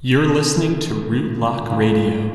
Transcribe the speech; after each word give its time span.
You're 0.00 0.26
listening 0.26 0.78
to 0.78 0.94
Rootlock 0.94 1.76
Radio. 1.76 2.30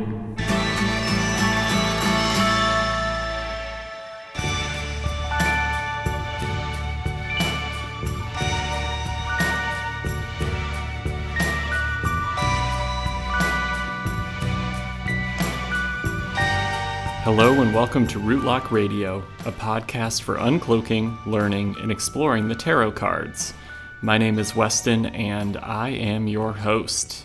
Hello 17.24 17.62
and 17.62 17.74
welcome 17.74 18.06
to 18.08 18.20
Rootlock 18.20 18.72
Radio, 18.72 19.20
a 19.46 19.54
podcast 19.54 20.24
for 20.24 20.36
uncloaking, 20.36 21.18
learning, 21.26 21.78
and 21.80 21.94
exploring 21.94 22.50
the 22.50 22.56
tarot 22.56 22.92
cards. 22.92 23.54
My 24.02 24.18
name 24.18 24.38
is 24.38 24.54
Weston 24.54 25.06
and 25.06 25.56
I 25.56 25.92
am 25.92 26.28
your 26.28 26.52
host. 26.52 27.24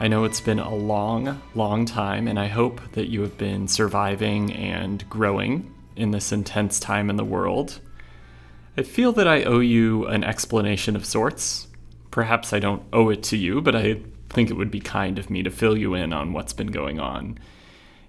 I 0.00 0.06
know 0.06 0.22
it's 0.22 0.40
been 0.40 0.60
a 0.60 0.74
long, 0.74 1.42
long 1.56 1.84
time, 1.84 2.28
and 2.28 2.38
I 2.38 2.46
hope 2.46 2.80
that 2.92 3.10
you 3.10 3.22
have 3.22 3.36
been 3.36 3.66
surviving 3.66 4.52
and 4.52 5.08
growing 5.10 5.74
in 5.96 6.12
this 6.12 6.30
intense 6.30 6.78
time 6.78 7.10
in 7.10 7.16
the 7.16 7.24
world. 7.24 7.80
I 8.76 8.84
feel 8.84 9.10
that 9.14 9.26
I 9.26 9.42
owe 9.42 9.58
you 9.58 10.06
an 10.06 10.22
explanation 10.22 10.94
of 10.94 11.04
sorts. 11.04 11.66
Perhaps 12.12 12.52
I 12.52 12.60
don't 12.60 12.84
owe 12.92 13.08
it 13.08 13.24
to 13.24 13.36
you, 13.36 13.60
but 13.60 13.74
I 13.74 14.00
think 14.30 14.50
it 14.50 14.56
would 14.56 14.70
be 14.70 14.78
kind 14.78 15.18
of 15.18 15.30
me 15.30 15.42
to 15.42 15.50
fill 15.50 15.76
you 15.76 15.94
in 15.94 16.12
on 16.12 16.32
what's 16.32 16.52
been 16.52 16.68
going 16.68 17.00
on. 17.00 17.36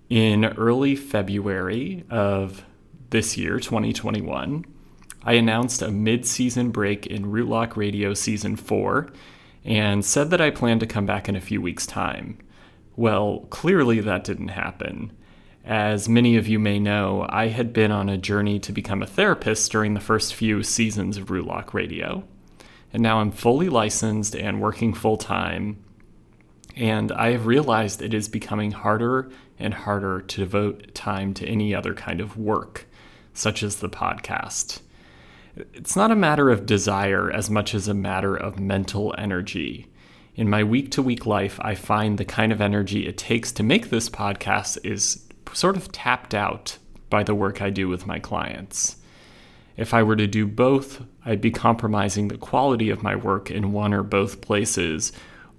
In 0.10 0.46
early 0.46 0.96
February 0.96 2.04
of 2.12 2.64
this 3.10 3.36
year, 3.36 3.60
2021, 3.60 4.64
I 5.24 5.34
announced 5.34 5.82
a 5.82 5.90
mid 5.90 6.28
season 6.28 6.70
break 6.70 7.08
in 7.08 7.26
Rootlock 7.26 7.76
Radio 7.76 8.14
Season 8.14 8.56
4 8.56 9.12
and 9.64 10.04
said 10.04 10.30
that 10.30 10.42
I 10.42 10.50
planned 10.50 10.80
to 10.82 10.88
come 10.88 11.06
back 11.06 11.28
in 11.30 11.36
a 11.36 11.42
few 11.42 11.62
weeks' 11.62 11.86
time. 11.86 12.38
Well, 12.96 13.48
clearly 13.50 14.00
that 14.02 14.24
didn't 14.24 14.50
happen. 14.50 15.14
As 15.64 16.10
many 16.10 16.36
of 16.36 16.48
you 16.48 16.58
may 16.58 16.80
know, 16.80 17.26
I 17.30 17.48
had 17.48 17.74
been 17.74 17.92
on 17.92 18.10
a 18.10 18.18
journey 18.18 18.60
to 18.60 18.72
become 18.72 19.04
a 19.04 19.08
therapist 19.08 19.72
during 19.72 19.94
the 19.94 20.00
first 20.00 20.34
few 20.34 20.64
seasons 20.64 21.18
of 21.18 21.28
Rootlock 21.28 21.74
Radio. 21.74 22.24
And 22.92 23.04
now 23.04 23.20
I'm 23.20 23.32
fully 23.32 23.70
licensed 23.70 24.36
and 24.36 24.62
working 24.62 24.94
full 24.94 25.18
time. 25.18 25.84
And 26.76 27.12
I 27.12 27.32
have 27.32 27.46
realized 27.46 28.02
it 28.02 28.14
is 28.14 28.28
becoming 28.28 28.72
harder 28.72 29.30
and 29.60 29.74
harder 29.74 30.22
to 30.22 30.38
devote 30.38 30.96
time 30.96 31.34
to 31.36 31.46
any 31.46 31.76
other 31.76 31.94
kind 31.94 32.22
of 32.22 32.38
work, 32.38 32.88
such 33.34 33.62
as 33.62 33.76
the 33.78 33.90
podcast. 33.90 34.80
It's 35.74 35.96
not 35.96 36.12
a 36.12 36.16
matter 36.16 36.50
of 36.50 36.66
desire 36.66 37.30
as 37.32 37.50
much 37.50 37.76
as 37.76 37.88
a 37.88 37.94
matter 37.94 38.36
of 38.36 38.60
mental 38.60 39.14
energy. 39.18 39.88
In 40.36 40.50
my 40.50 40.64
week 40.64 40.90
to 40.92 41.02
week 41.02 41.26
life, 41.26 41.60
I 41.62 41.76
find 41.76 42.18
the 42.18 42.26
kind 42.26 42.52
of 42.52 42.62
energy 42.62 43.06
it 43.06 43.18
takes 43.18 43.52
to 43.54 43.64
make 43.64 43.90
this 43.90 44.10
podcast 44.10 44.78
is 44.86 45.28
sort 45.54 45.76
of 45.76 45.92
tapped 45.92 46.34
out 46.34 46.78
by 47.10 47.24
the 47.24 47.36
work 47.36 47.62
I 47.62 47.72
do 47.72 47.90
with 47.90 48.08
my 48.08 48.20
clients. 48.20 48.98
If 49.76 49.94
I 49.94 50.04
were 50.04 50.16
to 50.16 50.28
do 50.28 50.48
both, 50.48 51.02
I'd 51.26 51.42
be 51.42 51.52
compromising 51.52 52.28
the 52.28 52.38
quality 52.38 52.90
of 52.90 53.04
my 53.04 53.16
work 53.16 53.52
in 53.52 53.72
one 53.74 53.94
or 53.94 54.04
both 54.04 54.42
places, 54.42 55.12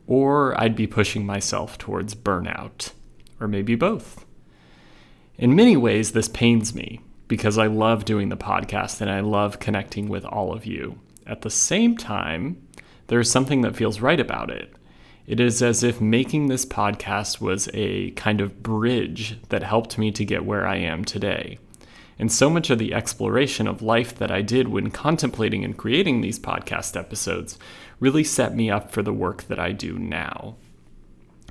or 0.06 0.58
I'd 0.60 0.76
be 0.76 0.86
pushing 0.86 1.26
myself 1.26 1.76
towards 1.76 2.14
burnout, 2.14 2.92
or 3.38 3.48
maybe 3.48 3.74
both. 3.74 4.24
In 5.36 5.56
many 5.56 5.76
ways, 5.76 6.12
this 6.12 6.28
pains 6.28 6.74
me 6.74 7.00
because 7.30 7.58
I 7.58 7.68
love 7.68 8.04
doing 8.04 8.28
the 8.28 8.36
podcast 8.36 9.00
and 9.00 9.08
I 9.08 9.20
love 9.20 9.60
connecting 9.60 10.08
with 10.08 10.24
all 10.24 10.52
of 10.52 10.66
you. 10.66 10.98
At 11.28 11.42
the 11.42 11.48
same 11.48 11.96
time, 11.96 12.60
there's 13.06 13.30
something 13.30 13.60
that 13.60 13.76
feels 13.76 14.00
right 14.00 14.18
about 14.18 14.50
it. 14.50 14.74
It 15.28 15.38
is 15.38 15.62
as 15.62 15.84
if 15.84 16.00
making 16.00 16.48
this 16.48 16.66
podcast 16.66 17.40
was 17.40 17.68
a 17.72 18.10
kind 18.10 18.40
of 18.40 18.64
bridge 18.64 19.38
that 19.50 19.62
helped 19.62 19.96
me 19.96 20.10
to 20.10 20.24
get 20.24 20.44
where 20.44 20.66
I 20.66 20.78
am 20.78 21.04
today. 21.04 21.60
And 22.18 22.32
so 22.32 22.50
much 22.50 22.68
of 22.68 22.80
the 22.80 22.92
exploration 22.92 23.68
of 23.68 23.80
life 23.80 24.12
that 24.16 24.32
I 24.32 24.42
did 24.42 24.66
when 24.66 24.90
contemplating 24.90 25.64
and 25.64 25.76
creating 25.76 26.22
these 26.22 26.40
podcast 26.40 26.98
episodes 26.98 27.60
really 28.00 28.24
set 28.24 28.56
me 28.56 28.72
up 28.72 28.90
for 28.90 29.02
the 29.04 29.12
work 29.12 29.44
that 29.44 29.60
I 29.60 29.70
do 29.70 30.00
now. 30.00 30.56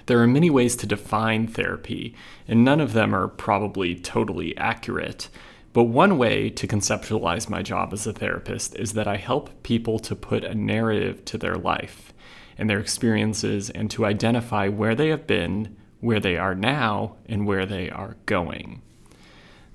There 0.07 0.19
are 0.19 0.27
many 0.27 0.49
ways 0.49 0.75
to 0.77 0.87
define 0.87 1.47
therapy, 1.47 2.15
and 2.49 2.65
none 2.65 2.81
of 2.81 2.91
them 2.91 3.15
are 3.15 3.29
probably 3.29 3.95
totally 3.95 4.57
accurate. 4.57 5.29
But 5.71 5.83
one 5.83 6.17
way 6.17 6.49
to 6.49 6.67
conceptualize 6.67 7.49
my 7.49 7.61
job 7.61 7.93
as 7.93 8.07
a 8.07 8.13
therapist 8.13 8.75
is 8.75 8.93
that 8.93 9.07
I 9.07 9.17
help 9.17 9.63
people 9.63 9.99
to 9.99 10.15
put 10.15 10.43
a 10.43 10.55
narrative 10.55 11.23
to 11.25 11.37
their 11.37 11.55
life 11.55 12.11
and 12.57 12.69
their 12.69 12.79
experiences 12.79 13.69
and 13.69 13.89
to 13.91 14.05
identify 14.05 14.67
where 14.67 14.95
they 14.95 15.09
have 15.09 15.27
been, 15.27 15.75
where 15.99 16.19
they 16.19 16.37
are 16.37 16.55
now, 16.55 17.15
and 17.27 17.45
where 17.45 17.65
they 17.65 17.89
are 17.89 18.17
going. 18.25 18.81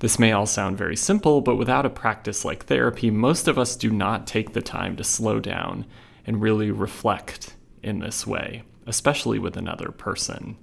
This 0.01 0.19
may 0.19 0.33
all 0.33 0.47
sound 0.47 0.77
very 0.77 0.97
simple, 0.97 1.41
but 1.41 1.57
without 1.57 1.87
a 1.87 1.91
practice 1.91 2.45
like 2.45 2.67
therapy, 2.67 3.11
most 3.11 3.47
of 3.47 3.59
us 3.59 3.77
do 3.77 3.91
not 3.91 4.27
take 4.27 4.53
the 4.53 4.61
time 4.61 4.97
to 4.97 5.05
slow 5.05 5.39
down 5.39 5.87
and 6.27 6.43
really 6.43 6.71
reflect 6.71 7.55
in 7.83 8.01
this 8.01 8.27
way, 8.27 8.65
especially 8.87 9.39
with 9.39 9.57
another 9.57 9.91
person. 9.91 10.57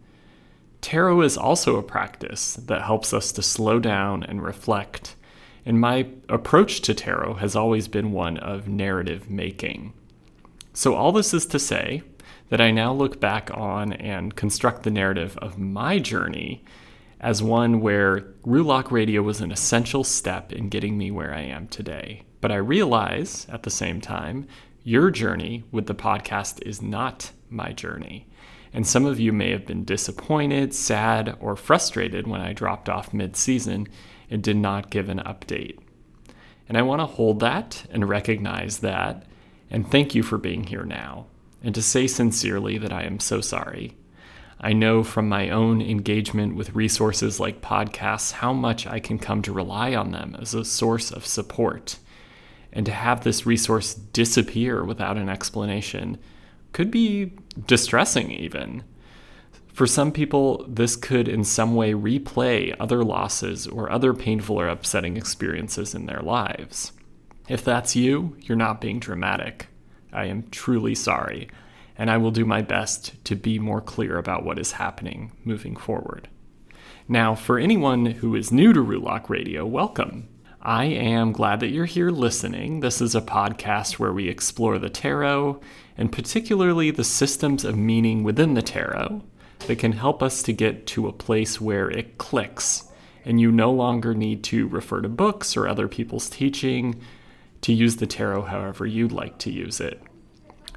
Tarot 0.81 1.21
is 1.21 1.37
also 1.37 1.77
a 1.77 1.83
practice 1.83 2.55
that 2.55 2.81
helps 2.81 3.13
us 3.13 3.31
to 3.31 3.41
slow 3.41 3.79
down 3.79 4.23
and 4.23 4.43
reflect 4.43 5.15
and 5.65 5.79
my 5.79 6.07
approach 6.29 6.81
to 6.81 6.93
tarot 6.93 7.35
has 7.35 7.55
always 7.55 7.87
been 7.87 8.11
one 8.11 8.37
of 8.37 8.67
narrative 8.67 9.29
making. 9.29 9.93
So, 10.73 10.95
all 10.95 11.11
this 11.11 11.33
is 11.33 11.45
to 11.47 11.59
say 11.59 12.03
that 12.49 12.61
I 12.61 12.71
now 12.71 12.93
look 12.93 13.19
back 13.19 13.49
on 13.53 13.93
and 13.93 14.35
construct 14.35 14.83
the 14.83 14.91
narrative 14.91 15.37
of 15.37 15.57
my 15.57 15.99
journey 15.99 16.63
as 17.19 17.43
one 17.43 17.81
where 17.81 18.21
Rootlock 18.45 18.91
Radio 18.91 19.21
was 19.21 19.41
an 19.41 19.51
essential 19.51 20.03
step 20.03 20.51
in 20.51 20.69
getting 20.69 20.97
me 20.97 21.11
where 21.11 21.33
I 21.33 21.41
am 21.41 21.67
today. 21.67 22.23
But 22.41 22.51
I 22.51 22.55
realize 22.55 23.45
at 23.49 23.63
the 23.63 23.69
same 23.69 24.01
time, 24.01 24.47
your 24.83 25.11
journey 25.11 25.63
with 25.71 25.85
the 25.85 25.93
podcast 25.93 26.61
is 26.65 26.81
not 26.81 27.31
my 27.49 27.71
journey. 27.71 28.27
And 28.73 28.87
some 28.87 29.05
of 29.05 29.19
you 29.19 29.31
may 29.31 29.51
have 29.51 29.65
been 29.65 29.83
disappointed, 29.83 30.73
sad, 30.73 31.37
or 31.39 31.55
frustrated 31.55 32.25
when 32.25 32.41
I 32.41 32.53
dropped 32.53 32.89
off 32.89 33.13
mid 33.13 33.35
season 33.35 33.87
and 34.31 34.41
did 34.41 34.57
not 34.57 34.89
give 34.89 35.09
an 35.09 35.19
update. 35.19 35.77
And 36.67 36.77
I 36.77 36.81
want 36.81 37.01
to 37.01 37.05
hold 37.05 37.41
that 37.41 37.85
and 37.91 38.09
recognize 38.09 38.79
that 38.79 39.25
and 39.69 39.89
thank 39.89 40.13
you 40.13 40.21
for 40.21 40.37
being 40.37 40.65
here 40.65 40.83
now 40.83 41.27
and 41.63 41.73
to 41.75 41.81
say 41.81 42.07
sincerely 42.07 42.77
that 42.77 42.91
I 42.91 43.03
am 43.03 43.19
so 43.19 43.39
sorry. 43.39 43.95
I 44.59 44.73
know 44.73 45.03
from 45.03 45.27
my 45.27 45.49
own 45.49 45.81
engagement 45.81 46.55
with 46.55 46.75
resources 46.75 47.39
like 47.39 47.61
podcasts 47.61 48.33
how 48.33 48.53
much 48.53 48.85
I 48.85 48.99
can 48.99 49.17
come 49.17 49.41
to 49.43 49.53
rely 49.53 49.95
on 49.95 50.11
them 50.11 50.35
as 50.39 50.53
a 50.53 50.65
source 50.65 51.11
of 51.11 51.25
support. 51.25 51.97
And 52.73 52.85
to 52.85 52.91
have 52.91 53.23
this 53.23 53.45
resource 53.45 53.93
disappear 53.93 54.83
without 54.83 55.17
an 55.17 55.29
explanation 55.29 56.17
could 56.73 56.91
be 56.91 57.33
distressing, 57.65 58.31
even. 58.31 58.83
For 59.81 59.87
some 59.87 60.11
people, 60.11 60.63
this 60.67 60.95
could 60.95 61.27
in 61.27 61.43
some 61.43 61.73
way 61.73 61.93
replay 61.93 62.75
other 62.79 63.03
losses 63.03 63.65
or 63.65 63.91
other 63.91 64.13
painful 64.13 64.61
or 64.61 64.67
upsetting 64.67 65.17
experiences 65.17 65.95
in 65.95 66.05
their 66.05 66.19
lives. 66.19 66.91
If 67.49 67.65
that's 67.65 67.95
you, 67.95 68.37
you're 68.41 68.55
not 68.55 68.79
being 68.79 68.99
dramatic. 68.99 69.69
I 70.13 70.25
am 70.25 70.47
truly 70.51 70.93
sorry, 70.93 71.49
and 71.97 72.11
I 72.11 72.17
will 72.17 72.29
do 72.29 72.45
my 72.45 72.61
best 72.61 73.25
to 73.25 73.35
be 73.35 73.57
more 73.57 73.81
clear 73.81 74.19
about 74.19 74.45
what 74.45 74.59
is 74.59 74.73
happening 74.73 75.31
moving 75.43 75.75
forward. 75.75 76.27
Now, 77.07 77.33
for 77.33 77.57
anyone 77.57 78.05
who 78.05 78.35
is 78.35 78.51
new 78.51 78.73
to 78.73 78.81
Rootlock 78.81 79.29
Radio, 79.31 79.65
welcome. 79.65 80.29
I 80.61 80.85
am 80.85 81.31
glad 81.31 81.59
that 81.61 81.71
you're 81.71 81.85
here 81.85 82.11
listening. 82.11 82.81
This 82.81 83.01
is 83.01 83.15
a 83.15 83.19
podcast 83.19 83.93
where 83.93 84.13
we 84.13 84.29
explore 84.29 84.77
the 84.77 84.91
tarot, 84.91 85.59
and 85.97 86.11
particularly 86.11 86.91
the 86.91 87.03
systems 87.03 87.65
of 87.65 87.75
meaning 87.75 88.21
within 88.21 88.53
the 88.53 88.61
tarot, 88.61 89.23
that 89.67 89.79
can 89.79 89.91
help 89.91 90.21
us 90.21 90.43
to 90.43 90.53
get 90.53 90.85
to 90.87 91.07
a 91.07 91.13
place 91.13 91.61
where 91.61 91.89
it 91.89 92.17
clicks 92.17 92.85
and 93.25 93.39
you 93.39 93.51
no 93.51 93.71
longer 93.71 94.13
need 94.13 94.43
to 94.45 94.67
refer 94.67 95.01
to 95.01 95.09
books 95.09 95.55
or 95.55 95.67
other 95.67 95.87
people's 95.87 96.29
teaching 96.29 96.99
to 97.61 97.73
use 97.73 97.97
the 97.97 98.07
tarot 98.07 98.43
however 98.43 98.85
you'd 98.85 99.11
like 99.11 99.37
to 99.39 99.51
use 99.51 99.79
it. 99.79 100.01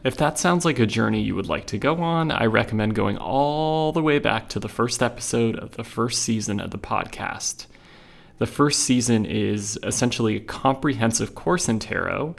If 0.04 0.18
that 0.18 0.38
sounds 0.38 0.66
like 0.66 0.78
a 0.78 0.86
journey 0.86 1.22
you 1.22 1.34
would 1.34 1.48
like 1.48 1.66
to 1.68 1.78
go 1.78 1.96
on, 2.02 2.30
I 2.30 2.44
recommend 2.44 2.94
going 2.94 3.16
all 3.16 3.90
the 3.92 4.02
way 4.02 4.18
back 4.18 4.50
to 4.50 4.60
the 4.60 4.68
first 4.68 5.02
episode 5.02 5.56
of 5.56 5.76
the 5.76 5.84
first 5.84 6.22
season 6.22 6.60
of 6.60 6.70
the 6.70 6.78
podcast. 6.78 7.66
The 8.36 8.46
first 8.46 8.80
season 8.80 9.24
is 9.24 9.78
essentially 9.82 10.36
a 10.36 10.40
comprehensive 10.40 11.34
course 11.34 11.70
in 11.70 11.78
tarot 11.78 12.36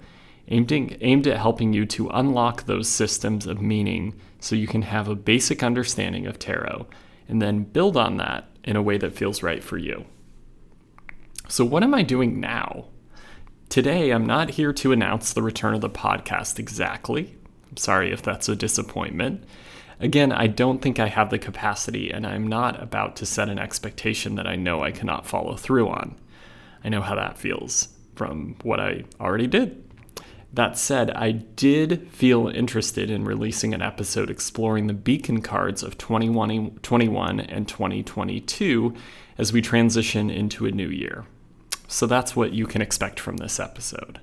aimed, 0.50 0.72
aimed 0.72 1.26
at 1.26 1.40
helping 1.40 1.74
you 1.74 1.88
to 1.88 2.10
unlock 2.10 2.66
those 2.66 2.88
systems 2.88 3.48
of 3.48 3.62
meaning 3.62 4.14
so 4.40 4.56
you 4.56 4.68
can 4.68 4.84
have 4.84 5.08
a 5.08 5.16
basic 5.16 5.64
understanding 5.64 6.28
of 6.28 6.40
tarot 6.40 6.88
and 7.28 7.42
then 7.42 7.64
build 7.64 7.98
on 7.98 8.18
that 8.18 8.50
in 8.64 8.76
a 8.76 8.82
way 8.82 8.98
that 8.98 9.16
feels 9.16 9.44
right 9.44 9.64
for 9.64 9.78
you. 9.78 10.06
So, 11.48 11.64
what 11.64 11.84
am 11.84 11.94
I 11.94 12.02
doing 12.02 12.40
now? 12.40 12.86
Today, 13.70 14.12
I'm 14.12 14.26
not 14.26 14.52
here 14.52 14.74
to 14.74 14.92
announce 14.92 15.34
the 15.34 15.44
return 15.44 15.74
of 15.74 15.82
the 15.82 15.90
podcast 15.90 16.60
exactly. 16.60 17.36
I'm 17.70 17.78
sorry 17.78 18.12
if 18.12 18.22
that's 18.22 18.50
a 18.50 18.56
disappointment. 18.56 19.44
Again, 20.00 20.32
I 20.32 20.48
don't 20.48 20.82
think 20.82 21.00
I 21.00 21.08
have 21.08 21.30
the 21.30 21.40
capacity, 21.40 22.12
and 22.12 22.26
I'm 22.26 22.48
not 22.48 22.82
about 22.82 23.16
to 23.18 23.26
set 23.26 23.50
an 23.50 23.60
expectation 23.60 24.36
that 24.36 24.48
I 24.48 24.56
know 24.56 24.84
I 24.84 24.92
cannot 24.92 25.28
follow 25.28 25.56
through 25.56 25.90
on. 25.90 26.16
I 26.84 26.90
know 26.90 27.02
how 27.02 27.16
that 27.16 27.38
feels 27.38 27.90
from 28.16 28.56
what 28.64 28.80
I 28.80 29.04
already 29.20 29.48
did. 29.48 29.85
That 30.56 30.78
said, 30.78 31.12
I 31.12 31.32
did 31.32 32.08
feel 32.12 32.48
interested 32.48 33.12
in 33.12 33.26
releasing 33.26 33.74
an 33.74 33.82
episode 33.82 34.30
exploring 34.30 34.88
the 34.88 34.94
beacon 34.94 35.42
cards 35.42 35.84
of 35.84 35.98
2021 35.98 37.42
and 37.42 37.68
2022 37.68 38.94
as 39.38 39.52
we 39.52 39.62
transition 39.62 40.30
into 40.30 40.66
a 40.66 40.72
new 40.72 40.88
year. 40.88 41.26
So 41.90 42.08
that's 42.08 42.38
what 42.38 42.54
you 42.54 42.68
can 42.68 42.82
expect 42.82 43.20
from 43.20 43.36
this 43.36 43.60
episode. 43.60 44.22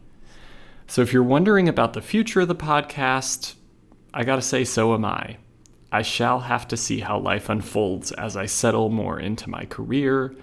So 0.86 1.02
if 1.02 1.12
you're 1.12 1.22
wondering 1.22 1.68
about 1.68 1.92
the 1.92 2.00
future 2.00 2.40
of 2.40 2.48
the 2.48 2.54
podcast, 2.54 3.52
I 4.14 4.24
gotta 4.24 4.40
say, 4.40 4.64
so 4.64 4.94
am 4.94 5.04
I. 5.04 5.36
I 5.92 6.00
shall 6.00 6.40
have 6.40 6.66
to 6.68 6.78
see 6.78 7.00
how 7.00 7.18
life 7.18 7.50
unfolds 7.50 8.10
as 8.12 8.38
I 8.38 8.46
settle 8.46 8.88
more 8.88 9.20
into 9.20 9.50
my 9.50 9.66
career. 9.66 10.34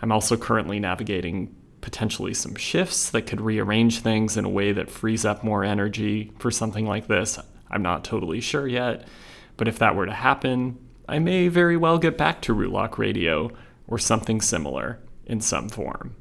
I'm 0.00 0.10
also 0.10 0.38
currently 0.38 0.80
navigating 0.80 1.54
potentially 1.88 2.34
some 2.34 2.54
shifts 2.54 3.08
that 3.08 3.22
could 3.22 3.40
rearrange 3.40 4.00
things 4.00 4.36
in 4.36 4.44
a 4.44 4.50
way 4.50 4.72
that 4.72 4.90
frees 4.90 5.24
up 5.24 5.42
more 5.42 5.64
energy 5.64 6.30
for 6.38 6.50
something 6.50 6.84
like 6.84 7.06
this. 7.06 7.38
I'm 7.70 7.80
not 7.80 8.04
totally 8.04 8.42
sure 8.42 8.68
yet, 8.68 9.08
but 9.56 9.68
if 9.68 9.78
that 9.78 9.96
were 9.96 10.04
to 10.04 10.12
happen, 10.12 10.78
I 11.08 11.18
may 11.18 11.48
very 11.48 11.78
well 11.78 11.96
get 11.96 12.18
back 12.18 12.42
to 12.42 12.54
Rootlock 12.54 12.98
Radio 12.98 13.50
or 13.86 13.98
something 13.98 14.42
similar 14.42 15.00
in 15.24 15.40
some 15.40 15.70
form. 15.70 16.14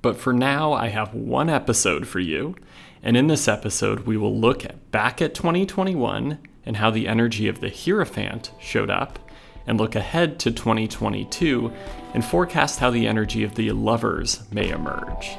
But 0.00 0.16
for 0.16 0.32
now, 0.32 0.72
I 0.72 0.90
have 0.90 1.12
one 1.12 1.50
episode 1.50 2.06
for 2.06 2.20
you, 2.20 2.54
and 3.02 3.16
in 3.16 3.26
this 3.26 3.48
episode, 3.48 4.06
we 4.06 4.16
will 4.16 4.38
look 4.38 4.64
back 4.92 5.20
at 5.20 5.34
2021 5.34 6.38
and 6.64 6.76
how 6.76 6.92
the 6.92 7.08
energy 7.08 7.48
of 7.48 7.58
the 7.58 7.68
Hierophant 7.68 8.52
showed 8.60 8.90
up 8.90 9.18
and 9.66 9.78
look 9.78 9.94
ahead 9.94 10.38
to 10.40 10.50
2022 10.50 11.72
and 12.14 12.24
forecast 12.24 12.78
how 12.78 12.90
the 12.90 13.06
energy 13.06 13.44
of 13.44 13.54
the 13.54 13.70
lovers 13.72 14.42
may 14.52 14.70
emerge. 14.70 15.36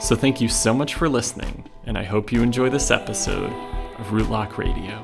So, 0.00 0.14
thank 0.14 0.40
you 0.40 0.48
so 0.48 0.74
much 0.74 0.94
for 0.94 1.08
listening, 1.08 1.64
and 1.86 1.96
I 1.96 2.04
hope 2.04 2.30
you 2.32 2.42
enjoy 2.42 2.70
this 2.70 2.90
episode 2.90 3.52
of 3.98 4.06
Rootlock 4.08 4.58
Radio. 4.58 5.02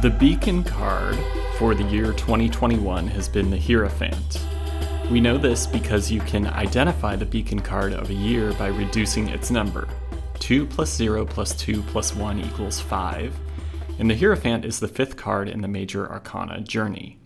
The 0.00 0.10
beacon 0.10 0.62
card 0.62 1.18
for 1.58 1.74
the 1.74 1.82
year 1.82 2.12
2021 2.12 3.08
has 3.08 3.28
been 3.28 3.50
the 3.50 3.58
Hierophant. 3.58 4.46
We 5.10 5.20
know 5.20 5.36
this 5.36 5.66
because 5.66 6.08
you 6.08 6.20
can 6.20 6.46
identify 6.46 7.16
the 7.16 7.26
beacon 7.26 7.58
card 7.58 7.92
of 7.92 8.08
a 8.08 8.14
year 8.14 8.52
by 8.52 8.68
reducing 8.68 9.26
its 9.26 9.50
number. 9.50 9.88
2 10.38 10.66
plus 10.66 10.94
0 10.94 11.26
plus 11.26 11.52
2 11.56 11.82
plus 11.82 12.14
1 12.14 12.38
equals 12.38 12.78
5, 12.78 13.36
and 13.98 14.08
the 14.08 14.14
Hierophant 14.14 14.64
is 14.64 14.78
the 14.78 14.86
fifth 14.86 15.16
card 15.16 15.48
in 15.48 15.62
the 15.62 15.66
Major 15.66 16.08
Arcana 16.08 16.60
journey. 16.60 17.18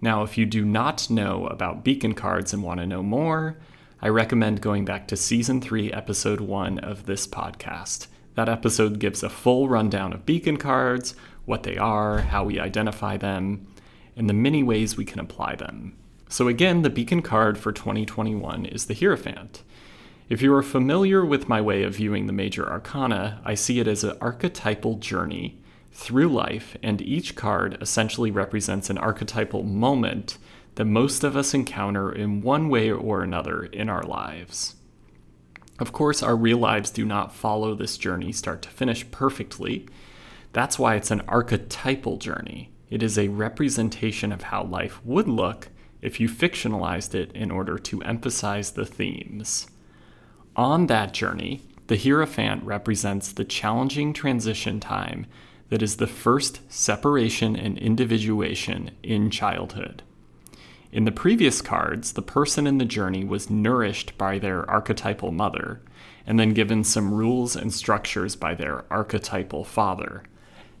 Now, 0.00 0.22
if 0.22 0.38
you 0.38 0.46
do 0.46 0.64
not 0.64 1.10
know 1.10 1.48
about 1.48 1.82
beacon 1.82 2.14
cards 2.14 2.52
and 2.52 2.62
want 2.62 2.78
to 2.78 2.86
know 2.86 3.02
more, 3.02 3.58
I 4.00 4.06
recommend 4.06 4.60
going 4.60 4.84
back 4.84 5.08
to 5.08 5.16
Season 5.16 5.60
3, 5.60 5.92
Episode 5.92 6.40
1 6.40 6.78
of 6.78 7.06
this 7.06 7.26
podcast. 7.26 8.06
That 8.36 8.48
episode 8.48 9.00
gives 9.00 9.24
a 9.24 9.28
full 9.28 9.68
rundown 9.68 10.12
of 10.12 10.24
beacon 10.24 10.58
cards, 10.58 11.16
what 11.48 11.62
they 11.62 11.76
are, 11.76 12.18
how 12.20 12.44
we 12.44 12.60
identify 12.60 13.16
them, 13.16 13.66
and 14.16 14.28
the 14.28 14.34
many 14.34 14.62
ways 14.62 14.96
we 14.96 15.04
can 15.04 15.18
apply 15.18 15.56
them. 15.56 15.96
So, 16.28 16.46
again, 16.46 16.82
the 16.82 16.90
beacon 16.90 17.22
card 17.22 17.56
for 17.56 17.72
2021 17.72 18.66
is 18.66 18.86
the 18.86 18.94
Hierophant. 18.94 19.62
If 20.28 20.42
you 20.42 20.52
are 20.52 20.62
familiar 20.62 21.24
with 21.24 21.48
my 21.48 21.62
way 21.62 21.82
of 21.84 21.96
viewing 21.96 22.26
the 22.26 22.34
major 22.34 22.70
arcana, 22.70 23.40
I 23.46 23.54
see 23.54 23.80
it 23.80 23.88
as 23.88 24.04
an 24.04 24.18
archetypal 24.20 24.96
journey 24.96 25.58
through 25.90 26.28
life, 26.28 26.76
and 26.82 27.00
each 27.00 27.34
card 27.34 27.78
essentially 27.80 28.30
represents 28.30 28.90
an 28.90 28.98
archetypal 28.98 29.62
moment 29.62 30.36
that 30.74 30.84
most 30.84 31.24
of 31.24 31.34
us 31.34 31.54
encounter 31.54 32.12
in 32.12 32.42
one 32.42 32.68
way 32.68 32.90
or 32.90 33.22
another 33.22 33.64
in 33.64 33.88
our 33.88 34.02
lives. 34.02 34.76
Of 35.78 35.92
course, 35.92 36.22
our 36.22 36.36
real 36.36 36.58
lives 36.58 36.90
do 36.90 37.06
not 37.06 37.34
follow 37.34 37.74
this 37.74 37.96
journey 37.96 38.32
start 38.32 38.60
to 38.62 38.68
finish 38.68 39.10
perfectly, 39.10 39.86
that's 40.52 40.78
why 40.78 40.94
it's 40.94 41.10
an 41.10 41.22
archetypal 41.28 42.16
journey. 42.16 42.70
It 42.90 43.02
is 43.02 43.18
a 43.18 43.28
representation 43.28 44.32
of 44.32 44.44
how 44.44 44.64
life 44.64 45.04
would 45.04 45.28
look 45.28 45.68
if 46.00 46.20
you 46.20 46.28
fictionalized 46.28 47.14
it 47.14 47.32
in 47.32 47.50
order 47.50 47.78
to 47.78 48.02
emphasize 48.02 48.72
the 48.72 48.86
themes. 48.86 49.66
On 50.56 50.86
that 50.86 51.12
journey, 51.12 51.62
the 51.88 51.96
Hierophant 51.96 52.64
represents 52.64 53.32
the 53.32 53.44
challenging 53.44 54.12
transition 54.12 54.80
time 54.80 55.26
that 55.68 55.82
is 55.82 55.96
the 55.96 56.06
first 56.06 56.60
separation 56.72 57.56
and 57.56 57.78
individuation 57.78 58.90
in 59.02 59.30
childhood. 59.30 60.02
In 60.90 61.04
the 61.04 61.12
previous 61.12 61.60
cards, 61.60 62.12
the 62.12 62.22
person 62.22 62.66
in 62.66 62.78
the 62.78 62.84
journey 62.86 63.22
was 63.22 63.50
nourished 63.50 64.16
by 64.16 64.38
their 64.38 64.68
archetypal 64.70 65.30
mother, 65.30 65.82
and 66.26 66.40
then 66.40 66.54
given 66.54 66.82
some 66.84 67.12
rules 67.12 67.54
and 67.54 67.72
structures 67.72 68.36
by 68.36 68.54
their 68.54 68.84
archetypal 68.90 69.64
father. 69.64 70.22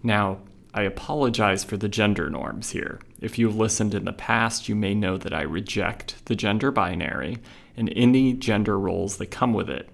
Now, 0.02 0.38
I 0.74 0.82
apologize 0.82 1.64
for 1.64 1.76
the 1.76 1.88
gender 1.88 2.30
norms 2.30 2.70
here. 2.70 3.00
If 3.20 3.38
you've 3.38 3.56
listened 3.56 3.94
in 3.94 4.04
the 4.04 4.12
past, 4.12 4.68
you 4.68 4.76
may 4.76 4.94
know 4.94 5.16
that 5.18 5.32
I 5.32 5.42
reject 5.42 6.24
the 6.26 6.36
gender 6.36 6.70
binary 6.70 7.38
and 7.76 7.92
any 7.96 8.32
gender 8.32 8.78
roles 8.78 9.16
that 9.16 9.26
come 9.26 9.52
with 9.52 9.70
it. 9.70 9.88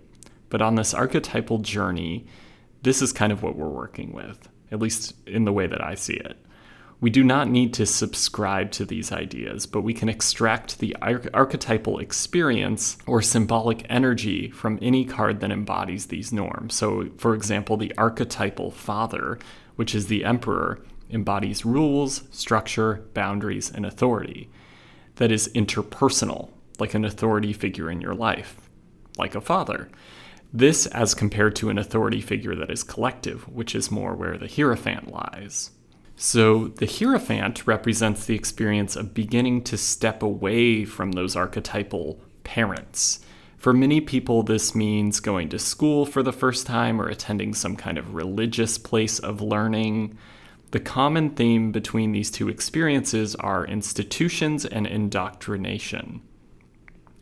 But 0.51 0.61
on 0.61 0.75
this 0.75 0.93
archetypal 0.93 1.59
journey, 1.59 2.27
this 2.83 3.01
is 3.01 3.13
kind 3.13 3.33
of 3.33 3.43
what 3.43 3.57
we're 3.57 3.69
working 3.69 4.13
with, 4.13 4.49
at 4.71 4.81
least 4.81 5.15
in 5.27 5.45
the 5.45 5.53
way 5.53 5.67
that 5.67 5.83
I 5.83 5.95
see 5.95 6.15
it. 6.15 6.37
We 7.01 7.11
do 7.11 7.25
not 7.25 7.51
need 7.51 7.75
to 7.75 7.87
subscribe 7.87 8.71
to 8.73 8.85
these 8.85 9.13
ideas, 9.13 9.67
but 9.67 9.83
we 9.83 9.93
can 9.95 10.09
extract 10.09 10.79
the 10.79 10.97
archetypal 11.35 11.99
experience 11.99 12.97
or 13.07 13.21
symbolic 13.21 13.85
energy 13.91 14.51
from 14.51 14.79
any 14.81 15.05
card 15.05 15.41
that 15.41 15.51
embodies 15.51 16.07
these 16.07 16.33
norms. 16.33 16.75
So, 16.75 17.11
for 17.19 17.35
example, 17.35 17.77
the 17.77 17.93
archetypal 17.99 18.71
father 18.71 19.39
which 19.77 19.95
is 19.95 20.07
the 20.07 20.25
emperor, 20.25 20.85
embodies 21.11 21.65
rules, 21.65 22.25
structure, 22.31 23.05
boundaries, 23.15 23.71
and 23.71 23.85
authority 23.85 24.51
that 25.17 25.31
is 25.31 25.49
interpersonal, 25.55 26.51
like 26.79 26.95
an 26.95 27.05
authority 27.05 27.53
figure 27.53 27.91
in 27.91 28.01
your 28.01 28.15
life, 28.15 28.69
like 29.17 29.35
a 29.35 29.41
father. 29.41 29.89
This 30.53 30.87
as 30.87 31.15
compared 31.15 31.57
to 31.57 31.71
an 31.71 31.79
authority 31.79 32.21
figure 32.21 32.55
that 32.55 32.71
is 32.71 32.83
collective, 32.83 33.49
which 33.49 33.75
is 33.75 33.91
more 33.91 34.15
where 34.15 34.39
the 34.39 34.49
Hierophant 34.49 35.11
lies. 35.11 35.71
So 36.17 36.69
the 36.69 36.87
Hierophant 36.87 37.67
represents 37.67 38.25
the 38.25 38.37
experience 38.37 38.95
of 38.95 39.15
beginning 39.15 39.63
to 39.65 39.77
step 39.77 40.23
away 40.23 40.85
from 40.85 41.13
those 41.13 41.35
archetypal 41.35 42.21
parents 42.45 43.21
for 43.65 43.73
many 43.73 43.99
people, 43.99 44.43
this 44.43 44.75
means 44.75 45.21
going 45.21 45.49
to 45.49 45.59
school 45.59 46.05
for 46.05 46.23
the 46.23 46.35
first 46.35 46.67
time 46.67 47.01
or 47.01 47.09
attending 47.09 47.55
some 47.55 47.77
kind 47.77 47.97
of 47.97 48.15
religious 48.15 48.77
place 48.77 49.19
of 49.19 49.41
learning. 49.41 50.19
The 50.73 50.81
common 50.81 51.31
theme 51.31 51.73
between 51.73 52.13
these 52.13 52.31
two 52.31 52.51
experiences 52.51 53.35
are 53.37 53.67
institutions 53.67 54.67
and 54.67 54.87
indoctrination. 54.87 56.21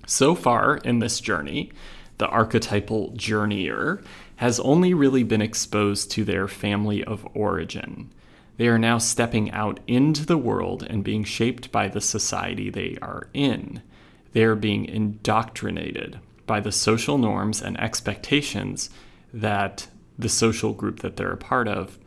So 0.05 0.35
far 0.35 0.79
in 0.79 0.99
this 0.99 1.21
journey, 1.21 1.71
the 2.19 2.27
archetypal 2.27 3.13
journeyer 3.13 4.05
has 4.35 4.59
only 4.59 4.95
really 4.95 5.23
been 5.23 5.43
exposed 5.43 6.11
to 6.11 6.25
their 6.25 6.49
family 6.49 7.05
of 7.05 7.25
origin. 7.35 8.13
They 8.57 8.67
are 8.67 8.81
now 8.81 8.99
stepping 8.99 9.53
out 9.53 9.79
into 9.87 10.27
the 10.27 10.39
world 10.39 10.85
and 10.91 11.05
being 11.05 11.23
shaped 11.23 11.71
by 11.71 11.87
the 11.87 12.01
society 12.01 12.69
they 12.69 12.99
are 13.01 13.29
in. 13.33 13.81
They 14.33 14.43
are 14.43 14.57
being 14.57 14.87
indoctrinated 14.87 16.19
by 16.47 16.61
the 16.61 16.73
social 16.73 17.19
norms 17.19 17.63
and 17.63 17.79
expectations 17.81 18.91
that 19.33 19.89
the 20.19 20.29
social 20.29 20.73
group 20.73 21.01
that 21.01 21.17
they're 21.17 21.33
a 21.33 21.37
part 21.37 21.69
of 21.69 21.99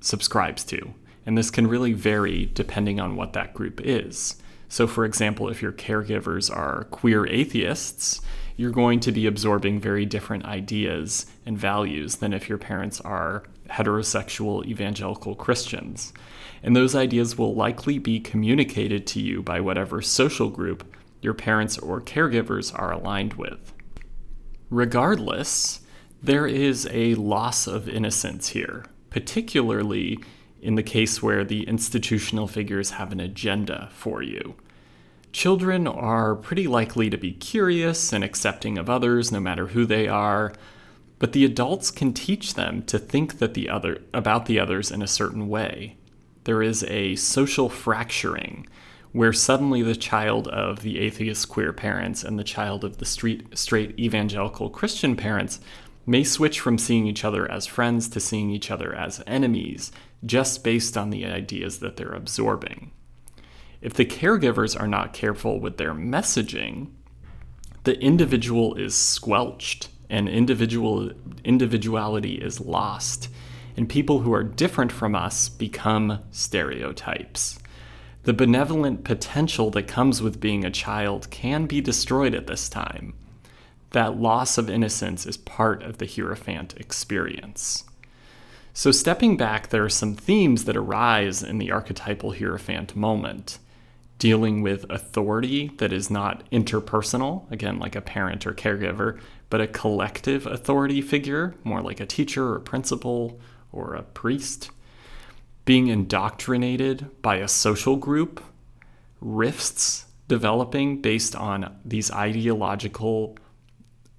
subscribes 0.00 0.64
to. 0.64 0.94
And 1.26 1.36
this 1.36 1.50
can 1.50 1.66
really 1.66 1.92
vary 1.92 2.50
depending 2.54 3.00
on 3.00 3.16
what 3.16 3.34
that 3.34 3.54
group 3.54 3.80
is. 3.84 4.36
So, 4.68 4.86
for 4.86 5.04
example, 5.04 5.48
if 5.48 5.62
your 5.62 5.72
caregivers 5.72 6.54
are 6.54 6.84
queer 6.84 7.26
atheists, 7.26 8.20
you're 8.56 8.70
going 8.70 9.00
to 9.00 9.12
be 9.12 9.26
absorbing 9.26 9.80
very 9.80 10.04
different 10.04 10.44
ideas 10.44 11.26
and 11.46 11.56
values 11.56 12.16
than 12.16 12.32
if 12.32 12.48
your 12.48 12.58
parents 12.58 13.00
are 13.02 13.44
heterosexual 13.70 14.64
evangelical 14.66 15.34
Christians. 15.34 16.12
And 16.62 16.74
those 16.74 16.94
ideas 16.94 17.38
will 17.38 17.54
likely 17.54 17.98
be 17.98 18.20
communicated 18.20 19.06
to 19.08 19.20
you 19.20 19.42
by 19.42 19.60
whatever 19.60 20.02
social 20.02 20.50
group 20.50 20.87
your 21.20 21.34
parents 21.34 21.78
or 21.78 22.00
caregivers 22.00 22.76
are 22.78 22.92
aligned 22.92 23.34
with. 23.34 23.72
Regardless, 24.70 25.80
there 26.22 26.46
is 26.46 26.88
a 26.90 27.14
loss 27.14 27.66
of 27.66 27.88
innocence 27.88 28.48
here, 28.48 28.84
particularly 29.10 30.18
in 30.60 30.74
the 30.74 30.82
case 30.82 31.22
where 31.22 31.44
the 31.44 31.66
institutional 31.68 32.48
figures 32.48 32.90
have 32.90 33.12
an 33.12 33.20
agenda 33.20 33.88
for 33.92 34.22
you. 34.22 34.54
Children 35.32 35.86
are 35.86 36.34
pretty 36.34 36.66
likely 36.66 37.10
to 37.10 37.16
be 37.16 37.32
curious 37.32 38.12
and 38.12 38.24
accepting 38.24 38.78
of 38.78 38.90
others, 38.90 39.30
no 39.30 39.40
matter 39.40 39.68
who 39.68 39.84
they 39.84 40.08
are, 40.08 40.52
but 41.18 41.32
the 41.32 41.44
adults 41.44 41.90
can 41.90 42.12
teach 42.12 42.54
them 42.54 42.82
to 42.84 42.98
think 42.98 43.38
that 43.38 43.54
the 43.54 43.68
other 43.68 44.02
about 44.14 44.46
the 44.46 44.58
others 44.58 44.90
in 44.90 45.02
a 45.02 45.06
certain 45.06 45.48
way. 45.48 45.96
There 46.44 46.62
is 46.62 46.84
a 46.84 47.16
social 47.16 47.68
fracturing 47.68 48.66
where 49.12 49.32
suddenly 49.32 49.82
the 49.82 49.96
child 49.96 50.48
of 50.48 50.82
the 50.82 50.98
atheist 50.98 51.48
queer 51.48 51.72
parents 51.72 52.22
and 52.22 52.38
the 52.38 52.44
child 52.44 52.84
of 52.84 52.98
the 52.98 53.04
street, 53.04 53.56
straight 53.56 53.98
evangelical 53.98 54.70
Christian 54.70 55.16
parents 55.16 55.60
may 56.06 56.24
switch 56.24 56.60
from 56.60 56.78
seeing 56.78 57.06
each 57.06 57.24
other 57.24 57.50
as 57.50 57.66
friends 57.66 58.08
to 58.08 58.20
seeing 58.20 58.50
each 58.50 58.70
other 58.70 58.94
as 58.94 59.22
enemies 59.26 59.92
just 60.24 60.64
based 60.64 60.96
on 60.96 61.10
the 61.10 61.26
ideas 61.26 61.78
that 61.78 61.96
they're 61.96 62.14
absorbing. 62.14 62.90
If 63.80 63.94
the 63.94 64.06
caregivers 64.06 64.78
are 64.78 64.88
not 64.88 65.12
careful 65.12 65.60
with 65.60 65.76
their 65.76 65.94
messaging, 65.94 66.88
the 67.84 67.98
individual 68.00 68.74
is 68.74 68.94
squelched 68.94 69.88
and 70.10 70.28
individual 70.28 71.12
individuality 71.44 72.34
is 72.34 72.60
lost 72.60 73.28
and 73.78 73.88
people 73.88 74.18
who 74.20 74.34
are 74.34 74.42
different 74.42 74.90
from 74.90 75.14
us 75.14 75.48
become 75.48 76.18
stereotypes. 76.32 77.60
The 78.28 78.34
benevolent 78.34 79.04
potential 79.04 79.70
that 79.70 79.88
comes 79.88 80.20
with 80.20 80.38
being 80.38 80.62
a 80.62 80.70
child 80.70 81.30
can 81.30 81.64
be 81.64 81.80
destroyed 81.80 82.34
at 82.34 82.46
this 82.46 82.68
time. 82.68 83.14
That 83.92 84.20
loss 84.20 84.58
of 84.58 84.68
innocence 84.68 85.24
is 85.24 85.38
part 85.38 85.82
of 85.82 85.96
the 85.96 86.04
Hierophant 86.04 86.74
experience. 86.76 87.84
So, 88.74 88.90
stepping 88.90 89.38
back, 89.38 89.70
there 89.70 89.82
are 89.82 89.88
some 89.88 90.14
themes 90.14 90.66
that 90.66 90.76
arise 90.76 91.42
in 91.42 91.56
the 91.56 91.72
archetypal 91.72 92.32
Hierophant 92.32 92.94
moment 92.94 93.60
dealing 94.18 94.60
with 94.60 94.84
authority 94.90 95.68
that 95.78 95.90
is 95.90 96.10
not 96.10 96.44
interpersonal, 96.50 97.50
again, 97.50 97.78
like 97.78 97.96
a 97.96 98.02
parent 98.02 98.46
or 98.46 98.52
caregiver, 98.52 99.18
but 99.48 99.62
a 99.62 99.66
collective 99.66 100.46
authority 100.46 101.00
figure, 101.00 101.54
more 101.64 101.80
like 101.80 101.98
a 101.98 102.04
teacher 102.04 102.52
or 102.52 102.60
principal 102.60 103.40
or 103.72 103.94
a 103.94 104.02
priest. 104.02 104.70
Being 105.68 105.88
indoctrinated 105.88 107.10
by 107.20 107.36
a 107.36 107.46
social 107.46 107.96
group, 107.96 108.42
rifts 109.20 110.06
developing 110.26 111.02
based 111.02 111.36
on 111.36 111.78
these 111.84 112.10
ideological 112.10 113.36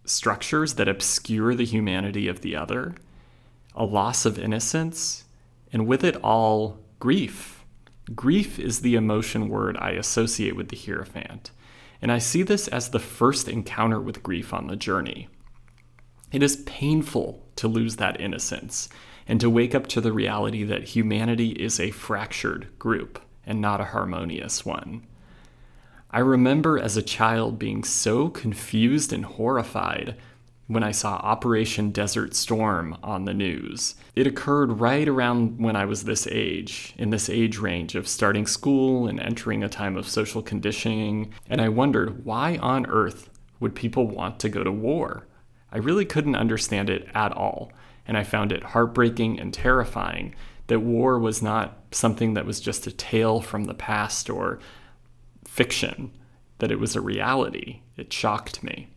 structures 0.05 0.75
that 0.75 0.87
obscure 0.87 1.55
the 1.55 1.65
humanity 1.65 2.27
of 2.27 2.41
the 2.41 2.55
other, 2.55 2.93
a 3.73 3.83
loss 3.83 4.27
of 4.27 4.37
innocence, 4.37 5.23
and 5.73 5.87
with 5.87 6.03
it 6.03 6.17
all, 6.17 6.81
grief 6.99 7.65
Grief 8.13 8.59
is 8.59 8.81
the 8.81 8.93
emotion 8.93 9.49
word 9.49 9.75
I 9.79 9.93
associate 9.93 10.55
with 10.55 10.69
the 10.69 10.77
Hierophant, 10.77 11.49
and 11.99 12.11
I 12.11 12.19
see 12.19 12.43
this 12.43 12.67
as 12.67 12.89
the 12.89 12.99
first 12.99 13.47
encounter 13.47 13.99
with 13.99 14.21
grief 14.21 14.53
on 14.53 14.67
the 14.67 14.75
journey. 14.75 15.29
It 16.31 16.43
is 16.43 16.57
painful 16.67 17.43
to 17.55 17.67
lose 17.67 17.95
that 17.95 18.21
innocence 18.21 18.87
and 19.29 19.39
to 19.39 19.49
wake 19.49 19.75
up 19.75 19.85
to 19.85 20.01
the 20.01 20.11
reality 20.11 20.63
that 20.63 20.83
humanity 20.83 21.51
is 21.51 21.79
a 21.79 21.91
fractured 21.91 22.67
group 22.79 23.21
and 23.45 23.61
not 23.61 23.79
a 23.79 23.85
harmonious 23.85 24.65
one. 24.65 25.05
I 26.09 26.19
remember 26.19 26.79
as 26.79 26.97
a 26.97 27.03
child 27.03 27.59
being 27.59 27.83
so 27.83 28.29
confused 28.29 29.13
and 29.13 29.23
horrified 29.23 30.15
when 30.65 30.83
I 30.83 30.89
saw 30.89 31.17
Operation 31.17 31.91
Desert 31.91 32.33
Storm 32.33 32.97
on 33.03 33.25
the 33.25 33.33
news. 33.35 33.93
It 34.15 34.25
occurred 34.25 34.79
right 34.79 35.07
around 35.07 35.59
when 35.59 35.75
I 35.75 35.85
was 35.85 36.03
this 36.03 36.27
age, 36.27 36.95
in 36.97 37.11
this 37.11 37.29
age 37.29 37.59
range 37.59 37.93
of 37.93 38.07
starting 38.07 38.47
school 38.47 39.07
and 39.07 39.19
entering 39.19 39.63
a 39.63 39.69
time 39.69 39.95
of 39.95 40.09
social 40.09 40.41
conditioning, 40.41 41.31
and 41.47 41.61
I 41.61 41.69
wondered 41.69 42.25
why 42.25 42.57
on 42.57 42.87
earth 42.87 43.29
would 43.59 43.75
people 43.75 44.07
want 44.07 44.39
to 44.39 44.49
go 44.49 44.63
to 44.63 44.71
war? 44.71 45.27
I 45.71 45.77
really 45.77 46.05
couldn't 46.05 46.35
understand 46.35 46.89
it 46.89 47.07
at 47.13 47.31
all, 47.31 47.71
and 48.09 48.17
I 48.17 48.23
found 48.23 48.51
it 48.51 48.63
heartbreaking 48.63 49.39
and 49.39 49.53
terrifying 49.53 50.33
that 50.65 50.79
war 50.79 51.19
was 51.19 51.43
not 51.43 51.77
something 51.91 52.33
that 52.33 52.45
was 52.45 52.59
just 52.59 52.87
a 52.87 52.91
tale 52.91 53.39
from 53.39 53.65
the 53.65 53.75
past 53.75 54.31
or 54.31 54.57
fiction, 55.45 56.11
that 56.57 56.71
it 56.71 56.79
was 56.79 56.95
a 56.95 57.01
reality. 57.01 57.81
It 57.97 58.11
shocked 58.11 58.63
me. 58.63 58.87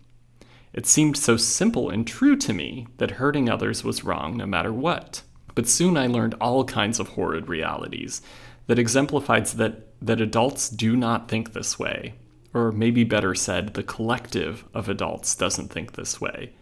It 0.72 0.86
seemed 0.86 1.18
so 1.18 1.36
simple 1.36 1.90
and 1.90 2.06
true 2.06 2.36
to 2.36 2.54
me 2.54 2.86
that 2.96 3.12
hurting 3.12 3.50
others 3.50 3.84
was 3.84 4.02
wrong 4.02 4.38
no 4.38 4.46
matter 4.46 4.72
what. 4.72 5.20
But 5.54 5.68
soon 5.68 5.98
I 5.98 6.06
learned 6.06 6.34
all 6.40 6.64
kinds 6.64 6.98
of 6.98 7.08
horrid 7.08 7.48
realities 7.48 8.22
that 8.66 8.78
exemplified 8.78 9.44
that, 9.46 9.88
that 10.00 10.22
adults 10.22 10.70
do 10.70 10.96
not 10.96 11.28
think 11.28 11.52
this 11.52 11.78
way. 11.78 12.14
Or 12.54 12.72
maybe 12.72 13.04
better 13.04 13.34
said, 13.34 13.74
the 13.74 13.82
collective 13.82 14.64
of 14.72 14.88
adults 14.88 15.34
doesn't 15.34 15.68
think 15.68 15.92
this 15.92 16.18
way. 16.18 16.54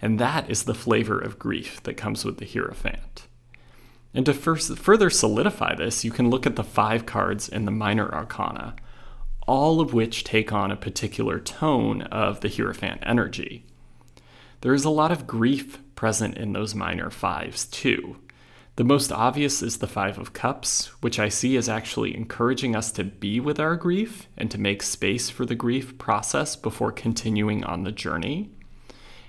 And 0.00 0.18
that 0.18 0.48
is 0.50 0.64
the 0.64 0.74
flavor 0.74 1.18
of 1.18 1.38
grief 1.38 1.82
that 1.82 1.94
comes 1.94 2.24
with 2.24 2.38
the 2.38 2.46
Hierophant. 2.46 3.26
And 4.14 4.24
to 4.26 4.34
first, 4.34 4.78
further 4.78 5.10
solidify 5.10 5.74
this, 5.74 6.04
you 6.04 6.10
can 6.10 6.30
look 6.30 6.46
at 6.46 6.56
the 6.56 6.64
five 6.64 7.04
cards 7.06 7.48
in 7.48 7.64
the 7.64 7.70
Minor 7.70 8.12
Arcana 8.12 8.74
all 9.48 9.80
of 9.80 9.94
which 9.94 10.24
take 10.24 10.52
on 10.52 10.70
a 10.70 10.76
particular 10.76 11.40
tone 11.40 12.02
of 12.02 12.40
the 12.40 12.50
Hierophant 12.50 13.02
energy. 13.04 13.64
There 14.60 14.74
is 14.74 14.84
a 14.84 14.90
lot 14.90 15.10
of 15.10 15.26
grief 15.26 15.78
present 15.94 16.36
in 16.36 16.52
those 16.52 16.74
minor 16.74 17.10
fives, 17.10 17.64
too. 17.64 18.18
The 18.76 18.84
most 18.84 19.10
obvious 19.10 19.62
is 19.62 19.78
the 19.78 19.86
Five 19.86 20.18
of 20.18 20.34
Cups, 20.34 20.88
which 21.00 21.18
I 21.18 21.30
see 21.30 21.56
as 21.56 21.68
actually 21.68 22.14
encouraging 22.14 22.76
us 22.76 22.92
to 22.92 23.04
be 23.04 23.40
with 23.40 23.58
our 23.58 23.74
grief 23.74 24.28
and 24.36 24.50
to 24.50 24.60
make 24.60 24.82
space 24.82 25.30
for 25.30 25.46
the 25.46 25.54
grief 25.54 25.96
process 25.96 26.54
before 26.54 26.92
continuing 26.92 27.64
on 27.64 27.84
the 27.84 27.90
journey. 27.90 28.50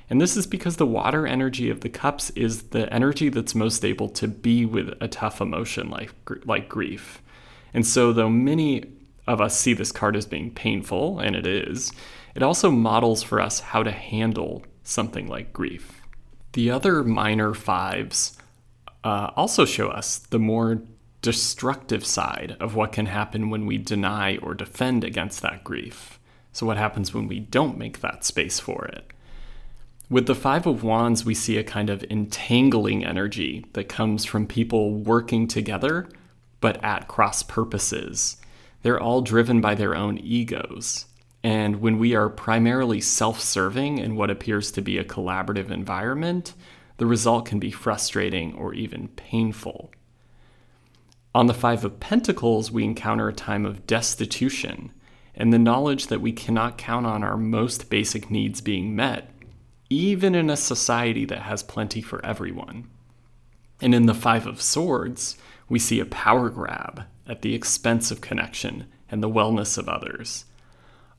And 0.10 0.20
this 0.20 0.36
is 0.36 0.48
because 0.48 0.78
the 0.78 0.88
water 0.88 1.28
energy 1.28 1.70
of 1.70 1.82
the 1.82 1.90
cups 1.90 2.32
is 2.32 2.64
the 2.70 2.92
energy 2.92 3.30
that's 3.30 3.54
most 3.54 3.86
able 3.86 4.10
to 4.10 4.28
be 4.28 4.66
with 4.66 4.90
a 5.00 5.08
tough 5.08 5.40
emotion 5.40 5.90
like, 5.90 6.12
like 6.46 6.68
grief. 6.68 7.22
And 7.74 7.86
so, 7.86 8.12
though 8.12 8.30
many 8.30 8.86
of 9.28 9.40
us 9.40 9.60
see 9.60 9.74
this 9.74 9.92
card 9.92 10.16
as 10.16 10.26
being 10.26 10.52
painful, 10.52 11.20
and 11.20 11.36
it 11.36 11.46
is, 11.46 11.92
it 12.34 12.42
also 12.42 12.72
models 12.72 13.22
for 13.22 13.40
us 13.40 13.60
how 13.60 13.84
to 13.84 13.92
handle 13.92 14.64
something 14.84 15.28
like 15.28 15.54
grief. 15.54 16.02
The 16.54 16.72
other 16.72 17.04
minor 17.04 17.54
fives 17.54 18.36
uh, 19.04 19.30
also 19.36 19.66
show 19.66 19.90
us 19.90 20.18
the 20.18 20.40
more 20.40 20.82
destructive 21.22 22.06
side 22.06 22.56
of 22.60 22.76
what 22.76 22.92
can 22.92 23.06
happen 23.06 23.50
when 23.52 23.68
we 23.68 23.78
deny 23.78 24.38
or 24.38 24.56
defend 24.56 25.04
against 25.04 25.42
that 25.44 25.64
grief. 25.64 26.20
So, 26.52 26.66
what 26.66 26.78
happens 26.78 27.14
when 27.14 27.28
we 27.28 27.40
don't 27.40 27.78
make 27.78 28.02
that 28.02 28.26
space 28.26 28.60
for 28.60 28.86
it? 28.86 29.12
With 30.10 30.26
the 30.26 30.34
Five 30.34 30.66
of 30.66 30.84
Wands, 30.84 31.24
we 31.24 31.36
see 31.36 31.58
a 31.58 31.64
kind 31.64 31.90
of 31.90 32.04
entangling 32.10 33.06
energy 33.06 33.66
that 33.74 33.90
comes 33.90 34.26
from 34.26 34.48
people 34.48 34.96
working 34.96 35.48
together, 35.48 36.10
but 36.62 36.84
at 36.84 37.08
cross 37.08 37.44
purposes 37.44 38.38
they're 38.82 39.00
all 39.00 39.22
driven 39.22 39.62
by 39.62 39.76
their 39.76 39.96
own 39.96 40.18
egos. 40.18 41.06
And 41.44 41.82
when 41.82 42.00
we 42.00 42.16
are 42.16 42.30
primarily 42.30 43.02
self 43.02 43.40
serving 43.40 43.98
in 43.98 44.16
what 44.16 44.32
appears 44.32 44.72
to 44.72 44.82
be 44.82 44.98
a 44.98 45.04
collaborative 45.04 45.70
environment, 45.70 46.54
the 46.98 47.06
result 47.06 47.46
can 47.46 47.60
be 47.60 47.72
frustrating 47.72 48.54
or 48.56 48.74
even 48.74 49.10
painful. 49.10 49.92
On 51.36 51.46
the 51.46 51.54
Five 51.54 51.86
of 51.86 52.00
Pentacles, 52.00 52.72
we 52.72 52.84
encounter 52.84 53.30
a 53.30 53.34
time 53.34 53.66
of 53.66 53.86
destitution 53.86 54.92
and 55.36 55.54
the 55.54 55.60
knowledge 55.60 56.08
that 56.08 56.22
we 56.22 56.32
cannot 56.32 56.78
count 56.78 57.06
on 57.06 57.24
our 57.24 57.38
most 57.38 57.90
basic 57.90 58.32
needs 58.32 58.60
being 58.60 58.96
met, 58.96 59.30
even 59.90 60.36
in 60.36 60.50
a 60.50 60.58
society 60.58 61.26
that 61.26 61.44
has 61.44 61.64
plenty 61.64 62.02
for 62.02 62.24
everyone. 62.26 62.88
And 63.82 63.96
in 63.96 64.06
the 64.06 64.14
Five 64.14 64.46
of 64.46 64.62
Swords, 64.62 65.38
we 65.68 65.80
see 65.80 66.00
a 66.00 66.06
power 66.06 66.50
grab 66.50 67.04
at 67.28 67.42
the 67.42 67.56
expense 67.56 68.12
of 68.12 68.22
connection 68.22 68.86
and 69.10 69.24
the 69.24 69.30
wellness 69.30 69.78
of 69.78 69.88
others. 69.88 70.46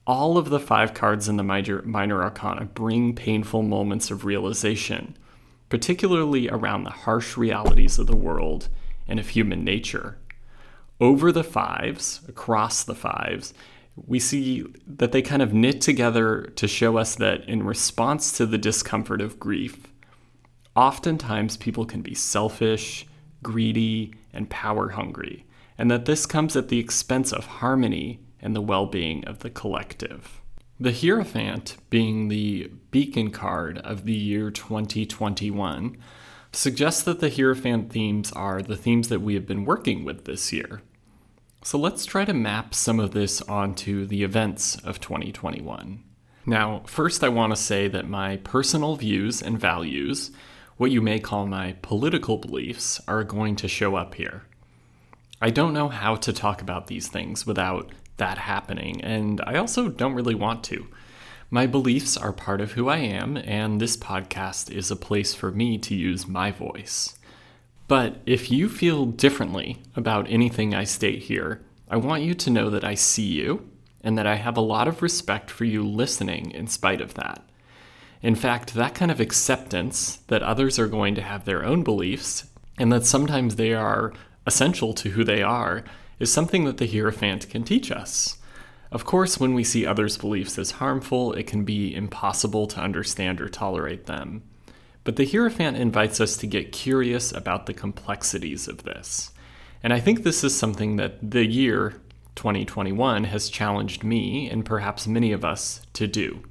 All 0.07 0.39
of 0.39 0.51
the 0.51 0.61
five 0.61 0.95
cards 0.95 1.29
in 1.29 1.37
the 1.37 1.43
minor, 1.43 1.83
minor 1.83 2.23
arcana 2.23 2.65
bring 2.65 3.15
painful 3.15 3.63
moments 3.63 4.11
of 4.11 4.25
realization, 4.25 5.17
particularly 5.69 6.49
around 6.49 6.85
the 6.85 6.91
harsh 6.91 7.37
realities 7.37 7.99
of 7.99 8.07
the 8.07 8.17
world 8.17 8.69
and 9.07 9.19
of 9.19 9.29
human 9.29 9.65
nature. 9.65 10.19
Over 11.01 11.33
the 11.33 11.45
fives, 11.45 12.21
across 12.29 12.83
the 12.83 12.95
fives, 12.95 13.55
we 14.07 14.19
see 14.19 14.65
that 14.87 15.13
they 15.13 15.23
kind 15.23 15.43
of 15.43 15.53
knit 15.53 15.81
together 15.81 16.43
to 16.57 16.69
show 16.69 16.97
us 16.97 17.15
that 17.17 17.45
in 17.45 17.65
response 17.65 18.33
to 18.33 18.47
the 18.47 18.59
discomfort 18.59 19.21
of 19.21 19.41
grief, 19.41 19.87
oftentimes 20.77 21.57
people 21.57 21.85
can 21.85 22.03
be 22.03 22.15
selfish, 22.15 23.07
greedy, 23.43 24.15
and 24.33 24.51
power 24.51 24.91
hungry, 24.91 25.47
and 25.79 25.91
that 25.91 26.05
this 26.05 26.27
comes 26.27 26.57
at 26.57 26.69
the 26.69 26.79
expense 26.79 27.33
of 27.33 27.47
harmony 27.47 28.21
and 28.41 28.55
the 28.55 28.61
well 28.61 28.87
being 28.87 29.25
of 29.25 29.41
the 29.41 29.51
collective. 29.51 30.41
The 30.79 30.93
Hierophant, 30.93 31.77
being 31.91 32.29
the 32.29 32.71
beacon 32.91 33.31
card 33.31 33.79
of 33.79 34.07
the 34.07 34.15
year 34.15 34.51
2021, 34.51 35.97
suggests 36.53 37.03
that 37.03 37.21
the 37.21 37.29
Hierophant 37.29 37.93
themes 37.93 38.33
are 38.33 38.63
the 38.63 38.77
themes 38.77 39.09
that 39.09 39.21
we 39.21 39.35
have 39.35 39.47
been 39.47 39.65
working 39.67 40.05
with 40.05 40.25
this 40.25 40.53
year. 40.53 40.81
So 41.63 41.79
let's 41.79 42.07
try 42.07 42.25
to 42.25 42.33
map 42.33 42.75
some 42.75 42.99
of 42.99 43.11
this 43.11 43.43
onto 43.43 44.07
the 44.07 44.23
events 44.23 44.77
of 44.77 44.99
2021. 44.99 46.03
Now, 46.47 46.83
first, 46.87 47.23
I 47.23 47.29
want 47.29 47.53
to 47.53 47.57
say 47.57 47.87
that 47.87 48.09
my 48.09 48.39
personal 48.39 48.97
views 48.97 49.43
and 49.43 49.61
values, 49.61 50.31
what 50.79 50.91
you 50.91 51.03
may 51.03 51.19
call 51.19 51.47
my 51.47 51.77
political 51.83 52.39
beliefs, 52.39 52.99
are 53.07 53.25
going 53.25 53.57
to 53.57 53.69
show 53.69 53.95
up 53.95 54.15
here. 54.15 54.45
I 55.43 55.51
don't 55.51 55.75
know 55.75 55.91
how 55.91 56.17
to 56.17 56.33
talk 56.33 56.63
about 56.63 56.87
these 56.87 57.09
things 57.09 57.47
without 57.47 57.93
that 58.17 58.39
happening, 58.39 59.03
and 59.03 59.43
I 59.47 59.57
also 59.57 59.91
don't 59.91 60.15
really 60.15 60.35
want 60.35 60.65
to. 60.65 60.89
My 61.51 61.67
beliefs 61.67 62.17
are 62.17 62.33
part 62.33 62.63
of 62.63 62.73
who 62.73 62.89
I 62.89 62.99
am, 62.99 63.37
and 63.37 63.81
this 63.81 63.99
podcast 63.99 64.71
is 64.71 64.91
a 64.91 64.97
place 64.97 65.35
for 65.35 65.51
me 65.51 65.77
to 65.79 65.95
use 65.95 66.27
my 66.27 66.53
voice. 66.53 67.19
But 67.91 68.19
if 68.25 68.53
you 68.53 68.69
feel 68.69 69.05
differently 69.05 69.83
about 69.97 70.31
anything 70.31 70.77
I 70.77 70.85
state 70.85 71.25
here, 71.25 71.61
I 71.89 71.97
want 71.97 72.23
you 72.23 72.35
to 72.35 72.49
know 72.49 72.71
that 72.71 72.85
I 72.85 72.95
see 72.95 73.27
you 73.27 73.69
and 74.01 74.17
that 74.17 74.29
I 74.29 74.37
have 74.37 74.57
a 74.57 74.61
lot 74.61 74.87
of 74.87 75.03
respect 75.03 75.51
for 75.51 75.65
you 75.65 75.85
listening 75.85 76.53
in 76.53 76.69
spite 76.69 77.01
of 77.01 77.15
that. 77.15 77.43
In 78.23 78.37
fact, 78.37 78.75
that 78.75 78.95
kind 78.95 79.11
of 79.11 79.19
acceptance 79.19 80.21
that 80.29 80.45
others 80.45 80.79
are 80.79 80.87
going 80.87 81.17
to 81.17 81.21
have 81.21 81.45
their 81.45 81.65
own 81.65 81.83
beliefs 81.83 82.45
and 82.79 82.93
that 82.93 83.07
sometimes 83.07 83.57
they 83.57 83.75
are 83.75 84.13
essential 84.47 84.95
to 84.95 85.11
who 85.11 85.25
they 85.25 85.43
are 85.43 85.83
is 86.21 86.33
something 86.33 86.67
that 86.67 86.77
the 86.77 86.87
Hierophant 86.87 87.51
can 87.51 87.65
teach 87.65 87.91
us. 87.91 88.39
Of 88.93 89.05
course, 89.05 89.41
when 89.41 89.53
we 89.53 89.65
see 89.65 89.85
others' 89.85 90.17
beliefs 90.17 90.61
as 90.61 90.71
harmful, 90.79 91.33
it 91.33 91.49
can 91.49 91.65
be 91.65 91.93
impossible 91.93 92.69
to 92.69 92.81
understand 92.81 93.41
or 93.41 93.49
tolerate 93.49 94.07
them. 94.07 94.45
But 95.05 95.17
the 95.17 95.27
Hierophant 95.27 95.77
invites 95.77 96.21
us 96.21 96.37
to 96.39 96.47
get 96.47 96.73
curious 96.73 97.33
about 97.33 97.67
the 97.67 97.75
complexities 97.75 98.69
of 98.69 98.85
this. 98.85 99.31
And 99.83 99.93
I 99.93 100.01
think 100.01 100.23
this 100.23 100.45
is 100.45 100.57
something 100.57 100.97
that 100.97 101.31
the 101.31 101.47
year 101.47 102.01
2021 102.37 103.25
has 103.25 103.49
challenged 103.49 104.05
me, 104.05 104.49
and 104.49 104.65
perhaps 104.65 105.07
many 105.07 105.33
of 105.33 105.45
us, 105.45 105.83
to 105.95 106.07
do. 106.07 106.43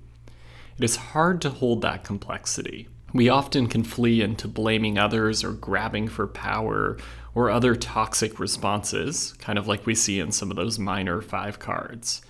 It 0.77 0.83
is 0.83 0.95
hard 0.95 1.41
to 1.41 1.49
hold 1.49 1.81
that 1.81 2.03
complexity. 2.03 2.87
We 3.13 3.29
often 3.29 3.67
can 3.67 3.83
flee 3.83 4.21
into 4.21 4.47
blaming 4.47 4.97
others 4.97 5.43
or 5.43 5.51
grabbing 5.51 6.07
for 6.07 6.27
power 6.27 6.97
or 7.33 7.49
other 7.49 7.75
toxic 7.75 8.39
responses, 8.39 9.33
kind 9.39 9.57
of 9.57 9.67
like 9.67 9.85
we 9.85 9.95
see 9.95 10.19
in 10.19 10.31
some 10.31 10.51
of 10.51 10.57
those 10.57 10.77
minor 10.77 11.21
five 11.21 11.59
cards. 11.59 12.21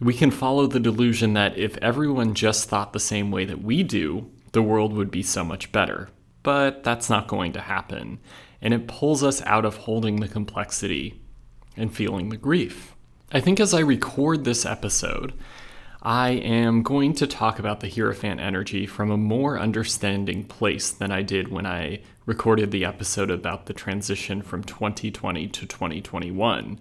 We 0.00 0.14
can 0.14 0.30
follow 0.30 0.66
the 0.66 0.80
delusion 0.80 1.34
that 1.34 1.58
if 1.58 1.76
everyone 1.78 2.34
just 2.34 2.68
thought 2.68 2.92
the 2.92 3.00
same 3.00 3.30
way 3.30 3.44
that 3.44 3.62
we 3.62 3.82
do, 3.82 4.30
the 4.52 4.62
world 4.62 4.92
would 4.92 5.10
be 5.10 5.22
so 5.22 5.44
much 5.44 5.72
better. 5.72 6.08
But 6.42 6.84
that's 6.84 7.10
not 7.10 7.28
going 7.28 7.52
to 7.52 7.60
happen, 7.60 8.18
and 8.62 8.72
it 8.72 8.88
pulls 8.88 9.22
us 9.22 9.42
out 9.42 9.64
of 9.64 9.76
holding 9.76 10.16
the 10.16 10.28
complexity 10.28 11.20
and 11.76 11.94
feeling 11.94 12.30
the 12.30 12.36
grief. 12.36 12.94
I 13.32 13.40
think 13.40 13.60
as 13.60 13.74
I 13.74 13.80
record 13.80 14.44
this 14.44 14.66
episode, 14.66 15.34
I 16.02 16.30
am 16.30 16.82
going 16.82 17.12
to 17.14 17.26
talk 17.26 17.58
about 17.58 17.80
the 17.80 17.88
Hierophant 17.88 18.40
energy 18.40 18.86
from 18.86 19.10
a 19.10 19.18
more 19.18 19.58
understanding 19.58 20.44
place 20.44 20.90
than 20.90 21.12
I 21.12 21.20
did 21.20 21.48
when 21.48 21.66
I 21.66 22.00
recorded 22.24 22.70
the 22.70 22.86
episode 22.86 23.30
about 23.30 23.66
the 23.66 23.74
transition 23.74 24.40
from 24.40 24.64
2020 24.64 25.46
to 25.48 25.66
2021. 25.66 26.80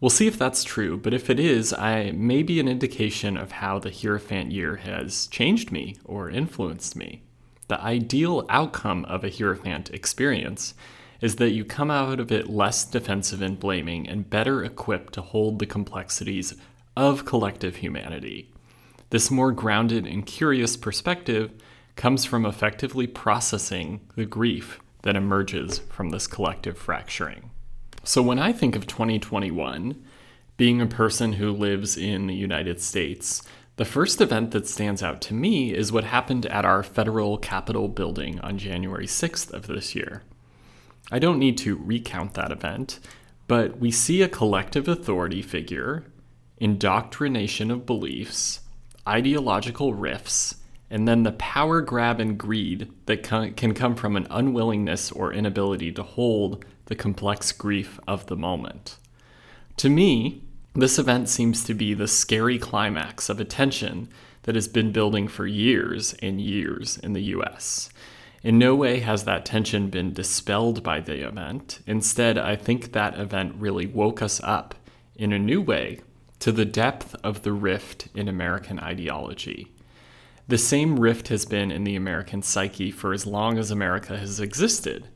We'll 0.00 0.08
see 0.08 0.26
if 0.26 0.38
that's 0.38 0.64
true, 0.64 0.96
but 0.96 1.12
if 1.12 1.28
it 1.28 1.38
is, 1.38 1.74
I 1.74 2.12
may 2.12 2.42
be 2.42 2.58
an 2.58 2.68
indication 2.68 3.36
of 3.36 3.52
how 3.52 3.78
the 3.78 3.90
Hierophant 3.90 4.50
year 4.50 4.76
has 4.76 5.26
changed 5.26 5.70
me 5.70 5.96
or 6.06 6.30
influenced 6.30 6.96
me. 6.96 7.22
The 7.68 7.80
ideal 7.82 8.46
outcome 8.48 9.04
of 9.04 9.24
a 9.24 9.30
Hierophant 9.30 9.90
experience 9.90 10.72
is 11.20 11.36
that 11.36 11.50
you 11.50 11.66
come 11.66 11.90
out 11.90 12.18
of 12.18 12.32
it 12.32 12.48
less 12.48 12.86
defensive 12.86 13.42
and 13.42 13.60
blaming 13.60 14.08
and 14.08 14.30
better 14.30 14.64
equipped 14.64 15.12
to 15.12 15.20
hold 15.20 15.58
the 15.58 15.66
complexities 15.66 16.54
of 16.96 17.26
collective 17.26 17.76
humanity. 17.76 18.50
This 19.10 19.30
more 19.30 19.52
grounded 19.52 20.06
and 20.06 20.24
curious 20.24 20.78
perspective 20.78 21.50
comes 21.94 22.24
from 22.24 22.46
effectively 22.46 23.06
processing 23.06 24.00
the 24.16 24.24
grief 24.24 24.80
that 25.02 25.16
emerges 25.16 25.80
from 25.90 26.08
this 26.08 26.26
collective 26.26 26.78
fracturing. 26.78 27.49
So, 28.02 28.22
when 28.22 28.38
I 28.38 28.52
think 28.52 28.76
of 28.76 28.86
2021, 28.86 30.02
being 30.56 30.80
a 30.80 30.86
person 30.86 31.34
who 31.34 31.52
lives 31.52 31.96
in 31.96 32.26
the 32.26 32.34
United 32.34 32.80
States, 32.80 33.42
the 33.76 33.84
first 33.84 34.20
event 34.20 34.50
that 34.50 34.68
stands 34.68 35.02
out 35.02 35.20
to 35.22 35.34
me 35.34 35.74
is 35.74 35.92
what 35.92 36.04
happened 36.04 36.46
at 36.46 36.64
our 36.64 36.82
federal 36.82 37.38
Capitol 37.38 37.88
building 37.88 38.40
on 38.40 38.58
January 38.58 39.06
6th 39.06 39.52
of 39.52 39.66
this 39.66 39.94
year. 39.94 40.22
I 41.10 41.18
don't 41.18 41.38
need 41.38 41.58
to 41.58 41.76
recount 41.76 42.34
that 42.34 42.52
event, 42.52 43.00
but 43.46 43.78
we 43.78 43.90
see 43.90 44.22
a 44.22 44.28
collective 44.28 44.86
authority 44.86 45.42
figure 45.42 46.04
indoctrination 46.58 47.70
of 47.70 47.86
beliefs, 47.86 48.60
ideological 49.08 49.94
rifts, 49.94 50.56
and 50.90 51.08
then 51.08 51.22
the 51.22 51.32
power 51.32 51.80
grab 51.80 52.20
and 52.20 52.36
greed 52.36 52.90
that 53.06 53.22
can 53.22 53.74
come 53.74 53.94
from 53.94 54.14
an 54.16 54.26
unwillingness 54.30 55.10
or 55.10 55.32
inability 55.32 55.90
to 55.92 56.02
hold 56.02 56.64
the 56.90 56.96
complex 56.96 57.52
grief 57.52 58.00
of 58.08 58.26
the 58.26 58.36
moment. 58.36 58.96
To 59.76 59.88
me, 59.88 60.42
this 60.74 60.98
event 60.98 61.28
seems 61.28 61.62
to 61.64 61.72
be 61.72 61.94
the 61.94 62.08
scary 62.08 62.58
climax 62.58 63.28
of 63.28 63.38
a 63.38 63.44
tension 63.44 64.08
that 64.42 64.56
has 64.56 64.66
been 64.66 64.90
building 64.90 65.28
for 65.28 65.46
years 65.46 66.14
and 66.20 66.40
years 66.40 66.98
in 66.98 67.12
the 67.12 67.22
US. 67.36 67.90
In 68.42 68.58
no 68.58 68.74
way 68.74 68.98
has 69.00 69.22
that 69.22 69.46
tension 69.46 69.88
been 69.88 70.12
dispelled 70.12 70.82
by 70.82 70.98
the 70.98 71.24
event. 71.28 71.78
Instead, 71.86 72.36
I 72.36 72.56
think 72.56 72.90
that 72.90 73.16
event 73.16 73.54
really 73.56 73.86
woke 73.86 74.20
us 74.20 74.40
up 74.42 74.74
in 75.14 75.32
a 75.32 75.38
new 75.38 75.60
way 75.60 76.00
to 76.40 76.50
the 76.50 76.64
depth 76.64 77.14
of 77.22 77.42
the 77.42 77.52
rift 77.52 78.08
in 78.16 78.26
American 78.26 78.80
ideology. 78.80 79.70
The 80.48 80.58
same 80.58 80.98
rift 80.98 81.28
has 81.28 81.44
been 81.44 81.70
in 81.70 81.84
the 81.84 81.94
American 81.94 82.42
psyche 82.42 82.90
for 82.90 83.12
as 83.12 83.28
long 83.28 83.58
as 83.58 83.70
America 83.70 84.18
has 84.18 84.40
existed. 84.40 85.06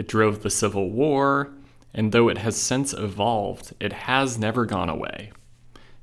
It 0.00 0.08
drove 0.08 0.42
the 0.42 0.48
Civil 0.48 0.88
War, 0.88 1.52
and 1.92 2.10
though 2.10 2.30
it 2.30 2.38
has 2.38 2.56
since 2.56 2.94
evolved, 2.94 3.74
it 3.78 3.92
has 3.92 4.38
never 4.38 4.64
gone 4.64 4.88
away. 4.88 5.30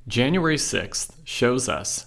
January 0.07 0.57
6th 0.57 1.13
shows 1.23 1.67
us 1.67 2.05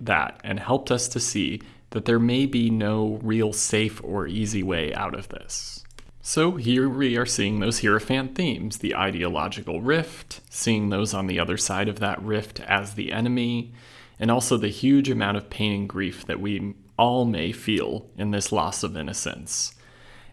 that 0.00 0.40
and 0.42 0.58
helped 0.58 0.90
us 0.90 1.06
to 1.06 1.20
see 1.20 1.62
that 1.90 2.06
there 2.06 2.18
may 2.18 2.44
be 2.44 2.70
no 2.70 3.20
real 3.22 3.52
safe 3.52 4.02
or 4.02 4.26
easy 4.26 4.64
way 4.64 4.92
out 4.92 5.14
of 5.14 5.28
this. 5.28 5.84
So 6.22 6.56
here 6.56 6.88
we 6.88 7.16
are 7.16 7.24
seeing 7.24 7.60
those 7.60 7.82
Hierophant 7.82 8.34
themes 8.34 8.78
the 8.78 8.96
ideological 8.96 9.80
rift, 9.80 10.40
seeing 10.50 10.88
those 10.88 11.14
on 11.14 11.28
the 11.28 11.38
other 11.38 11.56
side 11.56 11.88
of 11.88 12.00
that 12.00 12.20
rift 12.20 12.58
as 12.62 12.94
the 12.94 13.12
enemy, 13.12 13.72
and 14.18 14.28
also 14.28 14.56
the 14.56 14.70
huge 14.70 15.08
amount 15.08 15.36
of 15.36 15.50
pain 15.50 15.72
and 15.72 15.88
grief 15.88 16.26
that 16.26 16.40
we 16.40 16.74
all 16.98 17.24
may 17.24 17.52
feel 17.52 18.10
in 18.16 18.32
this 18.32 18.50
loss 18.50 18.82
of 18.82 18.96
innocence. 18.96 19.76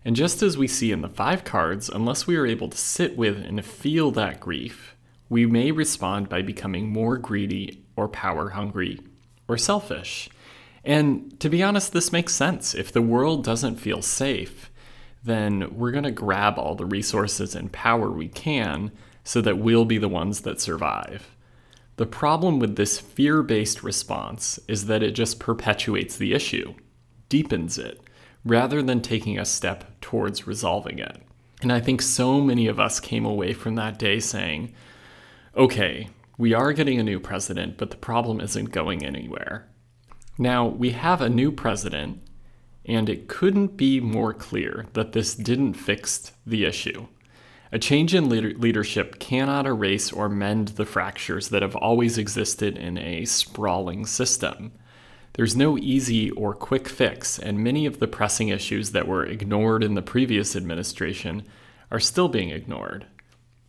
And 0.05 0.15
just 0.15 0.43
as 0.43 0.55
we 0.55 0.67
see 0.67 0.91
in 0.91 1.01
the 1.01 1.09
five 1.09 1.43
cards, 1.43 1.89
unless 1.89 2.27
we 2.27 2.37
are 2.37 2.45
able 2.45 2.69
to 2.69 2.77
sit 2.77 3.17
with 3.17 3.37
and 3.37 3.65
feel 3.65 4.11
that 4.11 4.39
grief, 4.39 4.95
we 5.29 5.47
may 5.47 5.71
respond 5.71 6.29
by 6.29 6.43
becoming 6.43 6.87
more 6.87 7.17
greedy 7.17 7.83
or 7.95 8.07
power 8.07 8.51
hungry 8.51 8.99
or 9.47 9.57
selfish. 9.57 10.29
And 10.83 11.39
to 11.39 11.49
be 11.49 11.63
honest, 11.63 11.91
this 11.91 12.11
makes 12.11 12.35
sense. 12.35 12.75
If 12.75 12.91
the 12.91 13.01
world 13.01 13.43
doesn't 13.43 13.77
feel 13.77 14.03
safe, 14.03 14.71
then 15.23 15.75
we're 15.75 15.91
going 15.91 16.03
to 16.03 16.11
grab 16.11 16.59
all 16.59 16.75
the 16.75 16.85
resources 16.85 17.55
and 17.55 17.71
power 17.71 18.11
we 18.11 18.27
can 18.27 18.91
so 19.23 19.41
that 19.41 19.57
we'll 19.57 19.85
be 19.85 19.97
the 19.97 20.07
ones 20.07 20.41
that 20.41 20.61
survive. 20.61 21.35
The 21.95 22.05
problem 22.05 22.59
with 22.59 22.75
this 22.75 22.99
fear 22.99 23.41
based 23.41 23.81
response 23.81 24.59
is 24.67 24.85
that 24.85 25.01
it 25.01 25.11
just 25.11 25.39
perpetuates 25.39 26.15
the 26.15 26.33
issue, 26.33 26.75
deepens 27.27 27.79
it, 27.79 27.99
rather 28.45 28.81
than 28.81 29.01
taking 29.01 29.38
a 29.39 29.45
step 29.45 29.99
towards 29.99 30.47
resolving 30.47 30.99
it. 30.99 31.17
And 31.62 31.73
I 31.73 31.79
think 31.79 32.01
so 32.01 32.39
many 32.39 32.67
of 32.67 32.79
us 32.79 32.99
came 32.99 33.25
away 33.25 33.53
from 33.53 33.75
that 33.75 33.97
day 33.97 34.19
saying, 34.19 34.73
okay, 35.58 36.10
we 36.38 36.53
are 36.53 36.73
getting 36.73 36.99
a 36.99 37.03
new 37.03 37.19
president, 37.19 37.77
but 37.77 37.89
the 37.89 37.97
problem 37.97 38.39
isn't 38.39 38.71
going 38.71 39.03
anywhere. 39.03 39.67
Now, 40.38 40.67
we 40.67 40.91
have 40.91 41.21
a 41.21 41.29
new 41.29 41.51
president 41.51 42.21
and 42.86 43.10
it 43.10 43.27
couldn't 43.27 43.77
be 43.77 43.99
more 43.99 44.34
clear 44.34 44.86
that 44.93 45.13
this 45.13 45.34
didn't 45.34 45.73
fix 45.73 46.31
the 46.45 46.65
issue. 46.65 47.08
A 47.71 47.79
change 47.79 48.13
in 48.13 48.29
leadership 48.29 49.19
cannot 49.19 49.65
erase 49.65 50.12
or 50.12 50.29
mend 50.29 50.69
the 50.69 50.86
fractures 50.86 51.49
that 51.49 51.63
have 51.63 51.75
always 51.75 52.17
existed 52.17 52.77
in 52.77 52.97
a 52.97 53.25
sprawling 53.25 54.05
system. 54.05 54.71
There's 55.36 55.56
no 55.56 55.78
easy 55.78 56.32
or 56.32 56.54
quick 56.54 56.88
fix, 56.88 57.38
and 57.38 57.60
many 57.60 57.86
of 57.86 58.00
the 58.00 58.08
pressing 58.08 58.48
issues 58.48 58.91
that 58.91 59.06
were 59.06 59.26
ignored 59.26 59.84
in 59.84 59.93
the 59.93 60.02
previous 60.02 60.56
administration 60.56 61.43
are 61.91 62.00
still 62.00 62.30
being 62.30 62.52
ignored. 62.52 63.06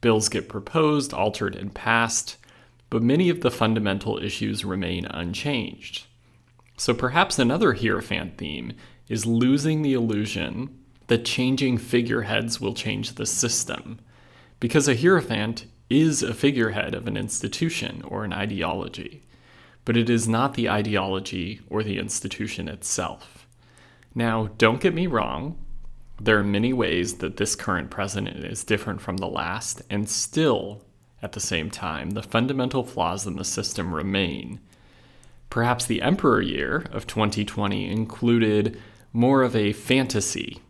Bills 0.01 0.29
get 0.29 0.49
proposed, 0.49 1.13
altered, 1.13 1.57
and 1.57 1.75
passed, 1.75 2.37
but 2.89 3.03
many 3.03 3.29
of 3.29 3.41
the 3.41 3.51
fundamental 3.51 4.23
issues 4.23 4.65
remain 4.65 5.07
unchanged. 5.07 6.07
So 6.77 6.95
perhaps 6.95 7.37
another 7.37 7.73
Hierophant 7.73 8.39
theme 8.39 8.75
is 9.09 9.27
losing 9.27 9.83
the 9.83 9.95
illusion 9.95 10.79
that 11.09 11.25
changing 11.25 11.79
figureheads 11.79 12.61
will 12.61 12.75
change 12.75 13.15
the 13.15 13.27
system. 13.27 13.99
Because 14.61 14.87
a 14.87 14.95
Hierophant 14.95 15.67
is 15.91 16.23
a 16.23 16.33
figurehead 16.33 16.95
of 16.95 17.09
an 17.09 17.17
institution 17.17 18.03
or 18.03 18.25
an 18.25 18.33
ideology, 18.33 19.25
but 19.87 19.97
it 19.97 20.11
is 20.11 20.29
not 20.29 20.53
the 20.55 20.69
ideology 20.69 21.63
or 21.71 21.83
the 21.83 21.99
institution 21.99 22.69
itself. 22.69 23.47
Now, 24.15 24.51
don't 24.59 24.81
get 24.81 24.93
me 24.93 25.07
wrong, 25.07 25.57
there 26.21 26.39
are 26.39 26.45
many 26.45 26.73
ways 26.73 27.19
that 27.19 27.37
this 27.37 27.55
current 27.55 27.89
president 27.89 28.45
is 28.45 28.65
different 28.65 29.01
from 29.01 29.19
the 29.19 29.29
last, 29.29 29.83
and 29.89 30.09
still, 30.09 30.83
at 31.23 31.33
the 31.33 31.41
same 31.41 31.71
time, 31.71 32.11
the 32.11 32.23
fundamental 32.23 32.83
flaws 32.83 33.27
in 33.27 33.37
the 33.37 33.45
system 33.45 33.95
remain. 33.95 34.61
Perhaps 35.51 35.87
the 35.87 36.03
Emperor 36.03 36.43
year 36.43 36.87
of 36.91 37.07
2020 37.07 37.89
included 37.89 38.81
more 39.13 39.43
of 39.43 39.55
a 39.55 39.73
fantasy 39.73 40.61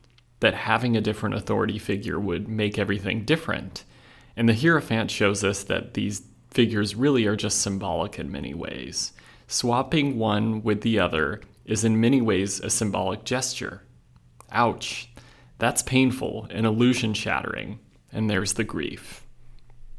that 0.41 0.55
having 0.55 0.97
a 0.97 1.01
different 1.01 1.35
authority 1.35 1.79
figure 1.79 2.21
would 2.21 2.49
make 2.49 2.79
everything 2.79 3.25
different. 3.25 3.85
And 4.37 4.49
the 4.49 4.55
Hierophant 4.55 5.11
shows 5.11 5.43
us 5.43 5.63
that 5.65 5.95
these 5.95 6.23
figures 6.57 6.95
really 6.95 7.27
are 7.27 7.37
just 7.37 7.61
symbolic 7.61 8.19
in 8.19 8.33
many 8.33 8.55
ways. 8.55 9.13
Swapping 9.47 10.19
one 10.19 10.63
with 10.63 10.81
the 10.81 10.99
other 10.99 11.43
is 11.67 11.85
in 11.85 12.01
many 12.01 12.23
ways 12.23 12.61
a 12.61 12.71
symbolic 12.71 13.25
gesture. 13.25 13.83
Ouch. 14.51 15.11
That's 15.59 15.83
painful 15.83 16.47
and 16.51 16.65
illusion 16.65 17.13
shattering, 17.13 17.79
and 18.11 18.31
there's 18.31 18.55
the 18.55 18.65
grief. 18.65 19.27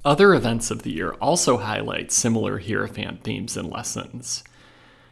Other 0.03 0.33
events 0.33 0.71
of 0.71 0.81
the 0.81 0.91
year 0.91 1.11
also 1.21 1.57
highlight 1.57 2.11
similar 2.11 2.57
Hierophant 2.57 3.23
themes 3.23 3.55
and 3.55 3.69
lessons. 3.69 4.43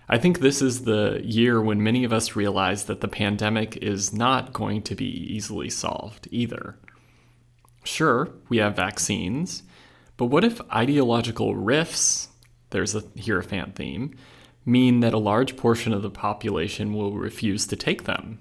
I 0.10 0.18
think 0.18 0.40
this 0.40 0.64
is 0.64 0.86
the 0.86 1.22
year 1.24 1.62
when 1.62 1.84
many 1.84 2.04
of 2.04 2.14
us 2.14 2.36
realize 2.36 2.86
that 2.86 3.02
the 3.02 3.08
pandemic 3.08 3.78
is 3.78 4.12
not 4.12 4.52
going 4.52 4.82
to 4.82 4.96
be 4.96 5.06
easily 5.06 5.70
solved 5.70 6.28
either. 6.32 6.80
Sure, 7.84 8.30
we 8.50 8.58
have 8.58 8.76
vaccines, 8.76 9.62
but 10.18 10.26
what 10.26 10.44
if 10.44 10.62
ideological 10.72 11.56
rifts, 11.56 12.30
there's 12.70 12.96
a 12.96 13.04
Hierophant 13.20 13.76
theme, 13.76 14.16
mean 14.66 15.02
that 15.02 15.14
a 15.14 15.20
large 15.20 15.58
portion 15.58 15.94
of 15.94 16.02
the 16.02 16.10
population 16.10 16.94
will 16.94 17.14
refuse 17.14 17.68
to 17.68 17.76
take 17.76 18.04
them? 18.04 18.40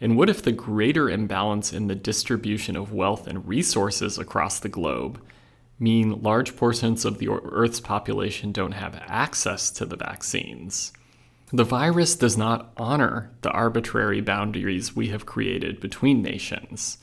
And 0.00 0.16
what 0.16 0.28
if 0.28 0.42
the 0.42 0.52
greater 0.52 1.08
imbalance 1.08 1.72
in 1.72 1.86
the 1.86 1.94
distribution 1.94 2.76
of 2.76 2.92
wealth 2.92 3.26
and 3.26 3.48
resources 3.48 4.18
across 4.18 4.60
the 4.60 4.68
globe 4.68 5.20
mean 5.78 6.22
large 6.22 6.56
portions 6.56 7.04
of 7.04 7.18
the 7.18 7.28
Earth's 7.28 7.80
population 7.80 8.52
don't 8.52 8.72
have 8.72 9.02
access 9.06 9.70
to 9.72 9.84
the 9.84 9.96
vaccines. 9.96 10.92
The 11.52 11.64
virus 11.64 12.16
does 12.16 12.36
not 12.36 12.72
honor 12.76 13.30
the 13.42 13.50
arbitrary 13.50 14.20
boundaries 14.20 14.96
we 14.96 15.08
have 15.08 15.26
created 15.26 15.80
between 15.80 16.22
nations. 16.22 16.98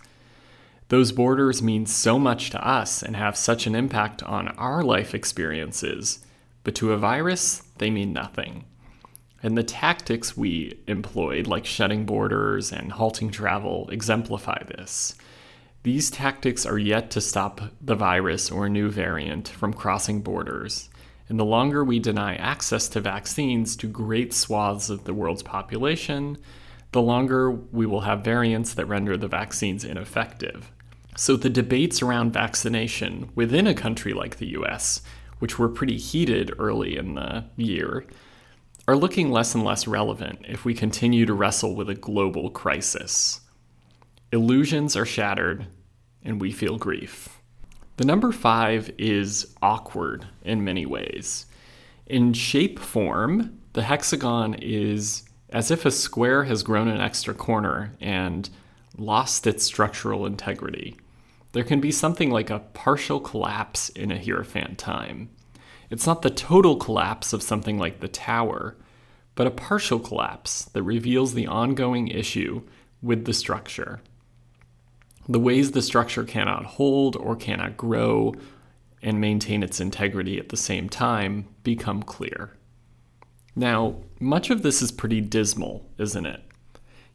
Those 0.89 1.11
borders 1.11 1.61
mean 1.61 1.85
so 1.85 2.19
much 2.19 2.49
to 2.51 2.67
us 2.67 3.01
and 3.01 3.15
have 3.15 3.37
such 3.37 3.65
an 3.65 3.75
impact 3.75 4.21
on 4.23 4.49
our 4.49 4.83
life 4.83 5.15
experiences, 5.15 6.19
but 6.63 6.75
to 6.75 6.91
a 6.91 6.97
virus, 6.97 7.63
they 7.77 7.89
mean 7.89 8.13
nothing. 8.13 8.65
And 9.41 9.57
the 9.57 9.63
tactics 9.63 10.37
we 10.37 10.79
employed, 10.87 11.47
like 11.47 11.65
shutting 11.65 12.05
borders 12.05 12.71
and 12.71 12.93
halting 12.93 13.31
travel, 13.31 13.89
exemplify 13.89 14.63
this. 14.63 15.15
These 15.83 16.11
tactics 16.11 16.65
are 16.65 16.77
yet 16.77 17.11
to 17.11 17.21
stop 17.21 17.59
the 17.81 17.95
virus 17.95 18.49
or 18.49 18.65
a 18.65 18.69
new 18.69 18.89
variant 18.89 19.49
from 19.49 19.73
crossing 19.73 20.21
borders, 20.21 20.89
and 21.27 21.37
the 21.37 21.45
longer 21.45 21.83
we 21.83 21.99
deny 21.99 22.35
access 22.35 22.87
to 22.89 23.01
vaccines 23.01 23.75
to 23.77 23.87
great 23.87 24.33
swaths 24.33 24.89
of 24.89 25.03
the 25.03 25.13
world's 25.13 25.43
population, 25.43 26.37
the 26.93 27.01
longer 27.01 27.51
we 27.51 27.85
will 27.85 28.01
have 28.01 28.23
variants 28.23 28.73
that 28.75 28.85
render 28.85 29.17
the 29.17 29.27
vaccines 29.27 29.83
ineffective. 29.83 30.71
So, 31.15 31.35
the 31.35 31.49
debates 31.49 32.01
around 32.01 32.33
vaccination 32.33 33.29
within 33.35 33.67
a 33.67 33.75
country 33.75 34.13
like 34.13 34.37
the 34.37 34.57
US, 34.59 35.01
which 35.39 35.59
were 35.59 35.69
pretty 35.69 35.97
heated 35.97 36.53
early 36.57 36.97
in 36.97 37.15
the 37.15 37.45
year, 37.57 38.05
are 38.87 38.95
looking 38.95 39.31
less 39.31 39.53
and 39.53 39.63
less 39.63 39.87
relevant 39.87 40.39
if 40.47 40.65
we 40.65 40.73
continue 40.73 41.25
to 41.25 41.33
wrestle 41.33 41.75
with 41.75 41.89
a 41.89 41.95
global 41.95 42.49
crisis. 42.49 43.41
Illusions 44.31 44.95
are 44.95 45.05
shattered, 45.05 45.67
and 46.23 46.41
we 46.41 46.51
feel 46.51 46.77
grief. 46.77 47.39
The 47.97 48.05
number 48.05 48.31
five 48.31 48.91
is 48.97 49.55
awkward 49.61 50.27
in 50.43 50.63
many 50.63 50.85
ways. 50.85 51.45
In 52.07 52.33
shape 52.33 52.79
form, 52.79 53.59
the 53.73 53.83
hexagon 53.83 54.55
is 54.55 55.23
as 55.53 55.69
if 55.69 55.85
a 55.85 55.91
square 55.91 56.45
has 56.45 56.63
grown 56.63 56.87
an 56.87 56.99
extra 56.99 57.33
corner 57.33 57.93
and 58.01 58.49
lost 58.97 59.45
its 59.45 59.63
structural 59.63 60.25
integrity. 60.25 60.97
There 61.51 61.63
can 61.63 61.79
be 61.79 61.91
something 61.91 62.31
like 62.31 62.49
a 62.49 62.59
partial 62.59 63.19
collapse 63.19 63.89
in 63.89 64.11
a 64.11 64.17
Hierophant 64.17 64.79
time. 64.79 65.29
It's 65.91 66.07
not 66.07 66.23
the 66.23 66.31
total 66.31 66.75
collapse 66.75 67.33
of 67.33 67.43
something 67.43 67.77
like 67.77 67.99
the 67.99 68.07
tower, 68.07 68.75
but 69.35 69.45
a 69.45 69.51
partial 69.51 69.99
collapse 69.99 70.65
that 70.65 70.81
reveals 70.81 71.35
the 71.35 71.45
ongoing 71.45 72.07
issue 72.07 72.63
with 73.03 73.25
the 73.25 73.33
structure. 73.33 74.01
The 75.29 75.39
ways 75.39 75.71
the 75.71 75.83
structure 75.83 76.23
cannot 76.23 76.65
hold 76.65 77.15
or 77.15 77.35
cannot 77.35 77.77
grow 77.77 78.33
and 79.03 79.21
maintain 79.21 79.61
its 79.61 79.79
integrity 79.79 80.39
at 80.39 80.49
the 80.49 80.57
same 80.57 80.89
time 80.89 81.47
become 81.63 82.01
clear. 82.01 82.57
Now, 83.55 83.97
much 84.19 84.49
of 84.49 84.63
this 84.63 84.81
is 84.81 84.91
pretty 84.91 85.21
dismal, 85.21 85.89
isn't 85.97 86.25
it? 86.25 86.41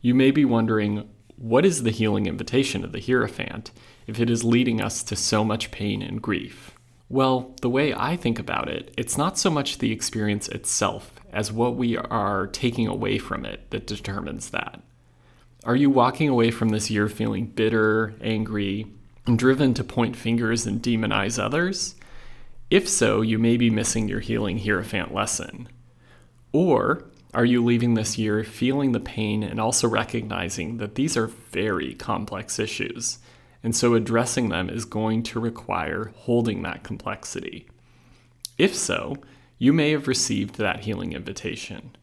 You 0.00 0.14
may 0.14 0.30
be 0.30 0.44
wondering 0.44 1.08
what 1.36 1.64
is 1.64 1.82
the 1.82 1.90
healing 1.90 2.26
invitation 2.26 2.84
of 2.84 2.92
the 2.92 3.00
Hierophant 3.00 3.70
if 4.06 4.20
it 4.20 4.30
is 4.30 4.44
leading 4.44 4.80
us 4.80 5.02
to 5.04 5.16
so 5.16 5.44
much 5.44 5.70
pain 5.70 6.02
and 6.02 6.22
grief? 6.22 6.72
Well, 7.08 7.54
the 7.62 7.70
way 7.70 7.94
I 7.94 8.16
think 8.16 8.38
about 8.38 8.68
it, 8.68 8.92
it's 8.96 9.16
not 9.16 9.38
so 9.38 9.50
much 9.50 9.78
the 9.78 9.92
experience 9.92 10.48
itself 10.48 11.12
as 11.32 11.52
what 11.52 11.76
we 11.76 11.96
are 11.96 12.46
taking 12.48 12.86
away 12.86 13.18
from 13.18 13.44
it 13.44 13.70
that 13.70 13.86
determines 13.86 14.50
that. 14.50 14.82
Are 15.64 15.76
you 15.76 15.90
walking 15.90 16.28
away 16.28 16.50
from 16.50 16.68
this 16.68 16.90
year 16.90 17.08
feeling 17.08 17.46
bitter, 17.46 18.14
angry, 18.20 18.86
and 19.26 19.38
driven 19.38 19.74
to 19.74 19.84
point 19.84 20.16
fingers 20.16 20.66
and 20.66 20.82
demonize 20.82 21.42
others? 21.42 21.94
If 22.70 22.88
so, 22.88 23.22
you 23.22 23.38
may 23.38 23.56
be 23.56 23.70
missing 23.70 24.08
your 24.08 24.20
healing 24.20 24.58
Hierophant 24.58 25.12
lesson. 25.12 25.68
Or 26.52 27.04
are 27.34 27.44
you 27.44 27.62
leaving 27.62 27.94
this 27.94 28.16
year 28.16 28.42
feeling 28.42 28.92
the 28.92 29.00
pain 29.00 29.42
and 29.42 29.60
also 29.60 29.86
recognizing 29.86 30.78
that 30.78 30.94
these 30.94 31.16
are 31.16 31.26
very 31.26 31.94
complex 31.94 32.58
issues? 32.58 33.18
And 33.62 33.74
so 33.76 33.94
addressing 33.94 34.48
them 34.48 34.70
is 34.70 34.84
going 34.84 35.24
to 35.24 35.40
require 35.40 36.12
holding 36.16 36.62
that 36.62 36.84
complexity. 36.84 37.68
If 38.56 38.74
so, 38.74 39.16
you 39.58 39.72
may 39.72 39.90
have 39.90 40.08
received 40.08 40.56
that 40.56 40.84
healing 40.84 41.12
invitation. 41.12 41.96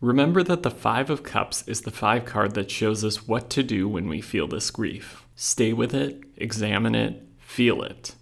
Remember 0.00 0.42
that 0.42 0.62
the 0.62 0.70
Five 0.70 1.08
of 1.08 1.22
Cups 1.22 1.66
is 1.66 1.82
the 1.82 1.90
five 1.90 2.24
card 2.24 2.54
that 2.54 2.70
shows 2.70 3.04
us 3.04 3.26
what 3.26 3.48
to 3.50 3.62
do 3.62 3.88
when 3.88 4.08
we 4.08 4.20
feel 4.20 4.46
this 4.46 4.70
grief. 4.70 5.26
Stay 5.36 5.72
with 5.72 5.94
it, 5.94 6.22
examine 6.36 6.94
it, 6.94 7.22
feel 7.38 7.82
it. 7.82 8.14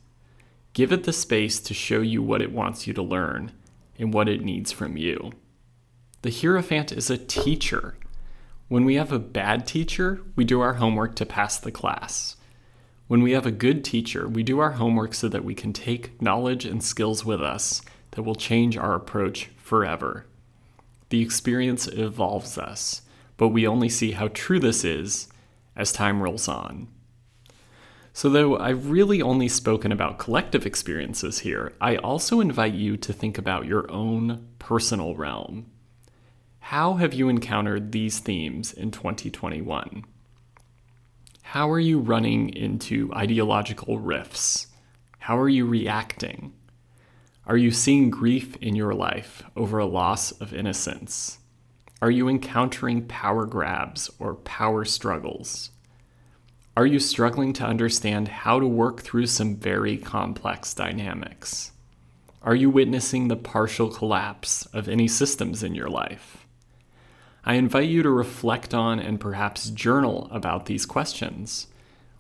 Give 0.72 0.92
it 0.92 1.04
the 1.04 1.12
space 1.12 1.60
to 1.60 1.74
show 1.74 2.00
you 2.00 2.22
what 2.22 2.42
it 2.42 2.52
wants 2.52 2.86
you 2.86 2.92
to 2.94 3.02
learn 3.02 3.52
and 3.98 4.12
what 4.12 4.28
it 4.28 4.44
needs 4.44 4.72
from 4.72 4.96
you. 4.96 5.32
The 6.24 6.30
Hierophant 6.30 6.90
is 6.90 7.10
a 7.10 7.18
teacher. 7.18 7.98
When 8.68 8.86
we 8.86 8.94
have 8.94 9.12
a 9.12 9.18
bad 9.18 9.66
teacher, 9.66 10.22
we 10.36 10.46
do 10.46 10.62
our 10.62 10.72
homework 10.72 11.16
to 11.16 11.26
pass 11.26 11.58
the 11.58 11.70
class. 11.70 12.36
When 13.08 13.22
we 13.22 13.32
have 13.32 13.44
a 13.44 13.50
good 13.50 13.84
teacher, 13.84 14.26
we 14.26 14.42
do 14.42 14.58
our 14.58 14.70
homework 14.70 15.12
so 15.12 15.28
that 15.28 15.44
we 15.44 15.54
can 15.54 15.74
take 15.74 16.22
knowledge 16.22 16.64
and 16.64 16.82
skills 16.82 17.26
with 17.26 17.42
us 17.42 17.82
that 18.12 18.22
will 18.22 18.34
change 18.34 18.78
our 18.78 18.94
approach 18.94 19.50
forever. 19.58 20.24
The 21.10 21.20
experience 21.20 21.88
evolves 21.88 22.56
us, 22.56 23.02
but 23.36 23.48
we 23.48 23.66
only 23.66 23.90
see 23.90 24.12
how 24.12 24.28
true 24.28 24.58
this 24.58 24.82
is 24.82 25.28
as 25.76 25.92
time 25.92 26.22
rolls 26.22 26.48
on. 26.48 26.88
So, 28.14 28.30
though 28.30 28.56
I've 28.56 28.88
really 28.88 29.20
only 29.20 29.48
spoken 29.48 29.92
about 29.92 30.18
collective 30.18 30.64
experiences 30.64 31.40
here, 31.40 31.74
I 31.82 31.96
also 31.96 32.40
invite 32.40 32.72
you 32.72 32.96
to 32.96 33.12
think 33.12 33.36
about 33.36 33.66
your 33.66 33.92
own 33.92 34.48
personal 34.58 35.14
realm. 35.16 35.66
How 36.68 36.94
have 36.94 37.12
you 37.12 37.28
encountered 37.28 37.92
these 37.92 38.20
themes 38.20 38.72
in 38.72 38.90
2021? 38.90 40.02
How 41.42 41.70
are 41.70 41.78
you 41.78 41.98
running 41.98 42.48
into 42.48 43.12
ideological 43.12 43.98
rifts? 43.98 44.68
How 45.18 45.38
are 45.38 45.48
you 45.48 45.66
reacting? 45.66 46.54
Are 47.46 47.58
you 47.58 47.70
seeing 47.70 48.08
grief 48.08 48.56
in 48.62 48.74
your 48.74 48.94
life 48.94 49.42
over 49.54 49.78
a 49.78 49.84
loss 49.84 50.32
of 50.32 50.54
innocence? 50.54 51.38
Are 52.00 52.10
you 52.10 52.30
encountering 52.30 53.08
power 53.08 53.44
grabs 53.44 54.10
or 54.18 54.34
power 54.34 54.86
struggles? 54.86 55.70
Are 56.78 56.86
you 56.86 56.98
struggling 56.98 57.52
to 57.52 57.66
understand 57.66 58.28
how 58.28 58.58
to 58.58 58.66
work 58.66 59.02
through 59.02 59.26
some 59.26 59.56
very 59.56 59.98
complex 59.98 60.72
dynamics? 60.72 61.72
Are 62.40 62.54
you 62.54 62.70
witnessing 62.70 63.28
the 63.28 63.36
partial 63.36 63.90
collapse 63.90 64.64
of 64.72 64.88
any 64.88 65.08
systems 65.08 65.62
in 65.62 65.74
your 65.74 65.90
life? 65.90 66.43
I 67.46 67.54
invite 67.54 67.88
you 67.88 68.02
to 68.02 68.10
reflect 68.10 68.72
on 68.72 68.98
and 68.98 69.20
perhaps 69.20 69.68
journal 69.70 70.28
about 70.30 70.66
these 70.66 70.86
questions, 70.86 71.66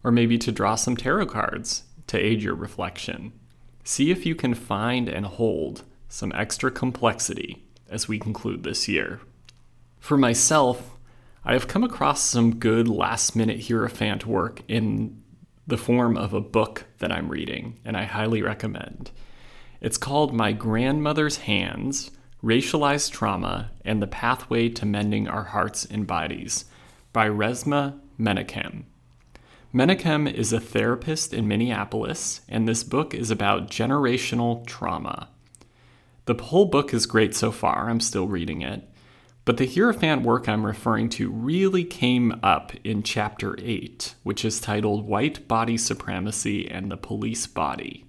or 0.02 0.10
maybe 0.10 0.36
to 0.38 0.52
draw 0.52 0.74
some 0.74 0.96
tarot 0.96 1.26
cards 1.26 1.84
to 2.08 2.18
aid 2.18 2.42
your 2.42 2.54
reflection. 2.54 3.32
See 3.84 4.10
if 4.10 4.26
you 4.26 4.34
can 4.34 4.54
find 4.54 5.08
and 5.08 5.24
hold 5.24 5.84
some 6.08 6.32
extra 6.34 6.70
complexity 6.70 7.64
as 7.88 8.06
we 8.06 8.18
conclude 8.18 8.62
this 8.62 8.86
year. 8.86 9.20
For 9.98 10.18
myself, 10.18 10.98
I 11.44 11.54
have 11.54 11.68
come 11.68 11.84
across 11.84 12.22
some 12.22 12.56
good 12.56 12.88
last 12.88 13.34
minute 13.34 13.66
Hierophant 13.66 14.26
work 14.26 14.62
in 14.68 15.22
the 15.66 15.78
form 15.78 16.16
of 16.16 16.34
a 16.34 16.40
book 16.40 16.84
that 16.98 17.10
I'm 17.10 17.30
reading, 17.30 17.78
and 17.84 17.96
I 17.96 18.04
highly 18.04 18.42
recommend. 18.42 19.10
It's 19.80 19.96
called 19.96 20.34
My 20.34 20.52
Grandmother's 20.52 21.38
Hands 21.38 22.10
Racialized 22.44 23.10
Trauma 23.10 23.70
and 23.86 24.02
the 24.02 24.06
Pathway 24.06 24.68
to 24.68 24.84
Mending 24.84 25.26
Our 25.26 25.44
Hearts 25.44 25.86
and 25.86 26.06
Bodies 26.06 26.66
by 27.10 27.26
Resmaa 27.26 27.98
Menakem. 28.20 28.84
Menakem 29.72 30.30
is 30.30 30.52
a 30.52 30.60
therapist 30.60 31.32
in 31.32 31.48
Minneapolis, 31.48 32.42
and 32.46 32.68
this 32.68 32.84
book 32.84 33.14
is 33.14 33.30
about 33.30 33.70
generational 33.70 34.66
trauma. 34.66 35.30
The 36.26 36.34
whole 36.34 36.66
book 36.66 36.92
is 36.92 37.06
great 37.06 37.34
so 37.34 37.50
far, 37.50 37.88
I'm 37.88 38.00
still 38.00 38.28
reading 38.28 38.60
it, 38.60 38.90
but 39.46 39.56
the 39.56 39.66
Hierophant 39.66 40.20
work 40.20 40.46
I'm 40.46 40.66
referring 40.66 41.08
to 41.10 41.30
really 41.30 41.82
came 41.82 42.38
up 42.42 42.72
in 42.84 43.02
Chapter 43.02 43.56
8, 43.58 44.16
which 44.22 44.44
is 44.44 44.60
titled 44.60 45.06
White 45.06 45.48
Body 45.48 45.78
Supremacy 45.78 46.70
and 46.70 46.92
the 46.92 46.98
Police 46.98 47.46
Body. 47.46 48.04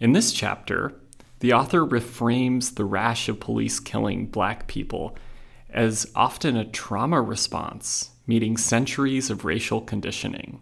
In 0.00 0.12
this 0.12 0.32
chapter, 0.32 1.00
the 1.42 1.52
author 1.52 1.84
reframes 1.84 2.76
the 2.76 2.84
rash 2.84 3.28
of 3.28 3.40
police 3.40 3.80
killing 3.80 4.26
black 4.26 4.68
people 4.68 5.16
as 5.70 6.06
often 6.14 6.56
a 6.56 6.64
trauma 6.64 7.20
response 7.20 8.10
meeting 8.28 8.56
centuries 8.56 9.28
of 9.28 9.44
racial 9.44 9.80
conditioning. 9.80 10.60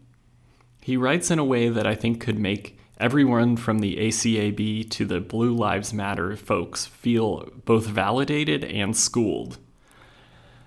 He 0.80 0.96
writes 0.96 1.30
in 1.30 1.38
a 1.38 1.44
way 1.44 1.68
that 1.68 1.86
I 1.86 1.94
think 1.94 2.18
could 2.18 2.38
make 2.38 2.78
everyone 2.98 3.58
from 3.58 3.80
the 3.80 3.98
ACAB 3.98 4.88
to 4.88 5.04
the 5.04 5.20
Blue 5.20 5.54
Lives 5.54 5.92
Matter 5.92 6.34
folks 6.34 6.86
feel 6.86 7.50
both 7.66 7.84
validated 7.84 8.64
and 8.64 8.96
schooled. 8.96 9.58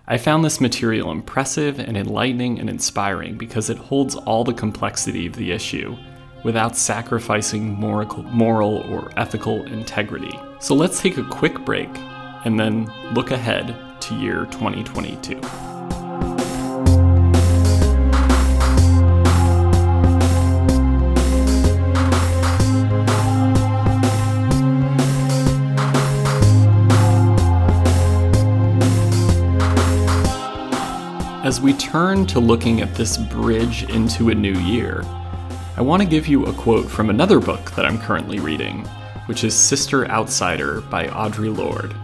I 0.05 0.19
found 0.19 0.45
this 0.45 0.61
material 0.61 1.09
impressive 1.09 1.79
and 1.79 1.97
enlightening 1.97 2.59
and 2.59 2.69
inspiring 2.69 3.35
because 3.35 3.67
it 3.67 3.79
holds 3.79 4.13
all 4.13 4.43
the 4.43 4.53
complexity 4.53 5.25
of 5.25 5.37
the 5.37 5.51
issue 5.51 5.97
without 6.43 6.75
sacrificing 6.75 7.73
moral 7.73 8.77
or 8.91 9.11
ethical 9.17 9.63
integrity. 9.65 10.37
So 10.59 10.75
let's 10.75 11.01
take 11.01 11.17
a 11.17 11.23
quick 11.23 11.59
break 11.65 11.89
and 12.45 12.59
then 12.59 12.91
look 13.13 13.31
ahead 13.31 13.75
to 14.01 14.15
year 14.15 14.45
2022. 14.51 15.39
As 31.43 31.59
we 31.59 31.73
turn 31.73 32.25
to 32.27 32.39
looking 32.39 32.81
at 32.81 32.95
this 32.95 33.17
bridge 33.17 33.83
into 33.89 34.29
a 34.29 34.35
new 34.35 34.57
year, 34.59 35.03
I 35.75 35.81
want 35.81 36.03
to 36.03 36.07
give 36.07 36.27
you 36.27 36.45
a 36.45 36.53
quote 36.53 36.85
from 36.85 37.09
another 37.09 37.39
book 37.39 37.71
that 37.71 37.83
I'm 37.83 37.97
currently 37.97 38.39
reading, 38.39 38.85
which 39.25 39.43
is 39.43 39.55
Sister 39.55 40.07
Outsider 40.07 40.81
by 40.81 41.07
Audre 41.07 41.55
Lorde. 41.57 41.95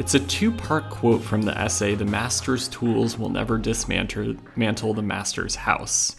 It's 0.00 0.14
a 0.14 0.26
two 0.26 0.50
part 0.50 0.90
quote 0.90 1.22
from 1.22 1.42
the 1.42 1.56
essay 1.56 1.94
The 1.94 2.04
Master's 2.04 2.66
Tools 2.66 3.16
Will 3.16 3.28
Never 3.28 3.58
Dismantle 3.58 4.94
the 4.94 5.02
Master's 5.02 5.54
House. 5.54 6.16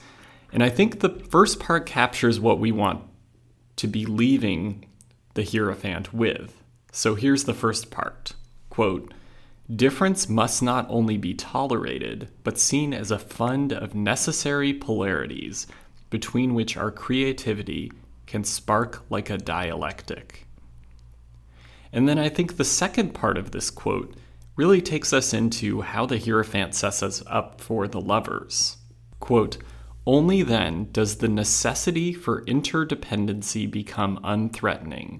And 0.53 0.63
I 0.63 0.69
think 0.69 1.01
the 1.01 1.09
first 1.29 1.59
part 1.59 1.85
captures 1.85 2.39
what 2.39 2.57
we 2.57 2.71
want 2.71 3.03
to 3.75 3.87
be 3.87 4.05
leaving 4.05 4.85
the 5.33 5.43
Hierophant 5.43 6.13
with. 6.13 6.63
So 6.93 7.15
here's 7.15 7.43
the 7.43 7.53
first 7.53 7.91
part 7.91 8.31
quote, 8.69 9.13
Difference 9.75 10.29
must 10.29 10.63
not 10.63 10.85
only 10.89 11.17
be 11.17 11.33
tolerated, 11.33 12.29
but 12.45 12.57
seen 12.57 12.93
as 12.93 13.11
a 13.11 13.19
fund 13.19 13.73
of 13.73 13.93
necessary 13.93 14.73
polarities 14.73 15.67
between 16.15 16.53
which 16.53 16.77
our 16.77 16.91
creativity 16.91 17.91
can 18.25 18.41
spark 18.41 19.03
like 19.09 19.29
a 19.29 19.37
dialectic. 19.37 20.47
And 21.91 22.07
then 22.07 22.17
I 22.17 22.29
think 22.29 22.55
the 22.55 22.63
second 22.63 23.13
part 23.13 23.37
of 23.37 23.51
this 23.51 23.69
quote 23.69 24.15
really 24.55 24.81
takes 24.81 25.11
us 25.11 25.33
into 25.33 25.81
how 25.81 26.05
the 26.05 26.17
Hierophant 26.17 26.73
sets 26.73 27.03
us 27.03 27.21
up 27.27 27.59
for 27.59 27.85
the 27.85 27.99
lovers. 27.99 28.77
Quote, 29.19 29.57
only 30.05 30.41
then 30.41 30.87
does 30.93 31.17
the 31.17 31.27
necessity 31.27 32.13
for 32.13 32.45
interdependency 32.45 33.69
become 33.69 34.17
unthreatening. 34.23 35.19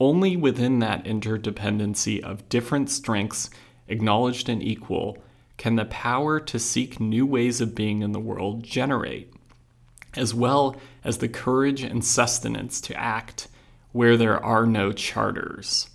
Only 0.00 0.36
within 0.36 0.80
that 0.80 1.04
interdependency 1.04 2.20
of 2.20 2.48
different 2.48 2.90
strengths 2.90 3.50
acknowledged 3.86 4.48
and 4.48 4.60
equal, 4.60 5.16
can 5.58 5.76
the 5.76 5.84
power 5.84 6.40
to 6.40 6.58
seek 6.58 6.98
new 6.98 7.24
ways 7.24 7.60
of 7.60 7.76
being 7.76 8.02
in 8.02 8.10
the 8.10 8.18
world 8.18 8.64
generate, 8.64 9.32
as 10.16 10.34
well 10.34 10.76
as 11.02 11.18
the 11.18 11.28
courage 11.28 11.82
and 11.82 12.04
sustenance 12.04 12.80
to 12.82 12.96
act 12.96 13.48
where 13.92 14.16
there 14.16 14.42
are 14.44 14.66
no 14.66 14.92
charters. 14.92 15.90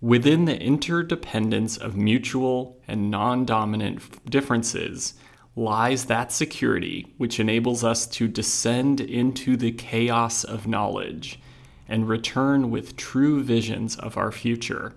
Within 0.00 0.44
the 0.44 0.60
interdependence 0.60 1.76
of 1.76 1.96
mutual 1.96 2.78
and 2.86 3.10
non 3.10 3.44
dominant 3.44 4.30
differences 4.30 5.14
lies 5.56 6.04
that 6.04 6.30
security 6.30 7.14
which 7.16 7.40
enables 7.40 7.82
us 7.82 8.06
to 8.06 8.28
descend 8.28 9.00
into 9.00 9.56
the 9.56 9.72
chaos 9.72 10.44
of 10.44 10.66
knowledge 10.66 11.40
and 11.88 12.08
return 12.08 12.70
with 12.70 12.96
true 12.96 13.42
visions 13.42 13.96
of 13.96 14.16
our 14.16 14.30
future 14.30 14.92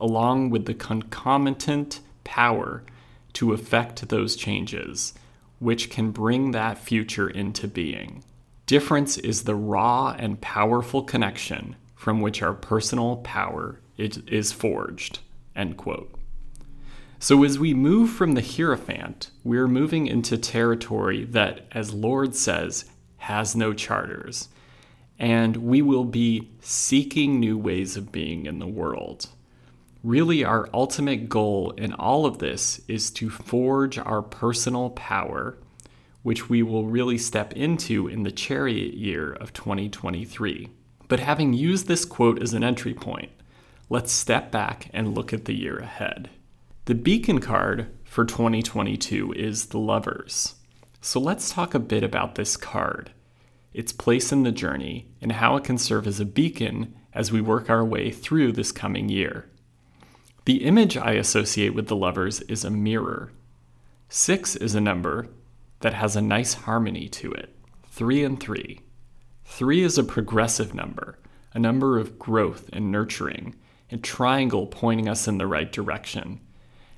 along 0.00 0.50
with 0.50 0.64
the 0.64 0.74
concomitant 0.74 2.00
power 2.24 2.82
to 3.34 3.52
effect 3.52 4.08
those 4.08 4.34
changes, 4.34 5.12
which 5.60 5.88
can 5.88 6.10
bring 6.10 6.50
that 6.50 6.78
future 6.78 7.30
into 7.30 7.68
being. 7.68 8.24
Difference 8.66 9.16
is 9.18 9.44
the 9.44 9.54
raw 9.54 10.14
and 10.18 10.40
powerful 10.40 11.02
connection 11.02 11.76
from 11.94 12.20
which 12.20 12.42
our 12.42 12.54
personal 12.54 13.18
power 13.18 13.80
is 13.96 14.52
forged. 14.52 15.20
End 15.54 15.76
quote. 15.76 16.12
So, 17.18 17.44
as 17.44 17.58
we 17.58 17.74
move 17.74 18.08
from 18.08 18.32
the 18.32 18.40
Hierophant, 18.40 19.30
we're 19.44 19.68
moving 19.68 20.06
into 20.06 20.38
territory 20.38 21.24
that, 21.26 21.66
as 21.72 21.92
Lorde 21.92 22.34
says, 22.34 22.86
has 23.18 23.54
no 23.54 23.74
charters. 23.74 24.48
And 25.18 25.58
we 25.58 25.82
will 25.82 26.06
be 26.06 26.48
seeking 26.60 27.38
new 27.38 27.58
ways 27.58 27.98
of 27.98 28.10
being 28.10 28.46
in 28.46 28.58
the 28.58 28.66
world. 28.66 29.28
Really, 30.02 30.44
our 30.44 30.66
ultimate 30.72 31.28
goal 31.28 31.72
in 31.76 31.92
all 31.92 32.24
of 32.24 32.38
this 32.38 32.80
is 32.88 33.10
to 33.12 33.28
forge 33.28 33.98
our 33.98 34.22
personal 34.22 34.88
power, 34.90 35.58
which 36.22 36.48
we 36.48 36.62
will 36.62 36.86
really 36.86 37.18
step 37.18 37.52
into 37.52 38.08
in 38.08 38.22
the 38.22 38.32
chariot 38.32 38.94
year 38.94 39.30
of 39.30 39.52
2023. 39.52 40.70
But 41.06 41.20
having 41.20 41.52
used 41.52 41.86
this 41.86 42.06
quote 42.06 42.42
as 42.42 42.54
an 42.54 42.64
entry 42.64 42.94
point, 42.94 43.30
let's 43.90 44.10
step 44.10 44.50
back 44.50 44.88
and 44.94 45.14
look 45.14 45.34
at 45.34 45.44
the 45.44 45.52
year 45.52 45.76
ahead. 45.76 46.30
The 46.86 46.94
beacon 46.94 47.38
card 47.38 47.88
for 48.04 48.24
2022 48.24 49.34
is 49.34 49.66
the 49.66 49.78
Lovers. 49.78 50.54
So 51.02 51.20
let's 51.20 51.50
talk 51.50 51.74
a 51.74 51.78
bit 51.78 52.02
about 52.02 52.36
this 52.36 52.56
card, 52.56 53.12
its 53.74 53.92
place 53.92 54.32
in 54.32 54.44
the 54.44 54.52
journey, 54.52 55.08
and 55.20 55.32
how 55.32 55.56
it 55.56 55.64
can 55.64 55.76
serve 55.76 56.06
as 56.06 56.20
a 56.20 56.24
beacon 56.24 56.94
as 57.12 57.30
we 57.30 57.42
work 57.42 57.68
our 57.68 57.84
way 57.84 58.10
through 58.10 58.52
this 58.52 58.72
coming 58.72 59.10
year. 59.10 59.49
The 60.46 60.64
image 60.64 60.96
I 60.96 61.12
associate 61.12 61.74
with 61.74 61.88
the 61.88 61.96
lovers 61.96 62.40
is 62.42 62.64
a 62.64 62.70
mirror. 62.70 63.30
Six 64.08 64.56
is 64.56 64.74
a 64.74 64.80
number 64.80 65.28
that 65.80 65.94
has 65.94 66.16
a 66.16 66.22
nice 66.22 66.54
harmony 66.54 67.08
to 67.08 67.32
it 67.32 67.54
three 67.90 68.24
and 68.24 68.40
three. 68.40 68.80
Three 69.44 69.82
is 69.82 69.98
a 69.98 70.04
progressive 70.04 70.74
number, 70.74 71.18
a 71.52 71.58
number 71.58 71.98
of 71.98 72.18
growth 72.18 72.70
and 72.72 72.90
nurturing, 72.90 73.56
a 73.90 73.96
triangle 73.96 74.66
pointing 74.66 75.08
us 75.08 75.28
in 75.28 75.38
the 75.38 75.46
right 75.46 75.70
direction. 75.70 76.40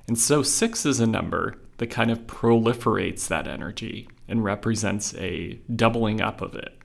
And 0.07 0.17
so 0.17 0.43
six 0.43 0.85
is 0.85 0.99
a 0.99 1.07
number 1.07 1.57
that 1.77 1.87
kind 1.87 2.11
of 2.11 2.27
proliferates 2.27 3.27
that 3.27 3.47
energy 3.47 4.07
and 4.27 4.43
represents 4.43 5.13
a 5.15 5.59
doubling 5.75 6.21
up 6.21 6.41
of 6.41 6.55
it. 6.55 6.77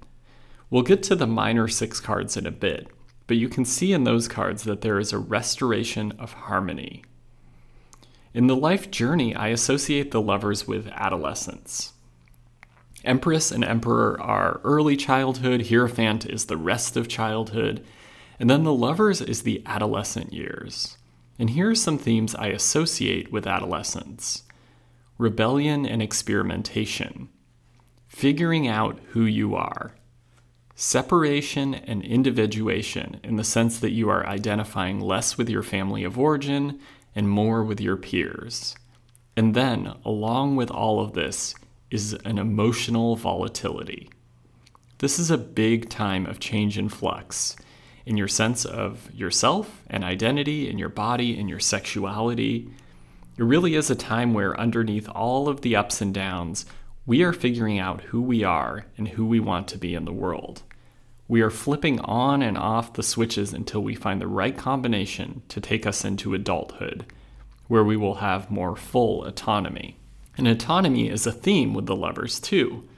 We'll 0.71 0.83
get 0.83 1.03
to 1.05 1.14
the 1.14 1.27
minor 1.27 1.68
six 1.68 2.01
cards 2.01 2.37
in 2.37 2.47
a 2.47 2.51
bit, 2.51 2.88
but 3.29 3.37
you 3.37 3.49
can 3.49 3.64
see 3.64 3.93
in 3.93 4.03
those 4.03 4.27
cards 4.27 4.64
that 4.64 4.81
there 4.81 4.99
is 4.99 5.12
a 5.12 5.19
restoration 5.19 6.12
of 6.19 6.33
harmony. 6.33 7.05
In 8.35 8.49
the 8.49 8.57
life 8.57 8.91
journey, 8.91 9.35
I 9.37 9.49
associate 9.49 10.11
the 10.11 10.21
lovers 10.21 10.67
with 10.67 10.88
adolescence. 10.88 11.93
Empress 13.05 13.53
and 13.53 13.62
Emperor 13.62 14.21
are 14.21 14.61
early 14.64 14.97
childhood, 14.97 15.69
Hierophant 15.69 16.27
is 16.27 16.47
the 16.47 16.57
rest 16.57 16.97
of 16.97 17.07
childhood, 17.07 17.85
and 18.41 18.49
then 18.49 18.64
the 18.64 18.73
lovers 18.73 19.21
is 19.21 19.43
the 19.43 19.62
adolescent 19.67 20.33
years. 20.33 20.97
And 21.38 21.51
here 21.51 21.71
are 21.71 21.75
some 21.75 21.99
themes 21.99 22.35
I 22.35 22.49
associate 22.49 23.31
with 23.31 23.47
adolescence 23.47 24.43
rebellion 25.19 25.85
and 25.85 26.01
experimentation, 26.01 27.29
figuring 28.07 28.69
out 28.69 29.01
who 29.09 29.25
you 29.25 29.57
are, 29.57 29.97
separation 30.81 31.75
and 31.75 32.05
individuation 32.05 33.19
in 33.25 33.35
the 33.35 33.43
sense 33.43 33.81
that 33.81 33.91
you 33.91 34.09
are 34.09 34.25
identifying 34.29 35.01
less 35.01 35.37
with 35.37 35.51
your 35.51 35.64
family 35.64 36.05
of 36.05 36.17
origin 36.17 36.79
and 37.17 37.29
more 37.29 37.64
with 37.64 37.81
your 37.81 37.97
peers. 37.97 38.77
And 39.37 39.57
then, 39.57 39.93
along 40.05 40.55
with 40.55 40.71
all 40.71 41.01
of 41.01 41.14
this, 41.14 41.57
is 41.91 42.12
an 42.25 42.38
emotional 42.38 43.17
volatility. 43.17 44.09
This 44.99 45.19
is 45.19 45.33
a 45.33 45.37
big 45.37 45.88
time 45.88 46.27
of 46.27 46.38
change 46.38 46.79
and 46.79 46.93
flux 46.93 47.57
in 48.07 48.17
your 48.17 48.29
sense 48.29 48.64
of 48.64 49.12
yourself 49.12 49.83
and 49.88 50.05
identity, 50.05 50.71
in 50.71 50.79
your 50.79 50.91
body, 50.91 51.37
in 51.37 51.49
your 51.49 51.59
sexuality. 51.59 52.71
It 53.37 53.43
really 53.43 53.75
is 53.75 53.91
a 53.91 53.97
time 53.97 54.33
where, 54.33 54.59
underneath 54.59 55.09
all 55.09 55.49
of 55.49 55.62
the 55.62 55.75
ups 55.75 56.01
and 56.01 56.14
downs, 56.14 56.67
we 57.05 57.25
are 57.25 57.33
figuring 57.33 57.81
out 57.81 58.03
who 58.03 58.23
we 58.23 58.45
are 58.45 58.87
and 58.97 59.09
who 59.09 59.27
we 59.27 59.41
want 59.41 59.67
to 59.69 59.79
be 59.79 59.97
in 59.97 60.05
the 60.05 60.12
world. 60.12 60.62
We 61.29 61.43
are 61.43 61.51
flipping 61.51 62.01
on 62.01 62.41
and 62.41 62.57
off 62.57 62.95
the 62.95 63.03
switches 63.03 63.53
until 63.53 63.83
we 63.83 63.95
find 63.95 64.19
the 64.19 64.27
right 64.27 64.57
combination 64.57 65.43
to 65.49 65.61
take 65.61 65.87
us 65.87 66.03
into 66.03 66.33
adulthood, 66.33 67.05
where 67.67 67.85
we 67.85 67.99
will 67.99 68.17
have 68.17 68.51
more 68.51 68.75
full 68.75 69.25
autonomy. 69.27 69.99
And 70.38 70.49
autonomy 70.49 71.11
is 71.11 71.27
a 71.27 71.33
theme 71.33 71.75
with 71.75 71.85
the 71.85 71.95
lovers, 71.95 72.41
too. 72.41 72.88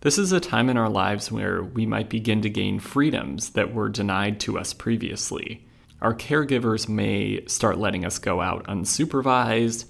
This 0.00 0.16
is 0.16 0.32
a 0.32 0.40
time 0.40 0.70
in 0.70 0.78
our 0.78 0.88
lives 0.88 1.30
where 1.30 1.62
we 1.62 1.84
might 1.84 2.08
begin 2.08 2.40
to 2.42 2.50
gain 2.50 2.78
freedoms 2.78 3.50
that 3.50 3.74
were 3.74 3.90
denied 3.90 4.40
to 4.40 4.58
us 4.58 4.72
previously. 4.72 5.66
Our 6.00 6.14
caregivers 6.14 6.88
may 6.88 7.44
start 7.46 7.78
letting 7.78 8.04
us 8.04 8.18
go 8.18 8.40
out 8.40 8.66
unsupervised. 8.66 9.84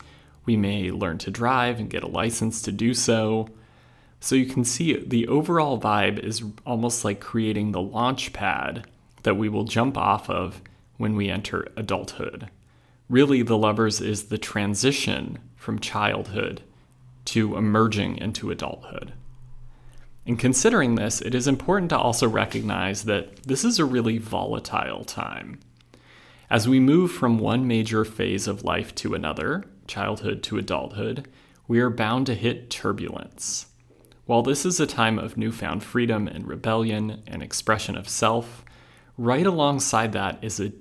We 0.47 0.57
may 0.57 0.91
learn 0.91 1.19
to 1.19 1.31
drive 1.31 1.79
and 1.79 1.91
get 1.91 2.03
a 2.03 2.09
license 2.09 2.61
to 2.63 2.73
do 2.73 2.93
so. 2.93 3.49
So 4.25 4.37
you 4.37 4.47
can 4.47 4.65
see 4.65 4.97
the 4.97 5.29
overall 5.29 5.79
vibe 5.79 6.19
is 6.19 6.43
almost 6.65 7.05
like 7.05 7.21
creating 7.21 7.73
the 7.73 7.83
launch 7.83 8.33
pad 8.33 8.87
that 9.23 9.37
we 9.37 9.51
will 9.51 9.65
jump 9.65 9.99
off 9.99 10.31
of 10.31 10.63
when 10.97 11.15
we 11.15 11.29
enter 11.29 11.69
adulthood. 11.77 12.49
Really, 13.11 13.43
the 13.43 13.59
lovers 13.59 14.01
is 14.01 14.29
the 14.29 14.39
transition 14.39 15.41
from 15.57 15.79
childhood 15.79 16.63
to 17.27 17.55
emerging 17.55 18.17
into 18.17 18.51
adulthood. 18.51 19.13
In 20.25 20.39
considering 20.39 20.95
this, 20.95 21.21
it 21.21 21.35
is 21.35 21.47
important 21.47 21.91
to 21.91 21.99
also 21.99 22.27
recognize 22.27 23.05
that 23.05 23.43
this 23.43 23.63
is 23.63 23.79
a 23.79 23.85
really 23.85 24.17
volatile 24.17 25.05
time. 25.05 25.61
As 26.49 26.67
we 26.67 26.81
move 26.81 27.13
from 27.13 27.39
one 27.39 27.69
major 27.69 28.07
phase 28.07 28.49
of 28.49 28.65
life 28.65 28.95
to 28.95 29.13
another, 29.13 29.65
childhood 29.87 30.43
to 30.45 30.57
adulthood, 30.57 31.29
we 31.69 31.79
are 31.79 31.91
bound 31.91 32.25
to 32.25 32.35
hit 32.35 32.71
turbulence. 32.71 33.67
While 34.27 34.43
this 34.43 34.65
is 34.65 34.81
a 34.81 34.87
time 34.87 35.19
of 35.19 35.37
newfound 35.37 35.85
freedom 35.85 36.27
and 36.27 36.49
rebellion 36.49 37.23
and 37.27 37.43
expression 37.43 37.95
of 37.95 38.09
self, 38.09 38.65
right 39.19 39.47
alongside 39.47 40.13
that 40.13 40.43
is 40.43 40.59
a 40.59 40.73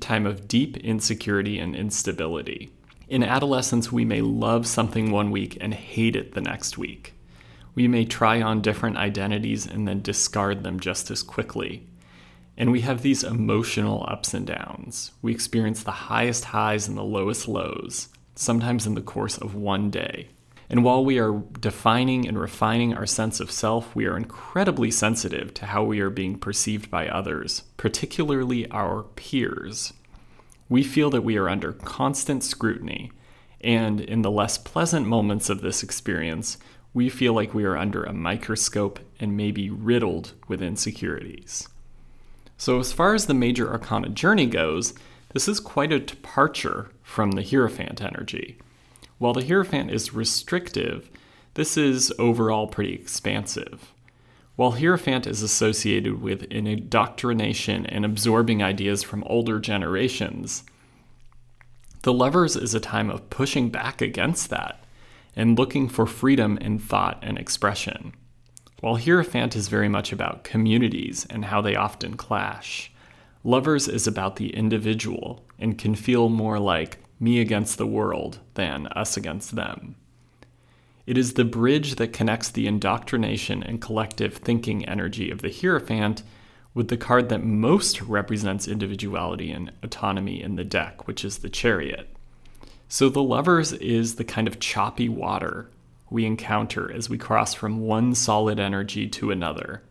time 0.00 0.26
of 0.26 0.48
deep 0.48 0.76
insecurity 0.78 1.60
and 1.60 1.76
instability. 1.76 2.72
In 3.08 3.22
adolescence, 3.22 3.92
we 3.92 4.04
may 4.04 4.20
love 4.20 4.66
something 4.66 5.12
one 5.12 5.30
week 5.30 5.56
and 5.60 5.72
hate 5.72 6.16
it 6.16 6.32
the 6.32 6.40
next 6.40 6.76
week. 6.76 7.14
We 7.76 7.86
may 7.86 8.04
try 8.04 8.42
on 8.42 8.62
different 8.62 8.96
identities 8.96 9.64
and 9.64 9.86
then 9.86 10.02
discard 10.02 10.64
them 10.64 10.80
just 10.80 11.08
as 11.12 11.22
quickly. 11.22 11.86
And 12.56 12.72
we 12.72 12.80
have 12.80 13.02
these 13.02 13.22
emotional 13.22 14.04
ups 14.08 14.34
and 14.34 14.44
downs. 14.44 15.12
We 15.22 15.30
experience 15.30 15.84
the 15.84 15.92
highest 15.92 16.46
highs 16.46 16.88
and 16.88 16.98
the 16.98 17.04
lowest 17.04 17.46
lows, 17.46 18.08
sometimes 18.34 18.84
in 18.88 18.96
the 18.96 19.00
course 19.00 19.38
of 19.38 19.54
one 19.54 19.88
day. 19.88 20.30
And 20.70 20.84
while 20.84 21.04
we 21.04 21.18
are 21.18 21.42
defining 21.60 22.28
and 22.28 22.38
refining 22.38 22.94
our 22.94 23.06
sense 23.06 23.40
of 23.40 23.50
self, 23.50 23.94
we 23.96 24.04
are 24.06 24.16
incredibly 24.16 24.90
sensitive 24.90 25.54
to 25.54 25.66
how 25.66 25.82
we 25.82 26.00
are 26.00 26.10
being 26.10 26.38
perceived 26.38 26.90
by 26.90 27.08
others, 27.08 27.62
particularly 27.78 28.70
our 28.70 29.04
peers. 29.04 29.94
We 30.68 30.82
feel 30.82 31.08
that 31.10 31.24
we 31.24 31.38
are 31.38 31.48
under 31.48 31.72
constant 31.72 32.44
scrutiny, 32.44 33.10
and 33.62 34.00
in 34.00 34.20
the 34.20 34.30
less 34.30 34.58
pleasant 34.58 35.06
moments 35.06 35.48
of 35.48 35.62
this 35.62 35.82
experience, 35.82 36.58
we 36.92 37.08
feel 37.08 37.32
like 37.32 37.54
we 37.54 37.64
are 37.64 37.76
under 37.76 38.04
a 38.04 38.12
microscope 38.12 38.98
and 39.18 39.36
may 39.36 39.50
be 39.50 39.70
riddled 39.70 40.32
with 40.48 40.62
insecurities. 40.62 41.68
So, 42.58 42.78
as 42.78 42.92
far 42.92 43.14
as 43.14 43.26
the 43.26 43.34
major 43.34 43.70
arcana 43.70 44.08
journey 44.10 44.46
goes, 44.46 44.92
this 45.32 45.48
is 45.48 45.60
quite 45.60 45.92
a 45.92 46.00
departure 46.00 46.90
from 47.02 47.32
the 47.32 47.42
Hierophant 47.42 48.02
energy. 48.02 48.58
While 49.18 49.32
the 49.32 49.44
Hierophant 49.44 49.90
is 49.90 50.14
restrictive, 50.14 51.10
this 51.54 51.76
is 51.76 52.12
overall 52.18 52.68
pretty 52.68 52.94
expansive. 52.94 53.92
While 54.54 54.72
Hierophant 54.72 55.26
is 55.26 55.42
associated 55.42 56.22
with 56.22 56.44
indoctrination 56.44 57.84
and 57.86 58.04
absorbing 58.04 58.62
ideas 58.62 59.02
from 59.02 59.24
older 59.24 59.58
generations, 59.58 60.64
the 62.02 62.12
Lovers 62.12 62.56
is 62.56 62.74
a 62.74 62.80
time 62.80 63.10
of 63.10 63.28
pushing 63.28 63.70
back 63.70 64.00
against 64.00 64.50
that 64.50 64.84
and 65.34 65.58
looking 65.58 65.88
for 65.88 66.06
freedom 66.06 66.56
in 66.58 66.78
thought 66.78 67.18
and 67.22 67.38
expression. 67.38 68.12
While 68.80 68.96
Hierophant 68.96 69.56
is 69.56 69.66
very 69.66 69.88
much 69.88 70.12
about 70.12 70.44
communities 70.44 71.26
and 71.28 71.46
how 71.46 71.60
they 71.60 71.74
often 71.74 72.16
clash, 72.16 72.92
Lovers 73.42 73.88
is 73.88 74.06
about 74.06 74.36
the 74.36 74.54
individual 74.54 75.44
and 75.58 75.78
can 75.78 75.96
feel 75.96 76.28
more 76.28 76.60
like 76.60 76.98
me 77.20 77.40
against 77.40 77.78
the 77.78 77.86
world 77.86 78.38
than 78.54 78.86
us 78.88 79.16
against 79.16 79.56
them. 79.56 79.96
It 81.06 81.16
is 81.16 81.34
the 81.34 81.44
bridge 81.44 81.94
that 81.94 82.12
connects 82.12 82.50
the 82.50 82.66
indoctrination 82.66 83.62
and 83.62 83.80
collective 83.80 84.36
thinking 84.36 84.84
energy 84.84 85.30
of 85.30 85.40
the 85.40 85.50
Hierophant 85.50 86.22
with 86.74 86.88
the 86.88 86.96
card 86.96 87.28
that 87.30 87.42
most 87.42 88.02
represents 88.02 88.68
individuality 88.68 89.50
and 89.50 89.72
autonomy 89.82 90.42
in 90.42 90.56
the 90.56 90.64
deck, 90.64 91.06
which 91.08 91.24
is 91.24 91.38
the 91.38 91.48
Chariot. 91.48 92.14
So 92.88 93.08
the 93.08 93.22
Lovers 93.22 93.72
is 93.72 94.14
the 94.14 94.24
kind 94.24 94.46
of 94.46 94.60
choppy 94.60 95.08
water 95.08 95.70
we 96.10 96.24
encounter 96.24 96.92
as 96.92 97.10
we 97.10 97.18
cross 97.18 97.54
from 97.54 97.80
one 97.80 98.14
solid 98.14 98.60
energy 98.60 99.08
to 99.08 99.30
another. 99.30 99.82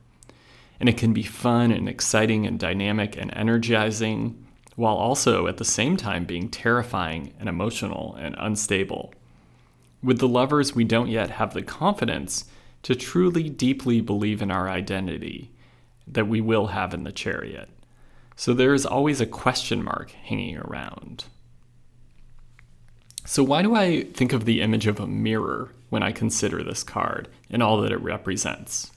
And 0.80 0.88
it 0.88 0.98
can 0.98 1.14
be 1.14 1.24
fun 1.24 1.72
and 1.72 1.90
exciting 1.90 2.46
and 2.46 2.60
dynamic 2.60 3.18
and 3.18 3.32
energizing 3.36 4.47
while 4.78 4.94
also 4.94 5.48
at 5.48 5.58
the 5.58 5.66
same 5.66 5.98
time 5.98 6.24
being 6.24 6.48
terrifying 6.48 7.34
and 7.40 7.50
emotional 7.50 8.16
and 8.20 8.36
unstable. 8.38 9.12
With 10.04 10.20
the 10.20 10.28
lovers, 10.28 10.76
we 10.76 10.84
don't 10.84 11.10
yet 11.10 11.32
have 11.32 11.56
the 11.56 11.64
confidence 11.64 12.46
to 12.84 12.94
truly 12.94 13.50
deeply 13.50 14.02
believe 14.02 14.40
in 14.40 14.52
our 14.52 14.70
identity 14.70 15.52
that 16.06 16.28
we 16.28 16.42
will 16.42 16.68
have 16.68 16.94
in 16.94 17.06
the 17.06 17.12
chariot. 17.12 17.70
So 18.36 18.54
there 18.54 18.76
is 18.76 18.86
always 18.86 19.20
a 19.20 19.26
question 19.26 19.84
mark 19.84 20.12
hanging 20.12 20.60
around. 20.60 21.26
So, 23.26 23.44
why 23.44 23.64
do 23.64 23.74
I 23.74 24.04
think 24.04 24.32
of 24.32 24.46
the 24.46 24.62
image 24.62 24.86
of 24.86 25.00
a 25.00 25.08
mirror 25.08 25.74
when 25.90 26.04
I 26.04 26.12
consider 26.12 26.64
this 26.64 26.84
card 26.84 27.30
and 27.50 27.64
all 27.64 27.82
that 27.82 27.92
it 27.92 28.00
represents? 28.00 28.92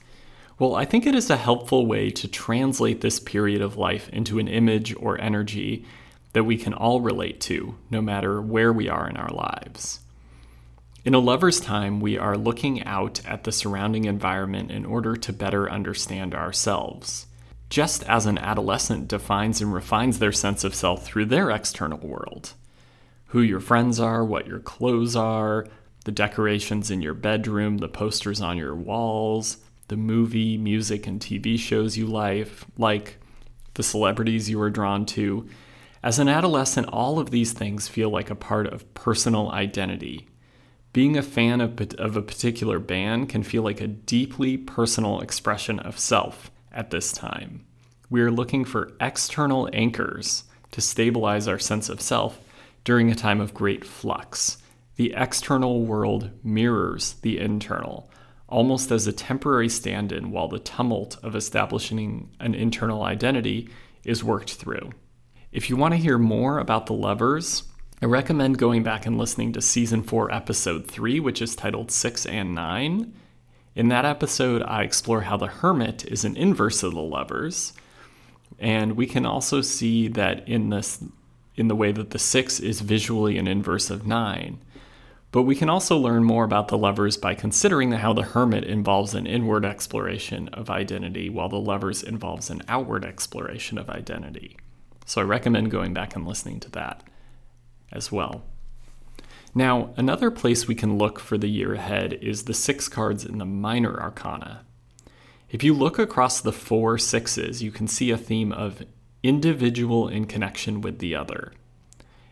Well, 0.61 0.75
I 0.75 0.85
think 0.85 1.07
it 1.07 1.15
is 1.15 1.31
a 1.31 1.39
helpful 1.39 1.87
way 1.87 2.11
to 2.11 2.29
translate 2.29 3.01
this 3.01 3.19
period 3.19 3.63
of 3.63 3.79
life 3.79 4.11
into 4.11 4.39
an 4.39 4.47
image 4.47 4.95
or 4.95 5.19
energy 5.19 5.87
that 6.35 6.45
we 6.45 6.59
can 6.59 6.75
all 6.75 7.01
relate 7.01 7.41
to, 7.41 7.77
no 7.91 8.03
matter 8.03 8.43
where 8.43 8.71
we 8.71 8.87
are 8.87 9.09
in 9.09 9.17
our 9.17 9.31
lives. 9.31 10.01
In 11.03 11.15
a 11.15 11.19
lover's 11.19 11.61
time, 11.61 11.99
we 11.99 12.19
are 12.19 12.37
looking 12.37 12.85
out 12.85 13.23
at 13.25 13.45
the 13.45 13.53
surrounding 13.53 14.05
environment 14.05 14.71
in 14.71 14.85
order 14.85 15.17
to 15.17 15.33
better 15.33 15.71
understand 15.71 16.35
ourselves. 16.35 17.25
Just 17.71 18.03
as 18.03 18.27
an 18.27 18.37
adolescent 18.37 19.09
defines 19.09 19.63
and 19.63 19.73
refines 19.73 20.19
their 20.19 20.31
sense 20.31 20.63
of 20.63 20.75
self 20.75 21.07
through 21.07 21.25
their 21.25 21.51
external 21.51 22.07
world 22.07 22.53
who 23.29 23.41
your 23.41 23.61
friends 23.61 23.99
are, 23.99 24.23
what 24.23 24.47
your 24.47 24.59
clothes 24.59 25.17
are, 25.17 25.67
the 26.05 26.13
decorations 26.13 26.91
in 26.91 27.01
your 27.01 27.15
bedroom, 27.15 27.79
the 27.79 27.89
posters 27.89 28.43
on 28.43 28.59
your 28.59 28.75
walls, 28.75 29.57
the 29.91 29.97
movie, 29.97 30.57
music, 30.57 31.09
and 31.09 31.21
TV 31.21 31.59
shows 31.59 31.99
you 31.99 32.07
like, 32.07 32.49
like 32.79 33.19
the 33.75 33.83
celebrities 33.83 34.49
you 34.49 34.63
are 34.63 34.71
drawn 34.71 35.05
to. 35.05 35.49
As 36.01 36.21
an 36.21 36.29
adolescent, 36.29 36.87
all 36.93 37.19
of 37.19 37.33
these 37.33 37.53
things 37.53 37.89
feel 37.89 38.09
like 38.09 38.31
a 38.31 38.37
part 38.37 38.69
of 38.69 38.95
personal 38.95 39.51
identity. 39.51 40.29
Being 40.93 41.17
a 41.17 41.23
fan 41.23 41.61
of, 41.61 41.79
of 41.99 42.17
a 42.17 42.23
particular 42.23 42.79
band 42.79 43.29
can 43.31 43.43
feel 43.43 43.65
like 43.65 43.81
a 43.81 43.89
deeply 43.89 44.57
personal 44.57 45.21
expression 45.21 45.81
of 45.81 45.99
self 45.99 46.53
at 46.73 46.91
this 46.93 47.11
time. 47.11 47.67
we 48.09 48.21
are 48.21 48.31
looking 48.31 48.65
for 48.65 48.93
external 49.01 49.69
anchors 49.73 50.45
to 50.71 50.81
stabilize 50.81 51.49
our 51.49 51.59
sense 51.59 51.89
of 51.89 52.01
self 52.01 52.39
during 52.85 53.11
a 53.11 53.15
time 53.17 53.41
of 53.41 53.55
great 53.55 53.85
flux. 53.85 54.59
The 54.95 55.15
external 55.17 55.85
world 55.85 56.31
mirrors 56.45 57.15
the 57.23 57.39
internal, 57.41 58.09
almost 58.51 58.91
as 58.91 59.07
a 59.07 59.13
temporary 59.13 59.69
stand 59.69 60.13
in 60.13 60.31
while 60.31 60.49
the 60.49 60.59
tumult 60.59 61.17
of 61.23 61.35
establishing 61.35 62.29
an 62.41 62.55
internal 62.55 63.05
identity 63.05 63.69
is 64.05 64.25
worked 64.25 64.55
through. 64.55 64.91
If 65.53 65.71
you 65.71 65.77
want 65.77 65.95
to 65.95 65.99
hear 65.99 66.19
more 66.19 66.59
about 66.59 66.87
the 66.87 66.93
lovers, 66.93 67.65
I 68.03 68.07
recommend 68.07 68.59
going 68.59 68.83
back 68.83 69.07
and 69.07 69.19
listening 69.19 69.53
to 69.53 69.61
season 69.61 70.03
4, 70.03 70.33
episode 70.33 70.87
3, 70.87 71.21
which 71.21 71.43
is 71.43 71.55
titled 71.55 71.91
6 71.91 72.27
and 72.27 72.55
9. 72.55 73.13
In 73.75 73.89
that 73.89 74.05
episode, 74.05 74.63
I 74.63 74.83
explore 74.83 75.23
how 75.23 75.37
the 75.37 75.47
hermit 75.47 76.05
is 76.07 76.25
an 76.25 76.37
inverse 76.37 76.83
of 76.83 76.93
the 76.93 77.01
lovers, 77.01 77.73
and 78.59 78.97
we 78.97 79.07
can 79.07 79.27
also 79.27 79.61
see 79.61 80.09
that 80.09 80.49
in 80.49 80.71
this 80.71 81.03
in 81.57 81.69
the 81.69 81.77
way 81.77 81.93
that 81.93 82.11
the 82.11 82.19
6 82.19 82.61
is 82.61 82.81
visually 82.81 83.37
an 83.37 83.47
inverse 83.47 83.91
of 83.91 84.07
9. 84.07 84.59
But 85.33 85.43
we 85.43 85.55
can 85.55 85.71
also 85.71 85.97
learn 85.97 86.25
more 86.25 86.45
about 86.45 86.69
the 86.69 86.79
lovers 86.79 87.17
by 87.17 87.35
considering 87.35 87.93
how 87.93 88.13
the 88.13 88.23
hermit 88.23 88.65
involves 88.65 89.15
an 89.15 89.27
inward 89.27 89.65
exploration 89.65 90.49
of 90.49 90.71
identity, 90.71 91.31
while 91.31 91.49
the 91.49 91.61
lovers 91.61 92.03
involves 92.03 92.51
an 92.51 92.63
outward 92.67 93.05
exploration 93.05 93.79
of 93.79 93.89
identity. 93.89 94.57
So 95.07 95.21
I 95.21 95.25
recommend 95.25 95.71
going 95.71 95.95
back 95.95 96.17
and 96.17 96.27
listening 96.27 96.59
to 96.61 96.71
that 96.73 97.05
as 97.93 98.11
well. 98.11 98.43
Now, 99.55 99.91
another 99.97 100.31
place 100.31 100.69
we 100.69 100.75
can 100.75 100.99
look 100.99 101.19
for 101.19 101.37
the 101.37 101.51
year 101.51 101.75
ahead 101.75 102.13
is 102.15 102.45
the 102.45 102.55
six 102.55 102.89
cards 102.89 103.25
in 103.25 103.39
the 103.39 103.45
minor 103.45 104.01
arcana. 104.01 104.65
If 105.51 105.65
you 105.65 105.75
look 105.75 105.99
across 105.99 106.41
the 106.41 106.53
four 106.53 106.99
sixes, 106.99 107.63
you 107.63 107.73
can 107.73 107.89
see 107.89 108.11
a 108.11 108.17
theme 108.17 108.53
of 108.53 108.85
individual 109.23 110.09
in 110.09 110.27
connection 110.27 110.81
with 110.81 111.01
the 111.01 111.17
other. 111.17 111.53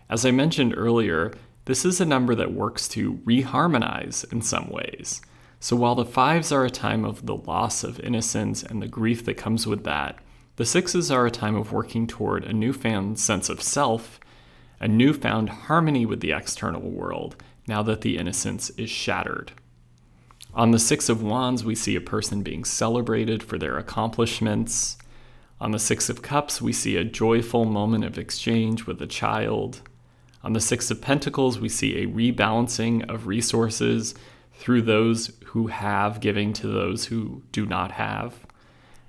As 0.09 0.25
I 0.25 0.31
mentioned 0.31 0.75
earlier, 0.77 1.33
this 1.69 1.85
is 1.85 2.01
a 2.01 2.07
number 2.07 2.35
that 2.35 2.55
works 2.55 2.89
to 2.89 3.19
reharmonize 3.27 4.25
in 4.33 4.41
some 4.41 4.71
ways. 4.71 5.21
So 5.61 5.77
while 5.77 5.95
the 5.95 6.07
fives 6.07 6.51
are 6.51 6.65
a 6.65 6.71
time 6.71 7.05
of 7.05 7.27
the 7.27 7.37
loss 7.37 7.85
of 7.85 8.01
innocence 8.01 8.63
and 8.63 8.81
the 8.81 8.89
grief 8.89 9.23
that 9.27 9.37
comes 9.37 9.67
with 9.67 9.85
that, 9.85 10.19
the 10.57 10.65
sixes 10.65 11.11
are 11.11 11.27
a 11.27 11.31
time 11.31 11.55
of 11.55 11.71
working 11.71 12.07
toward 12.07 12.45
a 12.45 12.55
newfound 12.55 13.21
sense 13.21 13.51
of 13.51 13.61
self, 13.61 14.19
a 14.81 14.89
newfound 14.89 15.51
harmony 15.51 16.07
with 16.07 16.21
the 16.21 16.33
external 16.33 16.89
world 16.89 17.37
now 17.67 17.83
that 17.83 18.01
the 18.01 18.17
innocence 18.17 18.71
is 18.71 18.89
shattered. 18.89 19.53
On 20.55 20.71
the 20.71 20.79
Six 20.79 21.11
of 21.11 21.23
Wands, 21.23 21.67
we 21.67 21.75
see 21.75 21.97
a 21.97 22.01
person 22.01 22.43
being 22.43 22.65
celebrated 22.65 23.43
for 23.43 23.59
their 23.59 23.77
accomplishments. 23.77 24.97
On 25.61 25.73
the 25.73 25.79
Six 25.79 26.09
of 26.09 26.23
Cups, 26.23 26.63
we 26.63 26.73
see 26.73 26.97
a 26.97 27.05
joyful 27.05 27.67
moment 27.67 28.05
of 28.05 28.17
exchange 28.17 28.87
with 28.87 29.03
a 29.03 29.07
child. 29.07 29.83
On 30.43 30.53
the 30.53 30.61
Six 30.61 30.91
of 30.91 31.01
Pentacles, 31.01 31.59
we 31.59 31.69
see 31.69 31.97
a 31.97 32.07
rebalancing 32.07 33.09
of 33.09 33.27
resources 33.27 34.15
through 34.55 34.83
those 34.83 35.33
who 35.47 35.69
have 35.69 36.21
giving 36.21 36.53
to 36.55 36.69
those 36.69 37.07
who 37.07 37.43
do 37.53 37.67
not 37.67 37.93
have. 37.93 38.47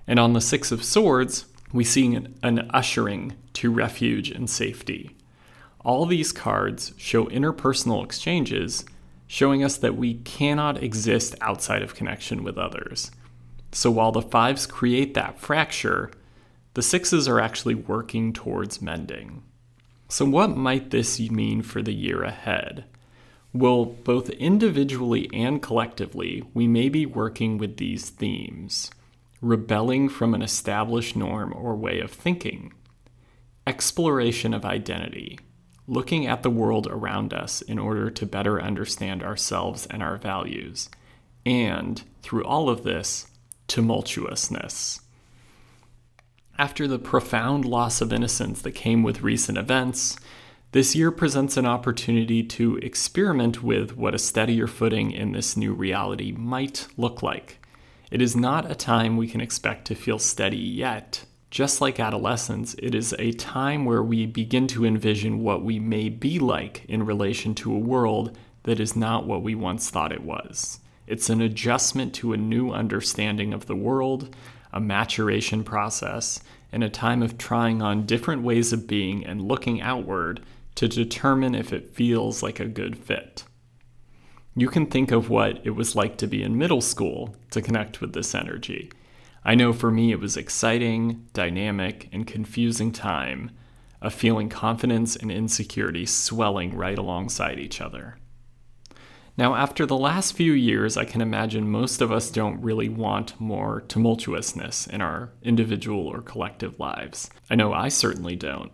And 0.07 0.19
on 0.19 0.33
the 0.33 0.41
Six 0.41 0.71
of 0.71 0.83
Swords, 0.83 1.45
we 1.71 1.83
see 1.83 2.15
an, 2.15 2.37
an 2.41 2.69
ushering 2.71 3.35
to 3.53 3.71
refuge 3.71 4.31
and 4.31 4.49
safety. 4.49 5.15
All 5.81 6.05
these 6.05 6.31
cards 6.31 6.93
show 6.97 7.25
interpersonal 7.27 8.03
exchanges, 8.03 8.85
showing 9.27 9.63
us 9.63 9.77
that 9.77 9.95
we 9.95 10.15
cannot 10.15 10.81
exist 10.81 11.35
outside 11.41 11.83
of 11.83 11.95
connection 11.95 12.43
with 12.43 12.57
others. 12.57 13.11
So 13.71 13.91
while 13.91 14.11
the 14.11 14.21
fives 14.21 14.65
create 14.65 15.13
that 15.13 15.39
fracture, 15.39 16.11
the 16.73 16.81
sixes 16.81 17.27
are 17.27 17.39
actually 17.39 17.75
working 17.75 18.33
towards 18.33 18.81
mending. 18.81 19.43
So, 20.11 20.25
what 20.25 20.57
might 20.57 20.89
this 20.89 21.19
mean 21.19 21.61
for 21.61 21.83
the 21.83 21.93
year 21.93 22.23
ahead? 22.23 22.85
Well, 23.53 23.85
both 23.85 24.31
individually 24.31 25.29
and 25.31 25.61
collectively, 25.61 26.43
we 26.53 26.67
may 26.67 26.89
be 26.89 27.05
working 27.05 27.59
with 27.59 27.77
these 27.77 28.09
themes 28.09 28.89
rebelling 29.41 30.09
from 30.09 30.33
an 30.33 30.41
established 30.41 31.15
norm 31.15 31.53
or 31.55 31.75
way 31.75 31.99
of 32.01 32.11
thinking, 32.11 32.73
exploration 33.65 34.53
of 34.53 34.65
identity, 34.65 35.39
looking 35.87 36.27
at 36.27 36.43
the 36.43 36.49
world 36.49 36.87
around 36.87 37.33
us 37.33 37.61
in 37.61 37.79
order 37.79 38.09
to 38.09 38.25
better 38.25 38.61
understand 38.61 39.23
ourselves 39.23 39.85
and 39.87 40.03
our 40.03 40.17
values, 40.17 40.89
and 41.45 42.03
through 42.21 42.43
all 42.43 42.67
of 42.67 42.83
this, 42.83 43.27
tumultuousness. 43.67 45.01
After 46.59 46.89
the 46.89 46.99
profound 46.99 47.63
loss 47.63 48.01
of 48.01 48.11
innocence 48.11 48.61
that 48.63 48.73
came 48.73 49.01
with 49.01 49.21
recent 49.21 49.57
events, 49.57 50.17
this 50.73 50.93
year 50.93 51.09
presents 51.09 51.55
an 51.55 51.65
opportunity 51.65 52.43
to 52.43 52.75
experiment 52.79 53.63
with 53.63 53.95
what 53.95 54.13
a 54.13 54.19
steadier 54.19 54.67
footing 54.67 55.11
in 55.11 55.31
this 55.31 55.55
new 55.55 55.71
reality 55.73 56.33
might 56.33 56.89
look 56.97 57.23
like. 57.23 57.65
It 58.11 58.21
is 58.21 58.35
not 58.35 58.69
a 58.69 58.75
time 58.75 59.15
we 59.15 59.29
can 59.29 59.39
expect 59.39 59.85
to 59.85 59.95
feel 59.95 60.19
steady 60.19 60.57
yet. 60.57 61.23
Just 61.49 61.79
like 61.79 61.97
adolescence, 61.97 62.75
it 62.79 62.93
is 62.93 63.15
a 63.17 63.31
time 63.31 63.85
where 63.85 64.03
we 64.03 64.25
begin 64.25 64.67
to 64.67 64.85
envision 64.85 65.39
what 65.39 65.63
we 65.63 65.79
may 65.79 66.09
be 66.09 66.39
like 66.39 66.83
in 66.89 67.05
relation 67.05 67.55
to 67.55 67.73
a 67.73 67.79
world 67.79 68.37
that 68.63 68.81
is 68.81 68.97
not 68.97 69.25
what 69.25 69.43
we 69.43 69.55
once 69.55 69.89
thought 69.89 70.11
it 70.11 70.25
was. 70.25 70.81
It's 71.07 71.29
an 71.29 71.39
adjustment 71.41 72.13
to 72.15 72.33
a 72.33 72.37
new 72.37 72.71
understanding 72.71 73.53
of 73.53 73.65
the 73.67 73.77
world, 73.77 74.35
a 74.71 74.79
maturation 74.79 75.63
process, 75.63 76.41
and 76.71 76.83
a 76.83 76.89
time 76.89 77.23
of 77.23 77.37
trying 77.37 77.81
on 77.81 78.05
different 78.05 78.43
ways 78.43 78.71
of 78.71 78.87
being 78.87 79.25
and 79.25 79.41
looking 79.41 79.81
outward 79.81 80.41
to 80.75 80.87
determine 80.87 81.55
if 81.55 81.73
it 81.73 81.93
feels 81.93 82.43
like 82.43 82.59
a 82.59 82.65
good 82.65 82.97
fit. 82.97 83.43
You 84.55 84.67
can 84.67 84.85
think 84.85 85.11
of 85.11 85.29
what 85.29 85.59
it 85.63 85.71
was 85.71 85.95
like 85.95 86.17
to 86.17 86.27
be 86.27 86.43
in 86.43 86.57
middle 86.57 86.81
school 86.81 87.35
to 87.51 87.61
connect 87.61 88.01
with 88.01 88.13
this 88.13 88.35
energy. 88.35 88.91
I 89.43 89.55
know 89.55 89.73
for 89.73 89.89
me 89.89 90.11
it 90.11 90.19
was 90.19 90.37
exciting, 90.37 91.27
dynamic, 91.33 92.09
and 92.11 92.27
confusing 92.27 92.91
time 92.91 93.51
of 94.01 94.13
feeling 94.13 94.49
confidence 94.49 95.15
and 95.15 95.31
insecurity 95.31 96.05
swelling 96.05 96.75
right 96.75 96.97
alongside 96.97 97.59
each 97.59 97.81
other. 97.81 98.17
Now, 99.39 99.55
after 99.55 99.85
the 99.85 99.97
last 99.97 100.33
few 100.33 100.51
years, 100.51 100.97
I 100.97 101.05
can 101.05 101.21
imagine 101.21 101.71
most 101.71 102.01
of 102.01 102.11
us 102.11 102.29
don't 102.29 102.61
really 102.61 102.89
want 102.89 103.39
more 103.39 103.85
tumultuousness 103.87 104.89
in 104.89 104.99
our 104.99 105.29
individual 105.41 106.05
or 106.07 106.19
collective 106.19 106.77
lives. 106.77 107.29
I 107.49 107.55
know 107.55 107.71
I 107.71 107.87
certainly 107.87 108.35
don't. 108.35 108.69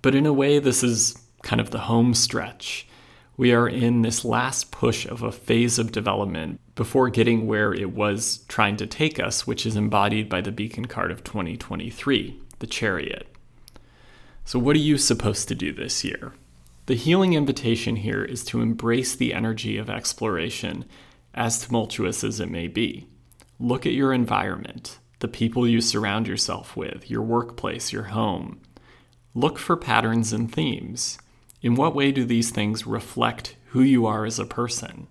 But 0.00 0.14
in 0.14 0.24
a 0.24 0.32
way, 0.32 0.58
this 0.58 0.82
is 0.82 1.22
kind 1.42 1.60
of 1.60 1.70
the 1.70 1.80
home 1.80 2.14
stretch. 2.14 2.88
We 3.36 3.52
are 3.52 3.68
in 3.68 4.00
this 4.00 4.24
last 4.24 4.70
push 4.70 5.04
of 5.04 5.22
a 5.22 5.30
phase 5.30 5.78
of 5.78 5.92
development 5.92 6.60
before 6.76 7.10
getting 7.10 7.46
where 7.46 7.74
it 7.74 7.92
was 7.92 8.38
trying 8.48 8.78
to 8.78 8.86
take 8.86 9.20
us, 9.20 9.46
which 9.46 9.66
is 9.66 9.76
embodied 9.76 10.30
by 10.30 10.40
the 10.40 10.50
beacon 10.50 10.86
card 10.86 11.10
of 11.10 11.24
2023, 11.24 12.40
the 12.60 12.66
chariot. 12.66 13.28
So, 14.46 14.58
what 14.58 14.76
are 14.76 14.78
you 14.78 14.96
supposed 14.96 15.46
to 15.48 15.54
do 15.54 15.74
this 15.74 16.04
year? 16.04 16.32
The 16.86 16.94
healing 16.94 17.32
invitation 17.32 17.96
here 17.96 18.22
is 18.22 18.44
to 18.44 18.60
embrace 18.60 19.16
the 19.16 19.34
energy 19.34 19.76
of 19.76 19.90
exploration, 19.90 20.84
as 21.34 21.58
tumultuous 21.58 22.22
as 22.22 22.38
it 22.38 22.48
may 22.48 22.68
be. 22.68 23.08
Look 23.58 23.86
at 23.86 23.92
your 23.92 24.12
environment, 24.12 24.98
the 25.18 25.26
people 25.26 25.66
you 25.66 25.80
surround 25.80 26.28
yourself 26.28 26.76
with, 26.76 27.10
your 27.10 27.22
workplace, 27.22 27.92
your 27.92 28.04
home. 28.04 28.60
Look 29.34 29.58
for 29.58 29.76
patterns 29.76 30.32
and 30.32 30.50
themes. 30.50 31.18
In 31.60 31.74
what 31.74 31.94
way 31.94 32.12
do 32.12 32.24
these 32.24 32.50
things 32.50 32.86
reflect 32.86 33.56
who 33.70 33.82
you 33.82 34.06
are 34.06 34.24
as 34.24 34.38
a 34.38 34.46
person? 34.46 35.08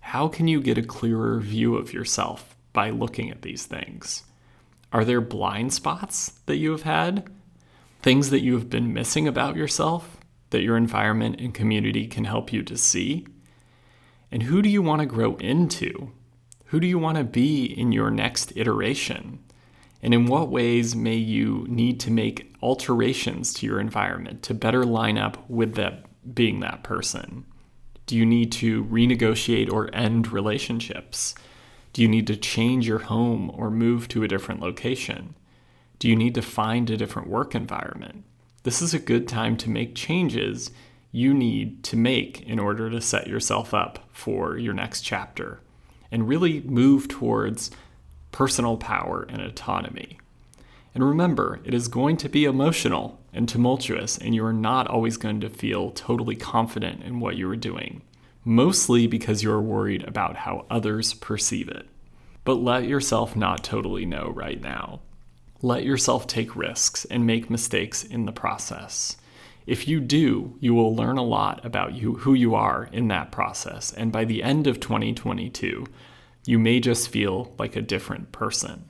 How 0.00 0.28
can 0.28 0.48
you 0.48 0.62
get 0.62 0.78
a 0.78 0.82
clearer 0.82 1.40
view 1.40 1.76
of 1.76 1.92
yourself 1.92 2.56
by 2.72 2.88
looking 2.88 3.30
at 3.30 3.42
these 3.42 3.66
things? 3.66 4.24
Are 4.94 5.04
there 5.04 5.20
blind 5.20 5.74
spots 5.74 6.40
that 6.46 6.56
you 6.56 6.70
have 6.70 6.84
had? 6.84 7.28
Things 8.00 8.30
that 8.30 8.40
you 8.40 8.54
have 8.54 8.70
been 8.70 8.94
missing 8.94 9.28
about 9.28 9.56
yourself? 9.56 10.15
That 10.56 10.62
your 10.62 10.78
environment 10.78 11.38
and 11.38 11.52
community 11.52 12.06
can 12.06 12.24
help 12.24 12.50
you 12.50 12.62
to 12.62 12.78
see? 12.78 13.26
And 14.32 14.44
who 14.44 14.62
do 14.62 14.70
you 14.70 14.80
want 14.80 15.00
to 15.00 15.06
grow 15.06 15.36
into? 15.36 16.12
Who 16.66 16.80
do 16.80 16.86
you 16.86 16.98
want 16.98 17.18
to 17.18 17.24
be 17.24 17.66
in 17.66 17.92
your 17.92 18.10
next 18.10 18.54
iteration? 18.56 19.38
And 20.02 20.14
in 20.14 20.24
what 20.24 20.48
ways 20.48 20.96
may 20.96 21.16
you 21.16 21.66
need 21.68 22.00
to 22.00 22.10
make 22.10 22.54
alterations 22.62 23.52
to 23.54 23.66
your 23.66 23.78
environment 23.78 24.42
to 24.44 24.54
better 24.54 24.84
line 24.84 25.18
up 25.18 25.44
with 25.50 25.74
that 25.74 26.06
being 26.34 26.60
that 26.60 26.82
person? 26.82 27.44
Do 28.06 28.16
you 28.16 28.24
need 28.24 28.50
to 28.52 28.82
renegotiate 28.84 29.70
or 29.70 29.94
end 29.94 30.32
relationships? 30.32 31.34
Do 31.92 32.00
you 32.00 32.08
need 32.08 32.26
to 32.28 32.36
change 32.36 32.88
your 32.88 33.00
home 33.00 33.50
or 33.52 33.70
move 33.70 34.08
to 34.08 34.22
a 34.22 34.28
different 34.28 34.62
location? 34.62 35.36
Do 35.98 36.08
you 36.08 36.16
need 36.16 36.34
to 36.34 36.42
find 36.42 36.88
a 36.88 36.96
different 36.96 37.28
work 37.28 37.54
environment? 37.54 38.24
This 38.66 38.82
is 38.82 38.92
a 38.92 38.98
good 38.98 39.28
time 39.28 39.56
to 39.56 39.70
make 39.70 39.94
changes 39.94 40.72
you 41.12 41.32
need 41.32 41.84
to 41.84 41.96
make 41.96 42.42
in 42.42 42.58
order 42.58 42.90
to 42.90 43.00
set 43.00 43.28
yourself 43.28 43.72
up 43.72 44.08
for 44.10 44.58
your 44.58 44.74
next 44.74 45.02
chapter 45.02 45.60
and 46.10 46.26
really 46.26 46.60
move 46.62 47.06
towards 47.06 47.70
personal 48.32 48.76
power 48.76 49.24
and 49.28 49.40
autonomy. 49.40 50.18
And 50.96 51.04
remember, 51.04 51.60
it 51.62 51.74
is 51.74 51.86
going 51.86 52.16
to 52.16 52.28
be 52.28 52.44
emotional 52.44 53.20
and 53.32 53.48
tumultuous, 53.48 54.18
and 54.18 54.34
you 54.34 54.44
are 54.44 54.52
not 54.52 54.88
always 54.88 55.16
going 55.16 55.40
to 55.42 55.48
feel 55.48 55.92
totally 55.92 56.34
confident 56.34 57.04
in 57.04 57.20
what 57.20 57.36
you 57.36 57.48
are 57.48 57.54
doing, 57.54 58.02
mostly 58.44 59.06
because 59.06 59.44
you 59.44 59.52
are 59.52 59.62
worried 59.62 60.02
about 60.08 60.38
how 60.38 60.66
others 60.68 61.14
perceive 61.14 61.68
it. 61.68 61.86
But 62.42 62.54
let 62.54 62.88
yourself 62.88 63.36
not 63.36 63.62
totally 63.62 64.06
know 64.06 64.32
right 64.34 64.60
now. 64.60 65.02
Let 65.66 65.82
yourself 65.82 66.28
take 66.28 66.54
risks 66.54 67.06
and 67.06 67.26
make 67.26 67.50
mistakes 67.50 68.04
in 68.04 68.24
the 68.24 68.30
process. 68.30 69.16
If 69.66 69.88
you 69.88 69.98
do, 69.98 70.54
you 70.60 70.74
will 70.74 70.94
learn 70.94 71.18
a 71.18 71.24
lot 71.24 71.64
about 71.64 71.92
you, 71.92 72.18
who 72.18 72.34
you 72.34 72.54
are 72.54 72.88
in 72.92 73.08
that 73.08 73.32
process. 73.32 73.92
And 73.92 74.12
by 74.12 74.26
the 74.26 74.44
end 74.44 74.68
of 74.68 74.78
2022, 74.78 75.84
you 76.46 76.58
may 76.60 76.78
just 76.78 77.08
feel 77.08 77.52
like 77.58 77.74
a 77.74 77.82
different 77.82 78.30
person. 78.30 78.84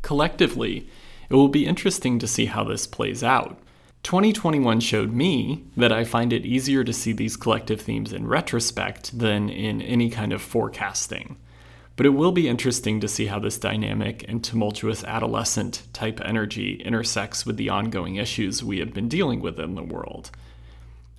Collectively, 0.00 0.88
it 1.28 1.34
will 1.34 1.48
be 1.48 1.66
interesting 1.66 2.18
to 2.18 2.26
see 2.26 2.46
how 2.46 2.64
this 2.64 2.86
plays 2.86 3.22
out. 3.22 3.58
2021 4.04 4.80
showed 4.80 5.12
me 5.12 5.64
that 5.76 5.92
I 5.92 6.04
find 6.04 6.32
it 6.32 6.46
easier 6.46 6.82
to 6.82 6.94
see 6.94 7.12
these 7.12 7.36
collective 7.36 7.82
themes 7.82 8.10
in 8.10 8.26
retrospect 8.26 9.18
than 9.18 9.50
in 9.50 9.82
any 9.82 10.08
kind 10.08 10.32
of 10.32 10.40
forecasting. 10.40 11.36
But 11.96 12.06
it 12.06 12.10
will 12.10 12.32
be 12.32 12.48
interesting 12.48 13.00
to 13.00 13.08
see 13.08 13.26
how 13.26 13.38
this 13.38 13.58
dynamic 13.58 14.24
and 14.26 14.42
tumultuous 14.42 15.04
adolescent 15.04 15.84
type 15.92 16.20
energy 16.24 16.82
intersects 16.84 17.46
with 17.46 17.56
the 17.56 17.68
ongoing 17.68 18.16
issues 18.16 18.64
we 18.64 18.80
have 18.80 18.92
been 18.92 19.08
dealing 19.08 19.40
with 19.40 19.60
in 19.60 19.76
the 19.76 19.82
world. 19.82 20.32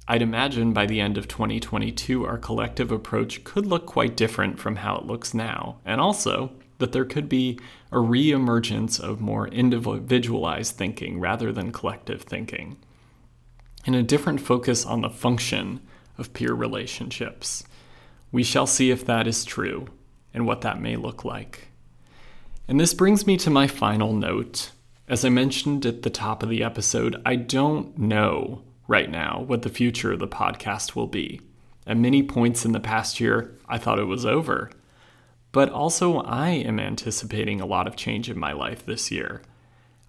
I'd 0.08 0.22
imagine 0.22 0.74
by 0.74 0.86
the 0.86 1.00
end 1.00 1.18
of 1.18 1.28
2022, 1.28 2.26
our 2.26 2.38
collective 2.38 2.92
approach 2.92 3.44
could 3.44 3.66
look 3.66 3.86
quite 3.86 4.18
different 4.18 4.60
from 4.60 4.76
how 4.76 4.98
it 4.98 5.06
looks 5.06 5.34
now, 5.34 5.78
and 5.86 6.02
also 6.02 6.52
that 6.78 6.92
there 6.92 7.06
could 7.06 7.30
be 7.30 7.58
a 7.92 8.00
re 8.00 8.32
emergence 8.32 9.00
of 9.00 9.22
more 9.22 9.48
individualized 9.48 10.76
thinking 10.76 11.20
rather 11.20 11.54
than 11.54 11.72
collective 11.72 12.24
thinking, 12.24 12.78
and 13.86 13.96
a 13.96 14.04
different 14.04 14.42
focus 14.42 14.86
on 14.86 15.02
the 15.02 15.10
function 15.10 15.80
of 16.18 16.34
peer 16.34 16.54
relationships. 16.54 17.64
We 18.32 18.44
shall 18.44 18.68
see 18.68 18.92
if 18.92 19.06
that 19.06 19.26
is 19.26 19.46
true 19.46 19.88
and 20.36 20.46
what 20.46 20.62
that 20.62 20.80
may 20.80 20.98
look 20.98 21.26
like. 21.26 21.70
And 22.68 22.80
this 22.80 22.94
brings 22.94 23.26
me 23.26 23.38
to 23.38 23.50
my 23.50 23.68
final 23.68 24.14
note. 24.14 24.72
As 25.08 25.24
I 25.24 25.30
mentioned 25.30 25.86
at 25.86 26.02
the 26.02 26.10
top 26.10 26.44
of 26.44 26.50
the 26.50 26.62
episode, 26.62 27.16
I 27.26 27.38
don't 27.38 27.98
know 27.98 28.62
right 28.88 29.10
now 29.10 29.44
what 29.48 29.62
the 29.62 29.70
future 29.70 30.12
of 30.12 30.20
the 30.20 30.28
podcast 30.28 30.94
will 30.94 31.08
be. 31.08 31.42
At 31.88 31.98
many 31.98 32.22
points 32.22 32.66
in 32.66 32.74
the 32.74 32.80
past 32.80 33.20
year, 33.20 33.56
I 33.70 33.78
thought 33.78 34.00
it 34.00 34.06
was 34.06 34.26
over. 34.26 34.72
But 35.52 35.70
also, 35.70 36.18
I 36.18 36.50
am 36.50 36.80
anticipating 36.80 37.62
a 37.62 37.66
lot 37.66 37.88
of 37.88 37.96
change 37.96 38.30
in 38.30 38.38
my 38.38 38.52
life 38.52 38.86
this 38.86 39.10
year. 39.12 39.42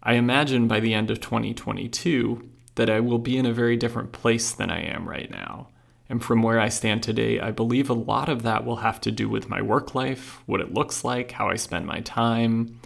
I 0.03 0.15
imagine 0.15 0.67
by 0.67 0.81
the 0.81 0.93
end 0.93 1.11
of 1.11 1.21
2022 1.21 2.49
that 2.75 2.91
I 2.91 2.99
will 2.99 3.19
be 3.19 3.37
in 3.37 3.47
a 3.47 3.53
very 3.53 3.77
different 3.77 4.13
place 4.13 4.53
than 4.53 4.71
I 4.71 4.81
am 4.81 5.09
right 5.09 5.31
now. 5.31 5.69
And 6.09 6.23
from 6.23 6.43
where 6.43 6.61
I 6.61 6.69
stand 6.69 7.03
today, 7.03 7.41
I 7.41 7.51
believe 7.51 7.91
a 7.91 7.95
lot 7.95 8.29
of 8.29 8.43
that 8.43 8.65
will 8.65 8.77
have 8.77 9.01
to 9.03 9.11
do 9.11 9.29
with 9.29 9.49
my 9.49 9.61
work 9.61 9.95
life, 9.95 10.41
what 10.47 10.61
it 10.61 10.73
looks 10.73 11.05
like, 11.05 11.33
how 11.33 11.49
I 11.49 11.57
spend 11.57 11.87
my 11.87 12.01
time, 12.01 12.81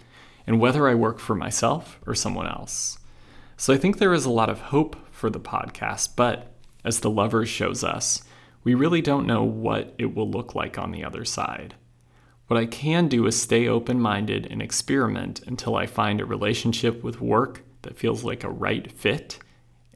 and 0.47 0.59
whether 0.59 0.87
I 0.87 0.95
work 0.95 1.19
for 1.19 1.35
myself 1.35 1.99
or 2.07 2.15
someone 2.15 2.47
else. 2.47 2.97
So 3.57 3.73
I 3.73 3.77
think 3.77 3.97
there 3.97 4.13
is 4.13 4.25
a 4.25 4.31
lot 4.31 4.49
of 4.49 4.59
hope 4.59 4.95
for 5.11 5.29
the 5.29 5.39
podcast, 5.39 6.15
but 6.15 6.51
as 6.83 7.01
the 7.01 7.11
lovers 7.11 7.47
shows 7.47 7.83
us, 7.83 8.23
we 8.63 8.73
really 8.73 9.01
don't 9.01 9.27
know 9.27 9.43
what 9.43 9.93
it 9.97 10.15
will 10.15 10.29
look 10.29 10.55
like 10.55 10.79
on 10.79 10.91
the 10.91 11.03
other 11.03 11.25
side. 11.25 11.75
What 12.47 12.59
I 12.59 12.65
can 12.65 13.07
do 13.07 13.27
is 13.27 13.39
stay 13.39 13.67
open 13.67 13.99
minded 13.99 14.47
and 14.49 14.61
experiment 14.61 15.41
until 15.47 15.75
I 15.75 15.85
find 15.85 16.19
a 16.19 16.25
relationship 16.25 17.03
with 17.03 17.21
work 17.21 17.63
that 17.83 17.97
feels 17.97 18.23
like 18.23 18.43
a 18.43 18.49
right 18.49 18.91
fit. 18.91 19.39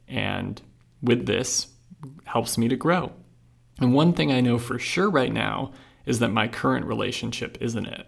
And 0.08 0.62
with 1.02 1.26
this, 1.26 1.66
helps 2.24 2.56
me 2.58 2.68
to 2.68 2.76
grow. 2.76 3.12
And 3.80 3.92
one 3.92 4.12
thing 4.12 4.32
I 4.32 4.40
know 4.40 4.58
for 4.58 4.78
sure 4.78 5.10
right 5.10 5.32
now 5.32 5.72
is 6.06 6.18
that 6.20 6.28
my 6.28 6.48
current 6.48 6.86
relationship 6.86 7.58
isn't 7.60 7.86
it. 7.86 8.06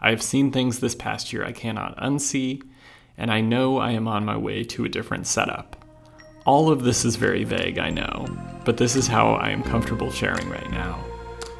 I 0.00 0.10
have 0.10 0.22
seen 0.22 0.52
things 0.52 0.80
this 0.80 0.94
past 0.94 1.32
year 1.32 1.44
I 1.44 1.52
cannot 1.52 1.96
unsee, 1.96 2.62
and 3.16 3.30
I 3.30 3.40
know 3.40 3.78
I 3.78 3.92
am 3.92 4.06
on 4.06 4.24
my 4.24 4.36
way 4.36 4.62
to 4.64 4.84
a 4.84 4.88
different 4.88 5.26
setup. 5.26 5.76
All 6.44 6.70
of 6.70 6.84
this 6.84 7.04
is 7.04 7.16
very 7.16 7.44
vague, 7.44 7.78
I 7.78 7.88
know, 7.88 8.26
but 8.64 8.76
this 8.76 8.96
is 8.96 9.06
how 9.06 9.32
I 9.32 9.48
am 9.48 9.62
comfortable 9.62 10.10
sharing 10.10 10.48
right 10.50 10.70
now. 10.70 11.02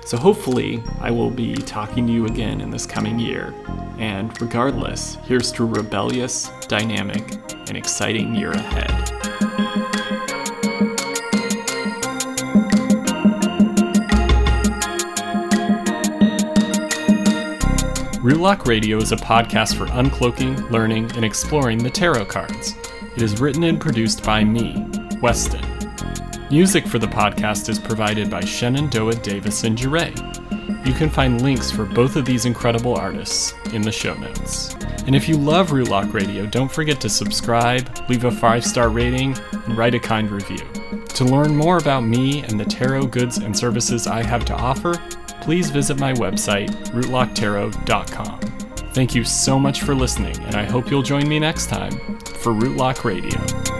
So 0.05 0.19
hopefully, 0.19 0.83
I 1.01 1.11
will 1.11 1.31
be 1.31 1.55
talking 1.55 2.07
to 2.07 2.13
you 2.13 2.27
again 2.27 2.61
in 2.61 2.69
this 2.69 2.85
coming 2.85 3.19
year. 3.19 3.55
And 3.99 4.39
regardless, 4.43 5.15
here's 5.25 5.51
to 5.53 5.63
a 5.63 5.67
rebellious, 5.67 6.51
dynamic, 6.69 7.23
and 7.69 7.79
exciting 7.79 8.35
year 8.35 8.53
ahead. 8.53 10.24
Rootlock 18.25 18.67
Radio 18.67 18.97
is 18.97 19.13
a 19.13 19.17
podcast 19.17 19.77
for 19.77 19.85
uncloaking, 19.85 20.71
learning, 20.71 21.13
and 21.15 21.27
exploring 21.27 21.77
the 21.77 21.91
tarot 21.91 22.25
cards. 22.25 22.75
It 23.15 23.21
is 23.21 23.39
written 23.39 23.65
and 23.65 23.79
produced 23.79 24.25
by 24.25 24.43
me, 24.43 24.83
Weston. 25.21 25.61
Music 26.51 26.87
for 26.87 26.99
the 26.99 27.07
podcast 27.07 27.69
is 27.69 27.79
provided 27.79 28.31
by 28.31 28.41
Shenandoah 28.41 29.17
Davis 29.17 29.65
and 29.65 29.77
Jure. 29.77 30.09
You 30.87 30.95
can 30.95 31.11
find 31.11 31.43
links 31.43 31.71
for 31.71 31.85
both 31.85 32.17
of 32.17 32.25
these 32.25 32.47
incredible 32.47 32.97
artists 32.97 33.53
in 33.75 33.83
the 33.83 33.93
show 33.93 34.15
notes. 34.15 34.75
And 35.07 35.15
if 35.15 35.29
you 35.29 35.37
love 35.37 35.69
Rootlock 35.69 36.15
Radio, 36.15 36.47
don't 36.47 36.73
forget 36.73 37.03
to 37.03 37.11
subscribe, 37.11 37.91
leave 38.09 38.25
a 38.25 38.31
five 38.31 38.65
star 38.65 38.89
rating, 38.89 39.37
and 39.53 39.77
write 39.77 39.95
a 39.95 40.01
kind 40.01 40.31
review. 40.31 40.67
To 41.09 41.25
learn 41.27 41.55
more 41.55 41.77
about 41.77 42.05
me 42.05 42.43
and 42.45 42.59
the 42.59 42.65
tarot 42.65 43.09
goods 43.09 43.37
and 43.37 43.55
services 43.55 44.07
I 44.07 44.23
have 44.23 44.47
to 44.47 44.55
offer, 44.55 44.95
please 45.45 45.71
visit 45.71 45.99
my 45.99 46.13
website, 46.15 46.71
rootlocktarot.com. 46.87 48.41
Thank 48.95 49.15
you 49.15 49.25
so 49.25 49.59
much 49.59 49.83
for 49.83 49.95
listening, 49.95 50.39
and 50.45 50.55
I 50.55 50.65
hope 50.65 50.91
you'll 50.91 51.03
join 51.03 51.29
me 51.29 51.39
next 51.39 51.67
time 51.67 51.93
for 52.41 52.53
Rootlock 52.53 53.05
Radio. 53.05 53.74